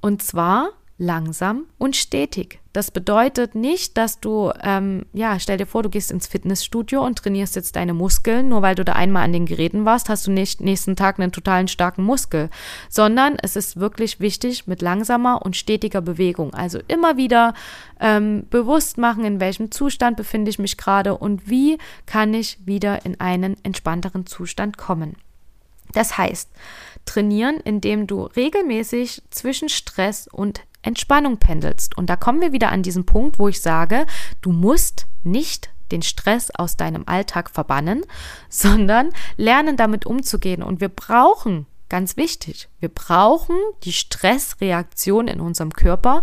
Und 0.00 0.22
zwar 0.22 0.70
langsam 1.00 1.64
und 1.78 1.96
stetig. 1.96 2.60
Das 2.74 2.90
bedeutet 2.90 3.54
nicht, 3.54 3.96
dass 3.96 4.20
du, 4.20 4.52
ähm, 4.62 5.06
ja, 5.14 5.40
stell 5.40 5.56
dir 5.56 5.66
vor, 5.66 5.82
du 5.82 5.88
gehst 5.88 6.10
ins 6.10 6.26
Fitnessstudio 6.26 7.04
und 7.04 7.18
trainierst 7.18 7.56
jetzt 7.56 7.74
deine 7.74 7.94
Muskeln. 7.94 8.50
Nur 8.50 8.60
weil 8.60 8.74
du 8.74 8.84
da 8.84 8.92
einmal 8.92 9.24
an 9.24 9.32
den 9.32 9.46
Geräten 9.46 9.86
warst, 9.86 10.10
hast 10.10 10.26
du 10.26 10.30
nicht 10.30 10.60
nächsten 10.60 10.96
Tag 10.96 11.18
einen 11.18 11.32
totalen 11.32 11.68
starken 11.68 12.04
Muskel. 12.04 12.50
Sondern 12.90 13.36
es 13.42 13.56
ist 13.56 13.80
wirklich 13.80 14.20
wichtig 14.20 14.66
mit 14.66 14.82
langsamer 14.82 15.40
und 15.42 15.56
stetiger 15.56 16.02
Bewegung. 16.02 16.52
Also 16.52 16.78
immer 16.86 17.16
wieder 17.16 17.54
ähm, 17.98 18.46
bewusst 18.50 18.98
machen, 18.98 19.24
in 19.24 19.40
welchem 19.40 19.70
Zustand 19.70 20.18
befinde 20.18 20.50
ich 20.50 20.58
mich 20.58 20.76
gerade 20.76 21.16
und 21.16 21.48
wie 21.48 21.78
kann 22.04 22.34
ich 22.34 22.58
wieder 22.66 23.06
in 23.06 23.18
einen 23.20 23.56
entspannteren 23.64 24.26
Zustand 24.26 24.76
kommen. 24.76 25.16
Das 25.92 26.18
heißt, 26.18 26.50
trainieren, 27.04 27.56
indem 27.56 28.06
du 28.06 28.24
regelmäßig 28.24 29.22
zwischen 29.30 29.68
Stress 29.68 30.28
und 30.30 30.60
Entspannung 30.82 31.38
pendelst. 31.38 31.96
Und 31.96 32.10
da 32.10 32.16
kommen 32.16 32.40
wir 32.40 32.52
wieder 32.52 32.72
an 32.72 32.82
diesen 32.82 33.06
Punkt, 33.06 33.38
wo 33.38 33.48
ich 33.48 33.60
sage, 33.60 34.06
du 34.40 34.52
musst 34.52 35.06
nicht 35.22 35.70
den 35.92 36.02
Stress 36.02 36.50
aus 36.50 36.76
deinem 36.76 37.04
Alltag 37.06 37.50
verbannen, 37.50 38.04
sondern 38.48 39.10
lernen 39.36 39.76
damit 39.76 40.06
umzugehen. 40.06 40.62
Und 40.62 40.80
wir 40.80 40.88
brauchen, 40.88 41.66
ganz 41.88 42.16
wichtig, 42.16 42.68
wir 42.78 42.88
brauchen 42.88 43.56
die 43.84 43.92
Stressreaktion 43.92 45.28
in 45.28 45.40
unserem 45.40 45.72
Körper, 45.72 46.22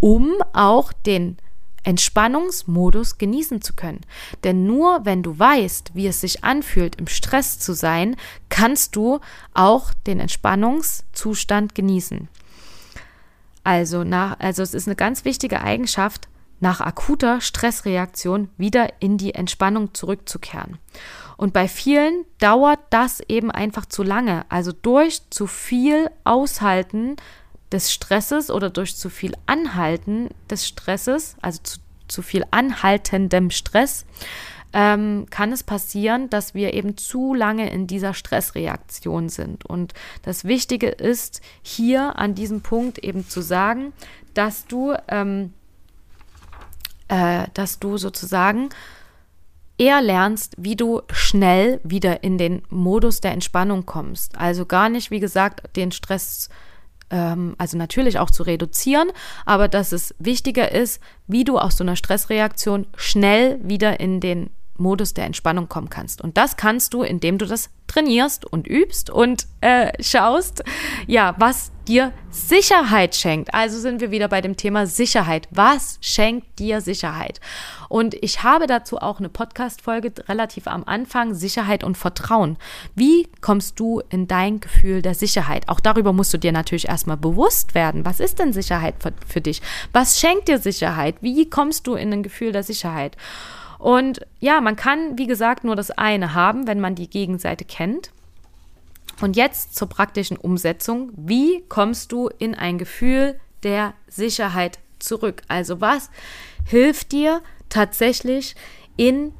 um 0.00 0.34
auch 0.52 0.92
den 0.92 1.38
Entspannungsmodus 1.84 3.18
genießen 3.18 3.62
zu 3.62 3.72
können. 3.72 4.02
Denn 4.44 4.66
nur 4.66 5.04
wenn 5.04 5.22
du 5.22 5.38
weißt, 5.38 5.92
wie 5.94 6.06
es 6.06 6.20
sich 6.20 6.44
anfühlt, 6.44 6.96
im 6.96 7.06
Stress 7.06 7.58
zu 7.58 7.72
sein, 7.72 8.16
kannst 8.50 8.94
du 8.94 9.20
auch 9.54 9.94
den 10.06 10.20
Entspannungszustand 10.20 11.74
genießen. 11.74 12.28
Also, 13.68 14.02
nach, 14.02 14.40
also 14.40 14.62
es 14.62 14.72
ist 14.72 14.88
eine 14.88 14.96
ganz 14.96 15.26
wichtige 15.26 15.60
Eigenschaft, 15.60 16.26
nach 16.58 16.80
akuter 16.80 17.42
Stressreaktion 17.42 18.48
wieder 18.56 18.94
in 18.98 19.18
die 19.18 19.34
Entspannung 19.34 19.92
zurückzukehren. 19.92 20.78
Und 21.36 21.52
bei 21.52 21.68
vielen 21.68 22.24
dauert 22.38 22.78
das 22.88 23.20
eben 23.28 23.50
einfach 23.50 23.84
zu 23.84 24.02
lange. 24.02 24.46
Also 24.48 24.72
durch 24.72 25.20
zu 25.28 25.46
viel 25.46 26.10
Aushalten 26.24 27.16
des 27.70 27.92
Stresses 27.92 28.50
oder 28.50 28.70
durch 28.70 28.96
zu 28.96 29.10
viel 29.10 29.34
Anhalten 29.44 30.30
des 30.48 30.66
Stresses, 30.66 31.36
also 31.42 31.60
zu, 31.62 31.80
zu 32.08 32.22
viel 32.22 32.46
anhaltendem 32.50 33.50
Stress, 33.50 34.06
ähm, 34.72 35.26
kann 35.30 35.52
es 35.52 35.62
passieren, 35.62 36.28
dass 36.30 36.54
wir 36.54 36.74
eben 36.74 36.96
zu 36.96 37.34
lange 37.34 37.70
in 37.70 37.86
dieser 37.86 38.14
Stressreaktion 38.14 39.28
sind. 39.28 39.64
Und 39.64 39.94
das 40.22 40.44
Wichtige 40.44 40.88
ist 40.88 41.40
hier 41.62 42.18
an 42.18 42.34
diesem 42.34 42.60
Punkt 42.60 42.98
eben 42.98 43.28
zu 43.28 43.40
sagen, 43.40 43.92
dass 44.34 44.66
du, 44.66 44.94
ähm, 45.08 45.52
äh, 47.08 47.46
dass 47.54 47.78
du 47.78 47.96
sozusagen 47.96 48.68
eher 49.78 50.02
lernst, 50.02 50.54
wie 50.58 50.76
du 50.76 51.02
schnell 51.10 51.80
wieder 51.84 52.22
in 52.24 52.36
den 52.36 52.62
Modus 52.68 53.20
der 53.20 53.32
Entspannung 53.32 53.86
kommst. 53.86 54.36
Also 54.36 54.66
gar 54.66 54.88
nicht, 54.88 55.10
wie 55.10 55.20
gesagt, 55.20 55.76
den 55.76 55.92
Stress, 55.92 56.48
ähm, 57.10 57.54
also 57.58 57.78
natürlich 57.78 58.18
auch 58.18 58.30
zu 58.30 58.42
reduzieren, 58.42 59.10
aber 59.46 59.68
dass 59.68 59.92
es 59.92 60.14
wichtiger 60.18 60.72
ist, 60.72 61.00
wie 61.28 61.44
du 61.44 61.58
aus 61.58 61.76
so 61.76 61.84
einer 61.84 61.96
Stressreaktion 61.96 62.86
schnell 62.96 63.60
wieder 63.62 64.00
in 64.00 64.20
den 64.20 64.50
Modus 64.78 65.14
der 65.14 65.24
Entspannung 65.24 65.68
kommen 65.68 65.90
kannst. 65.90 66.20
Und 66.22 66.36
das 66.36 66.56
kannst 66.56 66.94
du, 66.94 67.02
indem 67.02 67.38
du 67.38 67.46
das 67.46 67.70
trainierst 67.86 68.44
und 68.44 68.66
übst 68.66 69.10
und 69.10 69.46
äh, 69.60 69.90
schaust, 70.02 70.62
ja, 71.06 71.34
was 71.38 71.72
dir 71.88 72.12
Sicherheit 72.30 73.16
schenkt. 73.16 73.54
Also 73.54 73.80
sind 73.80 74.00
wir 74.00 74.10
wieder 74.10 74.28
bei 74.28 74.40
dem 74.42 74.56
Thema 74.56 74.86
Sicherheit. 74.86 75.48
Was 75.50 75.98
schenkt 76.02 76.58
dir 76.58 76.80
Sicherheit? 76.82 77.40
Und 77.88 78.14
ich 78.22 78.42
habe 78.42 78.66
dazu 78.66 78.98
auch 78.98 79.18
eine 79.18 79.30
Podcast-Folge 79.30 80.12
relativ 80.28 80.66
am 80.68 80.84
Anfang, 80.84 81.34
Sicherheit 81.34 81.82
und 81.82 81.96
Vertrauen. 81.96 82.58
Wie 82.94 83.26
kommst 83.40 83.80
du 83.80 84.02
in 84.10 84.28
dein 84.28 84.60
Gefühl 84.60 85.00
der 85.00 85.14
Sicherheit? 85.14 85.68
Auch 85.68 85.80
darüber 85.80 86.12
musst 86.12 86.34
du 86.34 86.38
dir 86.38 86.52
natürlich 86.52 86.88
erstmal 86.88 87.16
bewusst 87.16 87.74
werden. 87.74 88.04
Was 88.04 88.20
ist 88.20 88.38
denn 88.38 88.52
Sicherheit 88.52 88.96
für, 88.98 89.14
für 89.26 89.40
dich? 89.40 89.62
Was 89.92 90.20
schenkt 90.20 90.48
dir 90.48 90.58
Sicherheit? 90.58 91.16
Wie 91.22 91.48
kommst 91.48 91.86
du 91.86 91.94
in 91.94 92.12
ein 92.12 92.22
Gefühl 92.22 92.52
der 92.52 92.62
Sicherheit? 92.62 93.16
Und 93.78 94.20
ja, 94.40 94.60
man 94.60 94.76
kann, 94.76 95.16
wie 95.18 95.26
gesagt, 95.26 95.64
nur 95.64 95.76
das 95.76 95.90
eine 95.90 96.34
haben, 96.34 96.66
wenn 96.66 96.80
man 96.80 96.94
die 96.94 97.08
Gegenseite 97.08 97.64
kennt. 97.64 98.10
Und 99.20 99.36
jetzt 99.36 99.74
zur 99.74 99.88
praktischen 99.88 100.36
Umsetzung. 100.36 101.10
Wie 101.16 101.62
kommst 101.68 102.12
du 102.12 102.28
in 102.38 102.54
ein 102.54 102.78
Gefühl 102.78 103.38
der 103.62 103.94
Sicherheit 104.08 104.78
zurück? 104.98 105.42
Also 105.48 105.80
was 105.80 106.10
hilft 106.64 107.12
dir 107.12 107.40
tatsächlich 107.68 108.54
in 108.96 109.32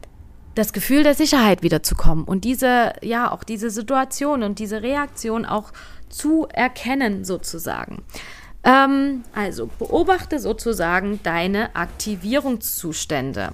das 0.55 0.73
Gefühl 0.73 1.05
der 1.05 1.15
Sicherheit 1.15 1.63
wiederzukommen 1.63 2.25
und 2.25 2.45
diese, 2.45 2.95
ja, 3.03 3.31
auch 3.31 3.45
diese 3.45 3.71
Situation 3.71 4.43
und 4.43 4.59
diese 4.59 4.83
Reaktion 4.83 5.45
auch 5.47 5.73
zu 6.09 6.49
erkennen 6.53 7.25
sozusagen. 7.25 8.03
Ähm, 8.65 9.23
also 9.35 9.69
beobachte 9.79 10.41
sozusagen 10.41 11.21
deine 11.23 11.77
Aktivierungszustände. 11.77 13.53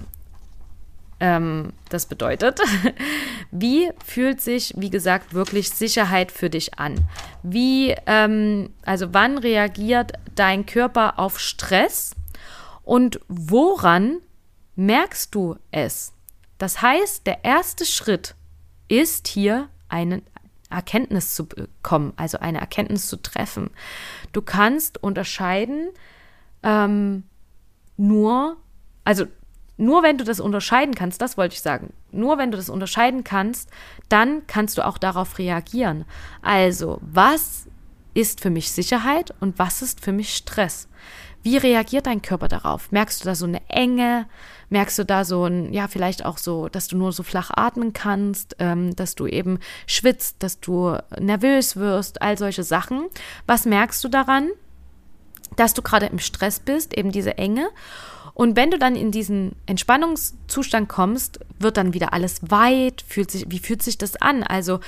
Ähm, 1.19 1.71
das 1.89 2.07
bedeutet, 2.07 2.59
wie 3.51 3.89
fühlt 4.05 4.41
sich, 4.41 4.73
wie 4.75 4.89
gesagt, 4.89 5.33
wirklich 5.33 5.69
Sicherheit 5.69 6.31
für 6.31 6.49
dich 6.49 6.77
an? 6.77 6.95
Wie, 7.41 7.95
ähm, 8.05 8.71
also 8.83 9.13
wann 9.13 9.37
reagiert 9.37 10.13
dein 10.35 10.65
Körper 10.65 11.17
auf 11.17 11.39
Stress 11.39 12.15
und 12.83 13.19
woran 13.27 14.17
merkst 14.75 15.33
du 15.33 15.55
es? 15.71 16.13
Das 16.57 16.81
heißt, 16.81 17.25
der 17.25 17.45
erste 17.45 17.85
Schritt 17.85 18.35
ist 18.87 19.27
hier 19.27 19.69
eine 19.87 20.21
Erkenntnis 20.69 21.35
zu 21.35 21.47
bekommen, 21.47 22.13
also 22.17 22.39
eine 22.39 22.59
Erkenntnis 22.59 23.07
zu 23.07 23.17
treffen. 23.17 23.69
Du 24.33 24.41
kannst 24.41 25.01
unterscheiden 25.01 25.89
ähm, 26.63 27.23
nur, 27.97 28.57
also 29.03 29.25
nur 29.77 30.03
wenn 30.03 30.17
du 30.17 30.23
das 30.23 30.39
unterscheiden 30.39 30.95
kannst, 30.95 31.21
das 31.21 31.37
wollte 31.37 31.55
ich 31.55 31.61
sagen, 31.61 31.93
nur 32.11 32.37
wenn 32.37 32.51
du 32.51 32.57
das 32.57 32.69
unterscheiden 32.69 33.23
kannst, 33.23 33.69
dann 34.09 34.47
kannst 34.47 34.77
du 34.77 34.85
auch 34.85 34.97
darauf 34.97 35.37
reagieren. 35.37 36.05
Also, 36.41 36.99
was 37.01 37.67
ist 38.13 38.41
für 38.41 38.49
mich 38.49 38.71
Sicherheit 38.71 39.33
und 39.41 39.59
was 39.59 39.81
ist 39.81 39.99
für 39.99 40.13
mich 40.13 40.35
Stress? 40.35 40.87
Wie 41.43 41.57
reagiert 41.57 42.07
dein 42.07 42.23
Körper 42.23 42.47
darauf? 42.47 42.91
Merkst 42.91 43.21
du 43.21 43.25
da 43.25 43.35
so 43.35 43.45
eine 43.45 43.61
Enge? 43.69 44.25
Merkst 44.69 44.97
du 44.97 45.05
da 45.05 45.23
so 45.23 45.45
ein, 45.45 45.71
ja, 45.73 45.87
vielleicht 45.87 46.25
auch 46.25 46.39
so, 46.39 46.69
dass 46.69 46.87
du 46.87 46.97
nur 46.97 47.11
so 47.11 47.21
flach 47.21 47.51
atmen 47.55 47.93
kannst, 47.93 48.55
ähm, 48.57 48.95
dass 48.95 49.13
du 49.13 49.27
eben 49.27 49.59
schwitzt, 49.85 50.37
dass 50.39 50.59
du 50.59 50.97
nervös 51.19 51.75
wirst, 51.75 52.23
all 52.23 52.37
solche 52.37 52.63
Sachen. 52.63 53.05
Was 53.45 53.65
merkst 53.65 54.03
du 54.03 54.07
daran? 54.07 54.49
Dass 55.55 55.75
du 55.75 55.83
gerade 55.83 56.07
im 56.07 56.17
Stress 56.17 56.59
bist, 56.59 56.97
eben 56.97 57.11
diese 57.11 57.37
Enge. 57.37 57.69
Und 58.35 58.57
wenn 58.57 58.69
du 58.69 58.77
dann 58.77 58.97
in 58.97 59.11
diesen 59.11 59.55
Entspannungszustand 59.65 60.89
kommst, 60.89 61.39
wird 61.57 61.77
dann 61.77 61.93
wieder 61.93 62.11
alles 62.13 62.41
weit, 62.51 63.01
fühlt 63.07 63.31
sich, 63.31 63.45
wie 63.47 63.59
fühlt 63.59 63.81
sich 63.81 63.97
das 63.97 64.17
an? 64.17 64.43
Also 64.43 64.81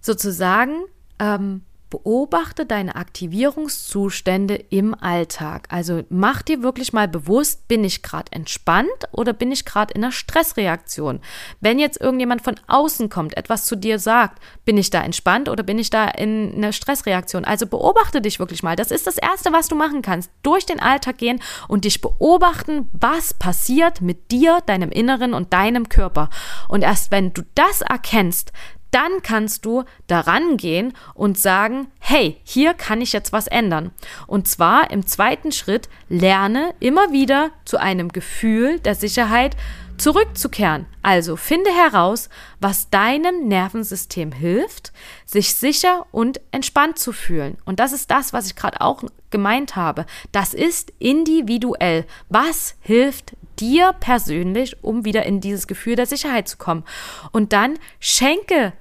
sozusagen 0.00 0.84
ähm, 1.20 1.62
Beobachte 1.88 2.66
deine 2.66 2.96
Aktivierungszustände 2.96 4.56
im 4.56 4.94
Alltag. 4.94 5.68
Also 5.70 6.02
mach 6.08 6.42
dir 6.42 6.62
wirklich 6.62 6.92
mal 6.92 7.06
bewusst, 7.06 7.68
bin 7.68 7.84
ich 7.84 8.02
gerade 8.02 8.32
entspannt 8.32 8.88
oder 9.12 9.32
bin 9.32 9.52
ich 9.52 9.64
gerade 9.64 9.94
in 9.94 10.02
einer 10.02 10.12
Stressreaktion? 10.12 11.20
Wenn 11.60 11.78
jetzt 11.78 12.00
irgendjemand 12.00 12.42
von 12.42 12.56
außen 12.66 13.08
kommt, 13.08 13.36
etwas 13.36 13.66
zu 13.66 13.76
dir 13.76 13.98
sagt, 13.98 14.42
bin 14.64 14.76
ich 14.76 14.90
da 14.90 15.02
entspannt 15.02 15.48
oder 15.48 15.62
bin 15.62 15.78
ich 15.78 15.90
da 15.90 16.06
in 16.06 16.54
einer 16.56 16.72
Stressreaktion? 16.72 17.44
Also 17.44 17.66
beobachte 17.66 18.20
dich 18.20 18.40
wirklich 18.40 18.64
mal. 18.64 18.74
Das 18.74 18.90
ist 18.90 19.06
das 19.06 19.18
Erste, 19.18 19.52
was 19.52 19.68
du 19.68 19.76
machen 19.76 20.02
kannst. 20.02 20.30
Durch 20.42 20.66
den 20.66 20.80
Alltag 20.80 21.18
gehen 21.18 21.40
und 21.68 21.84
dich 21.84 22.00
beobachten, 22.00 22.90
was 22.92 23.32
passiert 23.32 24.00
mit 24.00 24.32
dir, 24.32 24.58
deinem 24.66 24.90
Inneren 24.90 25.34
und 25.34 25.52
deinem 25.52 25.88
Körper. 25.88 26.30
Und 26.68 26.82
erst 26.82 27.10
wenn 27.12 27.32
du 27.32 27.42
das 27.54 27.80
erkennst, 27.80 28.52
dann 28.90 29.22
kannst 29.22 29.64
du 29.64 29.84
daran 30.06 30.56
gehen 30.56 30.92
und 31.14 31.38
sagen, 31.38 31.88
hey, 31.98 32.40
hier 32.44 32.74
kann 32.74 33.00
ich 33.00 33.12
jetzt 33.12 33.32
was 33.32 33.46
ändern. 33.46 33.90
Und 34.26 34.48
zwar 34.48 34.90
im 34.90 35.06
zweiten 35.06 35.52
Schritt 35.52 35.88
lerne 36.08 36.74
immer 36.80 37.12
wieder 37.12 37.50
zu 37.64 37.78
einem 37.78 38.10
Gefühl 38.10 38.80
der 38.80 38.94
Sicherheit 38.94 39.56
zurückzukehren. 39.98 40.86
Also 41.02 41.36
finde 41.36 41.70
heraus, 41.70 42.28
was 42.60 42.90
deinem 42.90 43.48
Nervensystem 43.48 44.32
hilft, 44.32 44.92
sich 45.24 45.54
sicher 45.54 46.06
und 46.10 46.40
entspannt 46.52 46.98
zu 46.98 47.12
fühlen. 47.12 47.56
Und 47.64 47.80
das 47.80 47.92
ist 47.92 48.10
das, 48.10 48.32
was 48.32 48.46
ich 48.46 48.56
gerade 48.56 48.80
auch 48.80 49.02
gemeint 49.30 49.76
habe. 49.76 50.06
Das 50.32 50.54
ist 50.54 50.92
individuell. 50.98 52.06
Was 52.28 52.74
hilft 52.80 53.36
dir 53.60 53.94
persönlich, 53.98 54.82
um 54.82 55.04
wieder 55.04 55.24
in 55.24 55.40
dieses 55.40 55.66
Gefühl 55.66 55.96
der 55.96 56.06
Sicherheit 56.06 56.48
zu 56.48 56.56
kommen? 56.56 56.84
Und 57.32 57.52
dann 57.52 57.78
schenke 58.00 58.72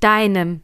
deinem 0.00 0.62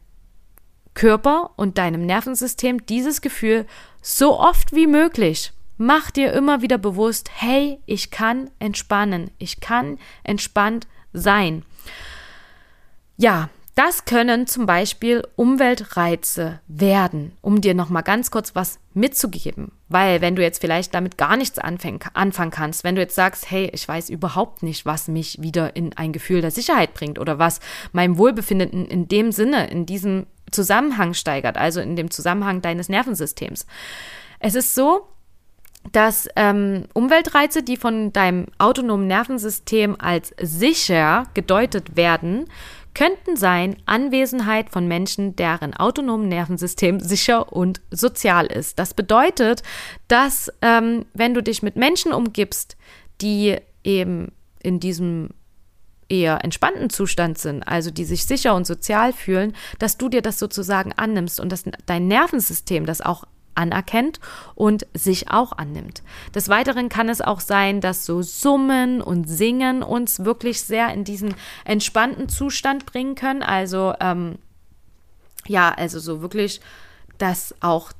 Körper 0.93 1.51
und 1.55 1.77
deinem 1.77 2.05
Nervensystem 2.05 2.85
dieses 2.85 3.21
Gefühl 3.21 3.65
so 4.01 4.39
oft 4.39 4.73
wie 4.73 4.87
möglich. 4.87 5.53
Mach 5.77 6.11
dir 6.11 6.33
immer 6.33 6.61
wieder 6.61 6.77
bewusst, 6.77 7.31
hey, 7.33 7.79
ich 7.85 8.11
kann 8.11 8.51
entspannen, 8.59 9.31
ich 9.39 9.61
kann 9.61 9.97
entspannt 10.23 10.87
sein. 11.13 11.63
Ja, 13.17 13.49
das 13.75 14.05
können 14.05 14.47
zum 14.47 14.65
Beispiel 14.65 15.23
Umweltreize 15.35 16.59
werden, 16.67 17.31
um 17.41 17.61
dir 17.61 17.73
nochmal 17.73 18.03
ganz 18.03 18.29
kurz 18.29 18.53
was 18.53 18.79
mitzugeben. 18.93 19.71
Weil 19.87 20.19
wenn 20.19 20.35
du 20.35 20.41
jetzt 20.41 20.59
vielleicht 20.59 20.93
damit 20.93 21.17
gar 21.17 21.37
nichts 21.37 21.57
anfangen 21.57 22.51
kannst, 22.51 22.83
wenn 22.83 22.95
du 22.95 23.01
jetzt 23.01 23.15
sagst, 23.15 23.49
hey, 23.49 23.69
ich 23.73 23.87
weiß 23.87 24.09
überhaupt 24.09 24.61
nicht, 24.61 24.85
was 24.85 25.07
mich 25.07 25.41
wieder 25.41 25.75
in 25.75 25.93
ein 25.97 26.11
Gefühl 26.11 26.41
der 26.41 26.51
Sicherheit 26.51 26.93
bringt 26.93 27.17
oder 27.17 27.39
was 27.39 27.61
mein 27.93 28.17
Wohlbefinden 28.17 28.85
in 28.87 29.07
dem 29.07 29.31
Sinne, 29.31 29.67
in 29.67 29.85
diesem 29.85 30.27
Zusammenhang 30.51 31.13
steigert, 31.13 31.57
also 31.57 31.79
in 31.79 31.95
dem 31.95 32.11
Zusammenhang 32.11 32.61
deines 32.61 32.89
Nervensystems. 32.89 33.65
Es 34.39 34.55
ist 34.55 34.75
so, 34.75 35.07
dass 35.91 36.27
ähm, 36.35 36.85
Umweltreize, 36.93 37.63
die 37.63 37.77
von 37.77 38.13
deinem 38.13 38.47
autonomen 38.59 39.07
Nervensystem 39.07 39.95
als 39.99 40.33
sicher 40.39 41.25
gedeutet 41.33 41.95
werden, 41.95 42.45
könnten 42.93 43.35
sein 43.35 43.77
Anwesenheit 43.85 44.69
von 44.69 44.87
Menschen, 44.87 45.35
deren 45.35 45.73
autonomen 45.73 46.27
Nervensystem 46.27 46.99
sicher 46.99 47.51
und 47.53 47.81
sozial 47.91 48.45
ist. 48.47 48.79
Das 48.79 48.93
bedeutet, 48.93 49.63
dass 50.07 50.51
ähm, 50.61 51.05
wenn 51.13 51.33
du 51.33 51.41
dich 51.41 51.63
mit 51.63 51.75
Menschen 51.75 52.13
umgibst, 52.13 52.75
die 53.21 53.57
eben 53.83 54.31
in 54.61 54.79
diesem 54.79 55.29
eher 56.09 56.43
entspannten 56.43 56.89
Zustand 56.89 57.37
sind, 57.37 57.63
also 57.63 57.89
die 57.89 58.03
sich 58.03 58.25
sicher 58.25 58.53
und 58.53 58.67
sozial 58.67 59.13
fühlen, 59.13 59.53
dass 59.79 59.97
du 59.97 60.09
dir 60.09 60.21
das 60.21 60.39
sozusagen 60.39 60.91
annimmst 60.93 61.39
und 61.39 61.51
dass 61.51 61.63
dein 61.85 62.07
Nervensystem 62.07 62.85
das 62.85 63.01
auch 63.01 63.23
anerkennt 63.55 64.19
und 64.55 64.85
sich 64.93 65.29
auch 65.29 65.51
annimmt. 65.53 66.03
Des 66.33 66.49
Weiteren 66.49 66.89
kann 66.89 67.09
es 67.09 67.21
auch 67.21 67.39
sein, 67.39 67.81
dass 67.81 68.05
so 68.05 68.21
Summen 68.21 69.01
und 69.01 69.29
Singen 69.29 69.83
uns 69.83 70.23
wirklich 70.23 70.61
sehr 70.61 70.93
in 70.93 71.03
diesen 71.03 71.35
entspannten 71.65 72.29
Zustand 72.29 72.85
bringen 72.85 73.15
können. 73.15 73.43
Also 73.43 73.93
ähm, 73.99 74.37
ja, 75.47 75.69
also 75.69 75.99
so 75.99 76.21
wirklich, 76.21 76.61
dass 77.17 77.55
auch 77.61 77.91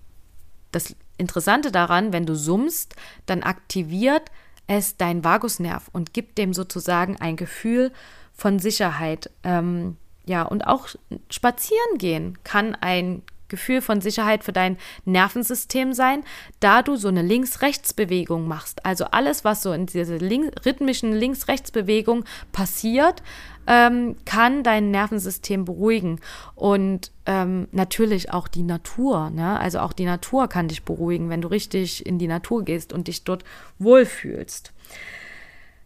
das 0.72 0.96
Interessante 1.18 1.72
daran, 1.72 2.14
wenn 2.14 2.26
du 2.26 2.36
summst, 2.36 2.96
dann 3.26 3.44
aktiviert 3.44 4.32
es 4.68 4.98
dein 4.98 5.24
Vagusnerv 5.24 5.90
und 5.92 6.14
gibt 6.14 6.38
dem 6.38 6.54
sozusagen 6.54 7.18
ein 7.18 7.36
Gefühl 7.36 7.92
von 8.34 8.58
Sicherheit. 8.60 9.30
Ähm, 9.44 9.98
ja, 10.26 10.44
und 10.44 10.66
auch 10.68 10.88
spazieren 11.30 11.98
gehen 11.98 12.38
kann 12.44 12.76
ein 12.76 13.22
Gefühl 13.52 13.82
von 13.82 14.02
Sicherheit 14.02 14.44
für 14.44 14.54
dein 14.54 14.78
Nervensystem 15.06 15.94
sein, 15.94 16.24
da 16.60 16.82
du 16.82 16.96
so 16.96 17.10
eine 17.10 17.22
Links-Rechts-Bewegung 17.22 18.48
machst. 18.48 18.84
Also 18.84 19.06
alles, 19.06 19.46
was 19.46 19.62
so 19.62 19.72
in 19.74 19.86
dieser 19.86 20.18
Link 20.18 20.66
rhythmischen 20.66 21.14
Links-Rechts-Bewegung 21.14 22.26
passiert, 22.52 23.22
ähm, 23.68 24.16
kann 24.26 24.64
dein 24.64 24.90
Nervensystem 24.90 25.66
beruhigen. 25.66 26.20
Und 26.56 27.12
ähm, 27.28 27.68
natürlich 27.72 28.34
auch 28.34 28.48
die 28.48 28.64
Natur. 28.64 29.30
Ne? 29.30 29.60
Also 29.60 29.80
auch 29.80 29.94
die 29.94 30.06
Natur 30.06 30.48
kann 30.48 30.68
dich 30.68 30.84
beruhigen, 30.84 31.30
wenn 31.30 31.42
du 31.42 31.50
richtig 31.50 32.06
in 32.06 32.18
die 32.18 32.28
Natur 32.28 32.64
gehst 32.66 32.94
und 32.94 33.08
dich 33.08 33.24
dort 33.24 33.44
wohlfühlst. 33.78 34.74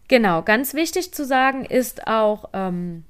Genau, 0.08 0.42
ganz 0.42 0.74
wichtig 0.74 1.12
zu 1.12 1.24
sagen 1.24 1.64
ist 1.64 2.06
auch 2.06 2.50
ähm, 2.52 3.04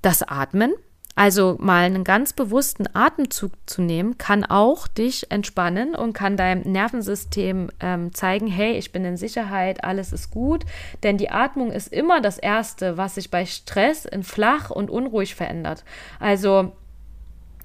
das 0.00 0.22
Atmen. 0.22 0.72
Also 1.16 1.56
mal 1.58 1.84
einen 1.84 2.04
ganz 2.04 2.34
bewussten 2.34 2.84
Atemzug 2.92 3.52
zu 3.64 3.80
nehmen, 3.80 4.18
kann 4.18 4.44
auch 4.44 4.86
dich 4.86 5.30
entspannen 5.30 5.94
und 5.94 6.12
kann 6.12 6.36
deinem 6.36 6.70
Nervensystem 6.70 7.70
ähm, 7.80 8.12
zeigen, 8.12 8.46
hey, 8.46 8.76
ich 8.76 8.92
bin 8.92 9.02
in 9.06 9.16
Sicherheit, 9.16 9.82
alles 9.82 10.12
ist 10.12 10.30
gut. 10.30 10.64
Denn 11.02 11.16
die 11.16 11.30
Atmung 11.30 11.72
ist 11.72 11.90
immer 11.90 12.20
das 12.20 12.36
Erste, 12.36 12.98
was 12.98 13.14
sich 13.14 13.30
bei 13.30 13.46
Stress 13.46 14.04
in 14.04 14.24
flach 14.24 14.68
und 14.68 14.90
unruhig 14.90 15.34
verändert. 15.34 15.84
Also 16.20 16.72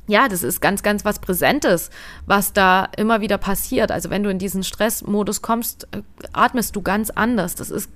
ja, 0.07 0.29
das 0.29 0.43
ist 0.43 0.61
ganz, 0.61 0.81
ganz 0.81 1.03
was 1.03 1.19
Präsentes, 1.19 1.89
was 2.25 2.53
da 2.53 2.87
immer 2.97 3.19
wieder 3.19 3.37
passiert. 3.37 3.91
Also 3.91 4.09
wenn 4.09 4.23
du 4.23 4.29
in 4.29 4.39
diesen 4.39 4.63
Stressmodus 4.63 5.41
kommst, 5.41 5.89
äh, 5.91 6.01
atmest 6.31 6.75
du 6.77 6.81
ganz 6.81 7.09
anders. 7.09 7.55
Das 7.55 7.69
ist 7.69 7.89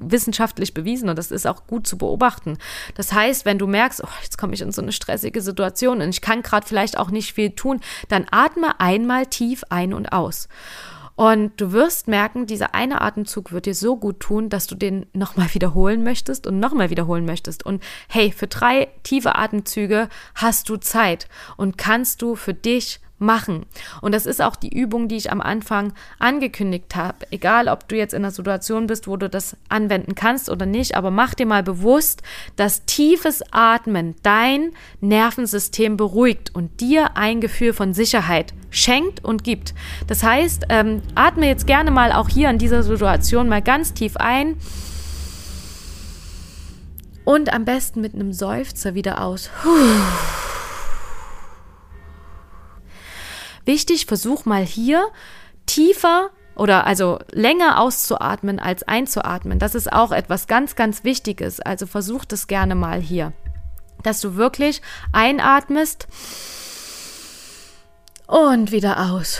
wissenschaftlich 0.00 0.74
bewiesen 0.74 1.08
und 1.08 1.16
das 1.16 1.30
ist 1.30 1.46
auch 1.46 1.66
gut 1.66 1.86
zu 1.86 1.98
beobachten. 1.98 2.58
Das 2.94 3.12
heißt, 3.12 3.44
wenn 3.44 3.58
du 3.58 3.66
merkst, 3.66 4.02
oh, 4.04 4.08
jetzt 4.22 4.38
komme 4.38 4.54
ich 4.54 4.60
in 4.60 4.72
so 4.72 4.82
eine 4.82 4.92
stressige 4.92 5.40
Situation 5.40 6.00
und 6.00 6.08
ich 6.10 6.20
kann 6.20 6.42
gerade 6.42 6.66
vielleicht 6.66 6.98
auch 6.98 7.10
nicht 7.10 7.32
viel 7.32 7.50
tun, 7.50 7.80
dann 8.08 8.26
atme 8.30 8.80
einmal 8.80 9.26
tief 9.26 9.64
ein 9.70 9.92
und 9.92 10.12
aus. 10.12 10.48
Und 11.18 11.60
du 11.60 11.72
wirst 11.72 12.06
merken, 12.06 12.46
dieser 12.46 12.76
eine 12.76 13.00
Atemzug 13.00 13.50
wird 13.50 13.66
dir 13.66 13.74
so 13.74 13.96
gut 13.96 14.20
tun, 14.20 14.50
dass 14.50 14.68
du 14.68 14.76
den 14.76 15.04
nochmal 15.12 15.52
wiederholen 15.52 16.04
möchtest 16.04 16.46
und 16.46 16.60
nochmal 16.60 16.90
wiederholen 16.90 17.24
möchtest. 17.24 17.66
Und 17.66 17.82
hey, 18.08 18.30
für 18.30 18.46
drei 18.46 18.86
tiefe 19.02 19.34
Atemzüge 19.34 20.08
hast 20.36 20.68
du 20.68 20.76
Zeit 20.76 21.28
und 21.56 21.76
kannst 21.76 22.22
du 22.22 22.36
für 22.36 22.54
dich 22.54 23.00
machen. 23.18 23.66
Und 24.00 24.14
das 24.14 24.26
ist 24.26 24.40
auch 24.40 24.56
die 24.56 24.76
Übung, 24.76 25.08
die 25.08 25.16
ich 25.16 25.32
am 25.32 25.40
Anfang 25.40 25.92
angekündigt 26.18 26.94
habe. 26.96 27.26
Egal, 27.30 27.68
ob 27.68 27.88
du 27.88 27.96
jetzt 27.96 28.14
in 28.14 28.22
einer 28.22 28.30
Situation 28.30 28.86
bist, 28.86 29.08
wo 29.08 29.16
du 29.16 29.28
das 29.28 29.56
anwenden 29.68 30.14
kannst 30.14 30.50
oder 30.50 30.66
nicht, 30.66 30.94
aber 30.94 31.10
mach 31.10 31.34
dir 31.34 31.46
mal 31.46 31.62
bewusst, 31.62 32.22
dass 32.56 32.84
tiefes 32.84 33.42
Atmen 33.50 34.14
dein 34.22 34.72
Nervensystem 35.00 35.96
beruhigt 35.96 36.54
und 36.54 36.80
dir 36.80 37.16
ein 37.16 37.40
Gefühl 37.40 37.72
von 37.72 37.94
Sicherheit 37.94 38.54
schenkt 38.70 39.24
und 39.24 39.44
gibt. 39.44 39.74
Das 40.06 40.22
heißt, 40.22 40.66
ähm, 40.68 41.02
atme 41.14 41.46
jetzt 41.46 41.66
gerne 41.66 41.90
mal 41.90 42.12
auch 42.12 42.28
hier 42.28 42.50
in 42.50 42.58
dieser 42.58 42.82
Situation 42.82 43.48
mal 43.48 43.62
ganz 43.62 43.94
tief 43.94 44.16
ein. 44.16 44.56
Und 47.24 47.52
am 47.52 47.66
besten 47.66 48.00
mit 48.00 48.14
einem 48.14 48.32
Seufzer 48.32 48.94
wieder 48.94 49.22
aus. 49.22 49.50
Puh. 49.62 50.47
Wichtig, 53.68 54.06
versuch 54.06 54.46
mal 54.46 54.64
hier 54.64 55.08
tiefer 55.66 56.30
oder 56.56 56.86
also 56.86 57.18
länger 57.32 57.78
auszuatmen 57.78 58.58
als 58.60 58.82
einzuatmen. 58.82 59.58
Das 59.58 59.74
ist 59.74 59.92
auch 59.92 60.10
etwas 60.10 60.46
ganz, 60.46 60.74
ganz 60.74 61.04
Wichtiges. 61.04 61.60
Also 61.60 61.86
versuch 61.86 62.24
das 62.24 62.46
gerne 62.46 62.74
mal 62.74 62.98
hier, 62.98 63.34
dass 64.02 64.22
du 64.22 64.36
wirklich 64.36 64.80
einatmest 65.12 66.08
und 68.26 68.72
wieder 68.72 69.12
aus. 69.12 69.38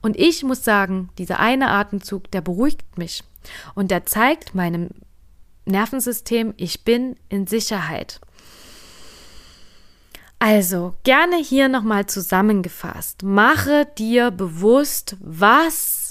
Und 0.00 0.16
ich 0.16 0.42
muss 0.42 0.64
sagen, 0.64 1.10
dieser 1.16 1.38
eine 1.38 1.68
Atemzug, 1.68 2.28
der 2.32 2.40
beruhigt 2.40 2.98
mich 2.98 3.22
und 3.76 3.92
der 3.92 4.04
zeigt 4.04 4.52
meinem 4.52 4.90
Nervensystem, 5.64 6.54
ich 6.56 6.84
bin 6.84 7.16
in 7.28 7.46
Sicherheit. 7.46 8.20
Also, 10.38 10.96
gerne 11.04 11.36
hier 11.36 11.68
nochmal 11.68 12.06
zusammengefasst. 12.06 13.22
Mache 13.22 13.86
dir 13.96 14.32
bewusst, 14.32 15.16
was 15.20 16.01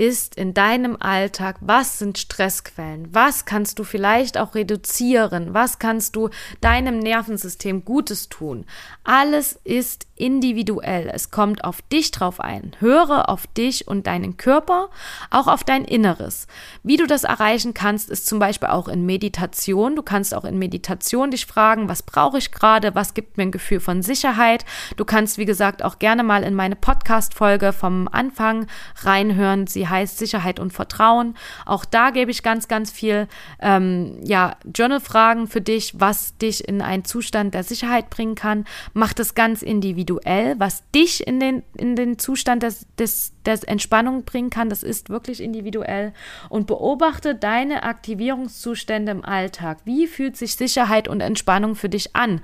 ist 0.00 0.34
in 0.36 0.54
deinem 0.54 0.96
Alltag? 0.98 1.56
Was 1.60 1.98
sind 1.98 2.16
Stressquellen? 2.16 3.14
Was 3.14 3.44
kannst 3.44 3.78
du 3.78 3.84
vielleicht 3.84 4.38
auch 4.38 4.54
reduzieren? 4.54 5.52
Was 5.52 5.78
kannst 5.78 6.16
du 6.16 6.30
deinem 6.62 7.00
Nervensystem 7.00 7.84
Gutes 7.84 8.30
tun? 8.30 8.64
Alles 9.04 9.60
ist 9.62 10.06
individuell. 10.16 11.10
Es 11.12 11.30
kommt 11.30 11.64
auf 11.64 11.82
dich 11.82 12.10
drauf 12.12 12.40
ein. 12.40 12.72
Höre 12.78 13.28
auf 13.28 13.46
dich 13.46 13.88
und 13.88 14.06
deinen 14.06 14.36
Körper, 14.38 14.88
auch 15.30 15.48
auf 15.48 15.64
dein 15.64 15.84
Inneres. 15.84 16.46
Wie 16.82 16.96
du 16.96 17.06
das 17.06 17.24
erreichen 17.24 17.74
kannst, 17.74 18.08
ist 18.10 18.26
zum 18.26 18.38
Beispiel 18.38 18.68
auch 18.68 18.88
in 18.88 19.04
Meditation. 19.04 19.96
Du 19.96 20.02
kannst 20.02 20.34
auch 20.34 20.44
in 20.44 20.58
Meditation 20.58 21.30
dich 21.30 21.46
fragen, 21.46 21.88
was 21.88 22.02
brauche 22.02 22.38
ich 22.38 22.52
gerade? 22.52 22.94
Was 22.94 23.14
gibt 23.14 23.36
mir 23.36 23.44
ein 23.44 23.52
Gefühl 23.52 23.80
von 23.80 24.02
Sicherheit? 24.02 24.64
Du 24.96 25.04
kannst, 25.04 25.36
wie 25.36 25.46
gesagt, 25.46 25.82
auch 25.82 25.98
gerne 25.98 26.22
mal 26.22 26.42
in 26.42 26.54
meine 26.54 26.76
Podcast-Folge 26.76 27.72
vom 27.72 28.08
Anfang 28.08 28.66
reinhören. 29.02 29.66
Sie 29.66 29.88
heißt 29.90 30.18
Sicherheit 30.18 30.58
und 30.60 30.72
Vertrauen. 30.72 31.34
Auch 31.66 31.84
da 31.84 32.10
gebe 32.10 32.30
ich 32.30 32.42
ganz, 32.42 32.68
ganz 32.68 32.90
viel 32.90 33.28
ähm, 33.60 34.18
ja, 34.22 34.56
Journal-Fragen 34.74 35.48
für 35.48 35.60
dich, 35.60 35.98
was 35.98 36.36
dich 36.38 36.66
in 36.66 36.80
einen 36.80 37.04
Zustand 37.04 37.54
der 37.54 37.64
Sicherheit 37.64 38.10
bringen 38.10 38.34
kann. 38.34 38.64
Mach 38.94 39.12
das 39.12 39.34
ganz 39.34 39.62
individuell, 39.62 40.54
was 40.58 40.88
dich 40.90 41.26
in 41.26 41.40
den, 41.40 41.62
in 41.76 41.96
den 41.96 42.18
Zustand 42.18 42.62
des, 42.62 42.86
des, 42.98 43.32
der 43.44 43.58
Entspannung 43.66 44.24
bringen 44.24 44.50
kann. 44.50 44.70
Das 44.70 44.82
ist 44.82 45.10
wirklich 45.10 45.42
individuell. 45.42 46.12
Und 46.48 46.66
beobachte 46.66 47.34
deine 47.34 47.82
Aktivierungszustände 47.82 49.12
im 49.12 49.24
Alltag. 49.24 49.78
Wie 49.84 50.06
fühlt 50.06 50.36
sich 50.36 50.56
Sicherheit 50.56 51.08
und 51.08 51.20
Entspannung 51.20 51.74
für 51.74 51.88
dich 51.88 52.14
an? 52.14 52.40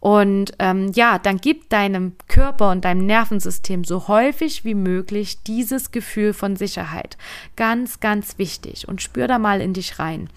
Und 0.00 0.52
ähm, 0.58 0.92
ja, 0.94 1.18
dann 1.18 1.38
gib 1.38 1.68
deinem 1.70 2.12
Körper 2.28 2.70
und 2.70 2.84
deinem 2.84 3.06
Nervensystem 3.06 3.84
so 3.84 4.08
häufig 4.08 4.64
wie 4.64 4.74
möglich 4.74 5.42
dieses 5.42 5.90
Gefühl 5.90 6.32
von 6.32 6.56
Sicherheit. 6.56 7.16
Ganz, 7.56 8.00
ganz 8.00 8.38
wichtig. 8.38 8.86
Und 8.88 9.02
spür 9.02 9.26
da 9.26 9.38
mal 9.38 9.60
in 9.60 9.72
dich 9.72 9.98
rein. 9.98 10.28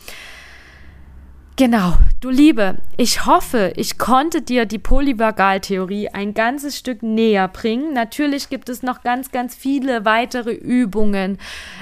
Genau, 1.59 1.97
du 2.21 2.29
Liebe, 2.29 2.77
ich 2.95 3.25
hoffe, 3.25 3.73
ich 3.75 3.97
konnte 3.97 4.41
dir 4.41 4.65
die 4.65 4.79
Polyvagaltheorie 4.79 6.07
ein 6.07 6.33
ganzes 6.33 6.77
Stück 6.77 7.03
näher 7.03 7.49
bringen. 7.49 7.91
Natürlich 7.91 8.47
gibt 8.47 8.69
es 8.69 8.81
noch 8.81 9.03
ganz, 9.03 9.31
ganz 9.31 9.55
viele 9.55 10.05
weitere 10.05 10.53
Übungen, 10.53 11.37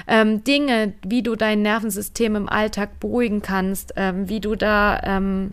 ähm, 0.08 0.42
Dinge, 0.42 0.94
wie 1.06 1.22
du 1.22 1.36
dein 1.36 1.62
Nervensystem 1.62 2.34
im 2.34 2.48
Alltag 2.48 2.98
beruhigen 2.98 3.40
kannst, 3.40 3.92
ähm, 3.94 4.28
wie 4.28 4.40
du 4.40 4.56
da 4.56 5.00
ähm, 5.04 5.52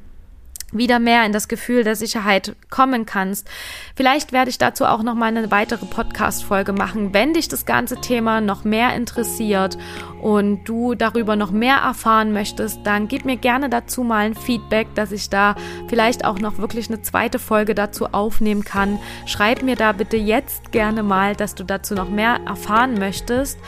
wieder 0.77 0.99
mehr 0.99 1.25
in 1.25 1.31
das 1.31 1.47
Gefühl 1.47 1.83
der 1.83 1.95
Sicherheit 1.95 2.55
kommen 2.69 3.05
kannst. 3.05 3.49
Vielleicht 3.95 4.31
werde 4.31 4.49
ich 4.49 4.57
dazu 4.57 4.85
auch 4.85 5.03
noch 5.03 5.15
mal 5.15 5.27
eine 5.27 5.51
weitere 5.51 5.85
Podcast 5.85 6.43
Folge 6.43 6.73
machen, 6.73 7.13
wenn 7.13 7.33
dich 7.33 7.47
das 7.47 7.65
ganze 7.65 8.01
Thema 8.01 8.41
noch 8.41 8.63
mehr 8.63 8.95
interessiert 8.95 9.77
und 10.21 10.63
du 10.65 10.95
darüber 10.95 11.35
noch 11.35 11.51
mehr 11.51 11.77
erfahren 11.77 12.33
möchtest, 12.33 12.79
dann 12.83 13.07
gib 13.07 13.25
mir 13.25 13.37
gerne 13.37 13.69
dazu 13.69 14.03
mal 14.03 14.25
ein 14.25 14.35
Feedback, 14.35 14.87
dass 14.95 15.11
ich 15.11 15.29
da 15.29 15.55
vielleicht 15.87 16.25
auch 16.25 16.39
noch 16.39 16.57
wirklich 16.57 16.89
eine 16.89 17.01
zweite 17.01 17.37
Folge 17.37 17.75
dazu 17.75 18.07
aufnehmen 18.07 18.63
kann. 18.63 18.99
Schreib 19.25 19.61
mir 19.61 19.75
da 19.75 19.91
bitte 19.91 20.17
jetzt 20.17 20.71
gerne 20.71 21.03
mal, 21.03 21.35
dass 21.35 21.55
du 21.55 21.63
dazu 21.63 21.93
noch 21.93 22.09
mehr 22.09 22.39
erfahren 22.47 22.95
möchtest. 22.95 23.59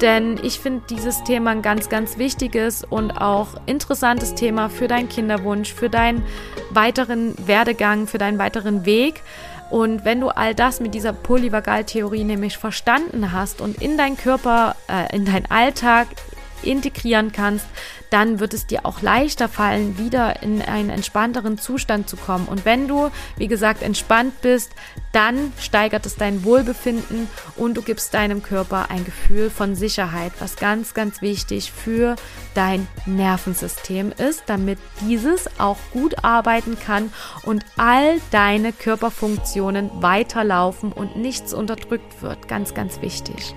Denn 0.00 0.38
ich 0.42 0.60
finde 0.60 0.84
dieses 0.90 1.24
Thema 1.24 1.50
ein 1.50 1.62
ganz, 1.62 1.88
ganz 1.88 2.18
wichtiges 2.18 2.84
und 2.84 3.12
auch 3.12 3.48
interessantes 3.64 4.34
Thema 4.34 4.68
für 4.68 4.88
deinen 4.88 5.08
Kinderwunsch, 5.08 5.72
für 5.72 5.88
deinen 5.88 6.22
weiteren 6.70 7.34
Werdegang, 7.46 8.06
für 8.06 8.18
deinen 8.18 8.38
weiteren 8.38 8.84
Weg. 8.84 9.22
Und 9.70 10.04
wenn 10.04 10.20
du 10.20 10.28
all 10.28 10.54
das 10.54 10.80
mit 10.80 10.94
dieser 10.94 11.12
Polyvagaltheorie 11.12 12.24
nämlich 12.24 12.56
verstanden 12.56 13.32
hast 13.32 13.60
und 13.60 13.82
in 13.82 13.96
deinen 13.96 14.16
Körper, 14.16 14.76
äh, 14.88 15.14
in 15.14 15.24
deinen 15.24 15.46
Alltag 15.46 16.06
integrieren 16.66 17.32
kannst, 17.32 17.66
dann 18.10 18.40
wird 18.40 18.54
es 18.54 18.66
dir 18.66 18.86
auch 18.86 19.02
leichter 19.02 19.48
fallen, 19.48 19.98
wieder 19.98 20.42
in 20.42 20.62
einen 20.62 20.90
entspannteren 20.90 21.58
Zustand 21.58 22.08
zu 22.08 22.16
kommen. 22.16 22.46
Und 22.46 22.64
wenn 22.64 22.88
du, 22.88 23.10
wie 23.36 23.48
gesagt, 23.48 23.82
entspannt 23.82 24.40
bist, 24.42 24.72
dann 25.12 25.52
steigert 25.58 26.06
es 26.06 26.16
dein 26.16 26.44
Wohlbefinden 26.44 27.28
und 27.56 27.74
du 27.76 27.82
gibst 27.82 28.14
deinem 28.14 28.42
Körper 28.42 28.90
ein 28.90 29.04
Gefühl 29.04 29.50
von 29.50 29.74
Sicherheit, 29.74 30.32
was 30.38 30.56
ganz, 30.56 30.94
ganz 30.94 31.22
wichtig 31.22 31.72
für 31.72 32.16
dein 32.54 32.86
Nervensystem 33.06 34.12
ist, 34.16 34.44
damit 34.46 34.78
dieses 35.00 35.48
auch 35.58 35.78
gut 35.92 36.24
arbeiten 36.24 36.78
kann 36.78 37.12
und 37.42 37.64
all 37.76 38.20
deine 38.30 38.72
Körperfunktionen 38.72 39.90
weiterlaufen 40.02 40.92
und 40.92 41.16
nichts 41.16 41.52
unterdrückt 41.52 42.22
wird. 42.22 42.48
Ganz, 42.48 42.74
ganz 42.74 43.00
wichtig. 43.00 43.54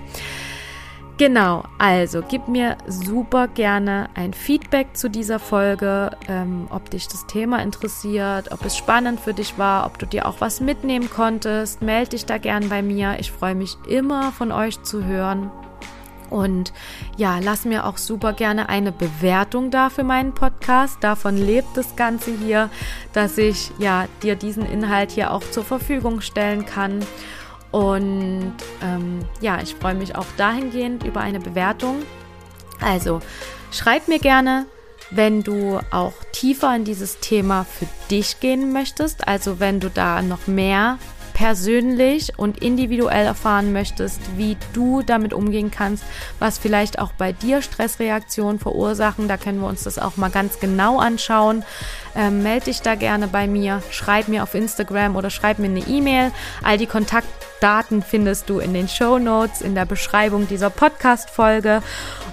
Genau, 1.20 1.64
also 1.76 2.22
gib 2.26 2.48
mir 2.48 2.78
super 2.86 3.46
gerne 3.46 4.08
ein 4.14 4.32
Feedback 4.32 4.96
zu 4.96 5.10
dieser 5.10 5.38
Folge, 5.38 6.12
ähm, 6.28 6.66
ob 6.70 6.88
dich 6.88 7.08
das 7.08 7.26
Thema 7.26 7.60
interessiert, 7.62 8.50
ob 8.52 8.64
es 8.64 8.74
spannend 8.74 9.20
für 9.20 9.34
dich 9.34 9.58
war, 9.58 9.84
ob 9.84 9.98
du 9.98 10.06
dir 10.06 10.24
auch 10.24 10.40
was 10.40 10.62
mitnehmen 10.62 11.10
konntest. 11.10 11.82
Meld 11.82 12.14
dich 12.14 12.24
da 12.24 12.38
gern 12.38 12.70
bei 12.70 12.80
mir. 12.80 13.16
Ich 13.18 13.32
freue 13.32 13.54
mich 13.54 13.76
immer 13.86 14.32
von 14.32 14.50
euch 14.50 14.82
zu 14.82 15.04
hören. 15.04 15.50
Und 16.30 16.72
ja, 17.18 17.38
lass 17.38 17.66
mir 17.66 17.84
auch 17.84 17.98
super 17.98 18.32
gerne 18.32 18.70
eine 18.70 18.90
Bewertung 18.90 19.70
da 19.70 19.90
für 19.90 20.04
meinen 20.04 20.32
Podcast. 20.32 21.04
Davon 21.04 21.36
lebt 21.36 21.76
das 21.76 21.96
Ganze 21.96 22.30
hier, 22.34 22.70
dass 23.12 23.36
ich 23.36 23.72
ja 23.78 24.06
dir 24.22 24.36
diesen 24.36 24.64
Inhalt 24.64 25.10
hier 25.10 25.34
auch 25.34 25.42
zur 25.50 25.64
Verfügung 25.64 26.22
stellen 26.22 26.64
kann. 26.64 27.00
Und 27.70 28.54
ähm, 28.82 29.20
ja, 29.40 29.60
ich 29.62 29.74
freue 29.74 29.94
mich 29.94 30.16
auch 30.16 30.26
dahingehend 30.36 31.04
über 31.04 31.20
eine 31.20 31.40
Bewertung. 31.40 32.02
Also 32.80 33.20
schreib 33.70 34.08
mir 34.08 34.18
gerne, 34.18 34.66
wenn 35.10 35.42
du 35.42 35.80
auch 35.90 36.14
tiefer 36.32 36.74
in 36.74 36.84
dieses 36.84 37.20
Thema 37.20 37.64
für 37.64 37.86
dich 38.10 38.40
gehen 38.40 38.72
möchtest. 38.72 39.26
Also 39.28 39.60
wenn 39.60 39.80
du 39.80 39.90
da 39.90 40.22
noch 40.22 40.46
mehr 40.46 40.98
persönlich 41.40 42.38
und 42.38 42.62
individuell 42.62 43.24
erfahren 43.24 43.72
möchtest, 43.72 44.20
wie 44.36 44.58
du 44.74 45.00
damit 45.00 45.32
umgehen 45.32 45.70
kannst, 45.70 46.04
was 46.38 46.58
vielleicht 46.58 46.98
auch 46.98 47.12
bei 47.12 47.32
dir 47.32 47.62
Stressreaktionen 47.62 48.58
verursachen, 48.58 49.26
da 49.26 49.38
können 49.38 49.60
wir 49.60 49.66
uns 49.66 49.84
das 49.84 49.98
auch 49.98 50.18
mal 50.18 50.30
ganz 50.30 50.60
genau 50.60 50.98
anschauen. 50.98 51.64
Ähm, 52.14 52.42
melde 52.42 52.66
dich 52.66 52.82
da 52.82 52.94
gerne 52.94 53.26
bei 53.26 53.46
mir, 53.46 53.82
schreib 53.90 54.28
mir 54.28 54.42
auf 54.42 54.54
Instagram 54.54 55.16
oder 55.16 55.30
schreib 55.30 55.58
mir 55.58 55.68
eine 55.68 55.80
E-Mail. 55.80 56.30
All 56.62 56.76
die 56.76 56.86
Kontaktdaten 57.60 58.02
findest 58.02 58.48
du 58.48 58.58
in 58.58 58.72
den 58.72 58.88
Show 58.88 59.18
Notes, 59.18 59.60
in 59.60 59.74
der 59.74 59.84
Beschreibung 59.84 60.48
dieser 60.48 60.70
Podcast-Folge. 60.70 61.82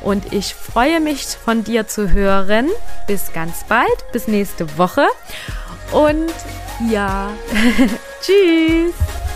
Und 0.01 0.31
ich 0.31 0.55
freue 0.55 1.01
mich, 1.01 1.25
von 1.25 1.65
dir 1.65 1.85
zu 1.87 2.11
hören. 2.11 2.69
Bis 3.07 3.33
ganz 3.33 3.65
bald, 3.65 4.11
bis 4.13 4.27
nächste 4.27 4.77
Woche. 4.77 5.05
Und 5.91 6.33
ja, 6.89 7.29
tschüss. 8.21 9.26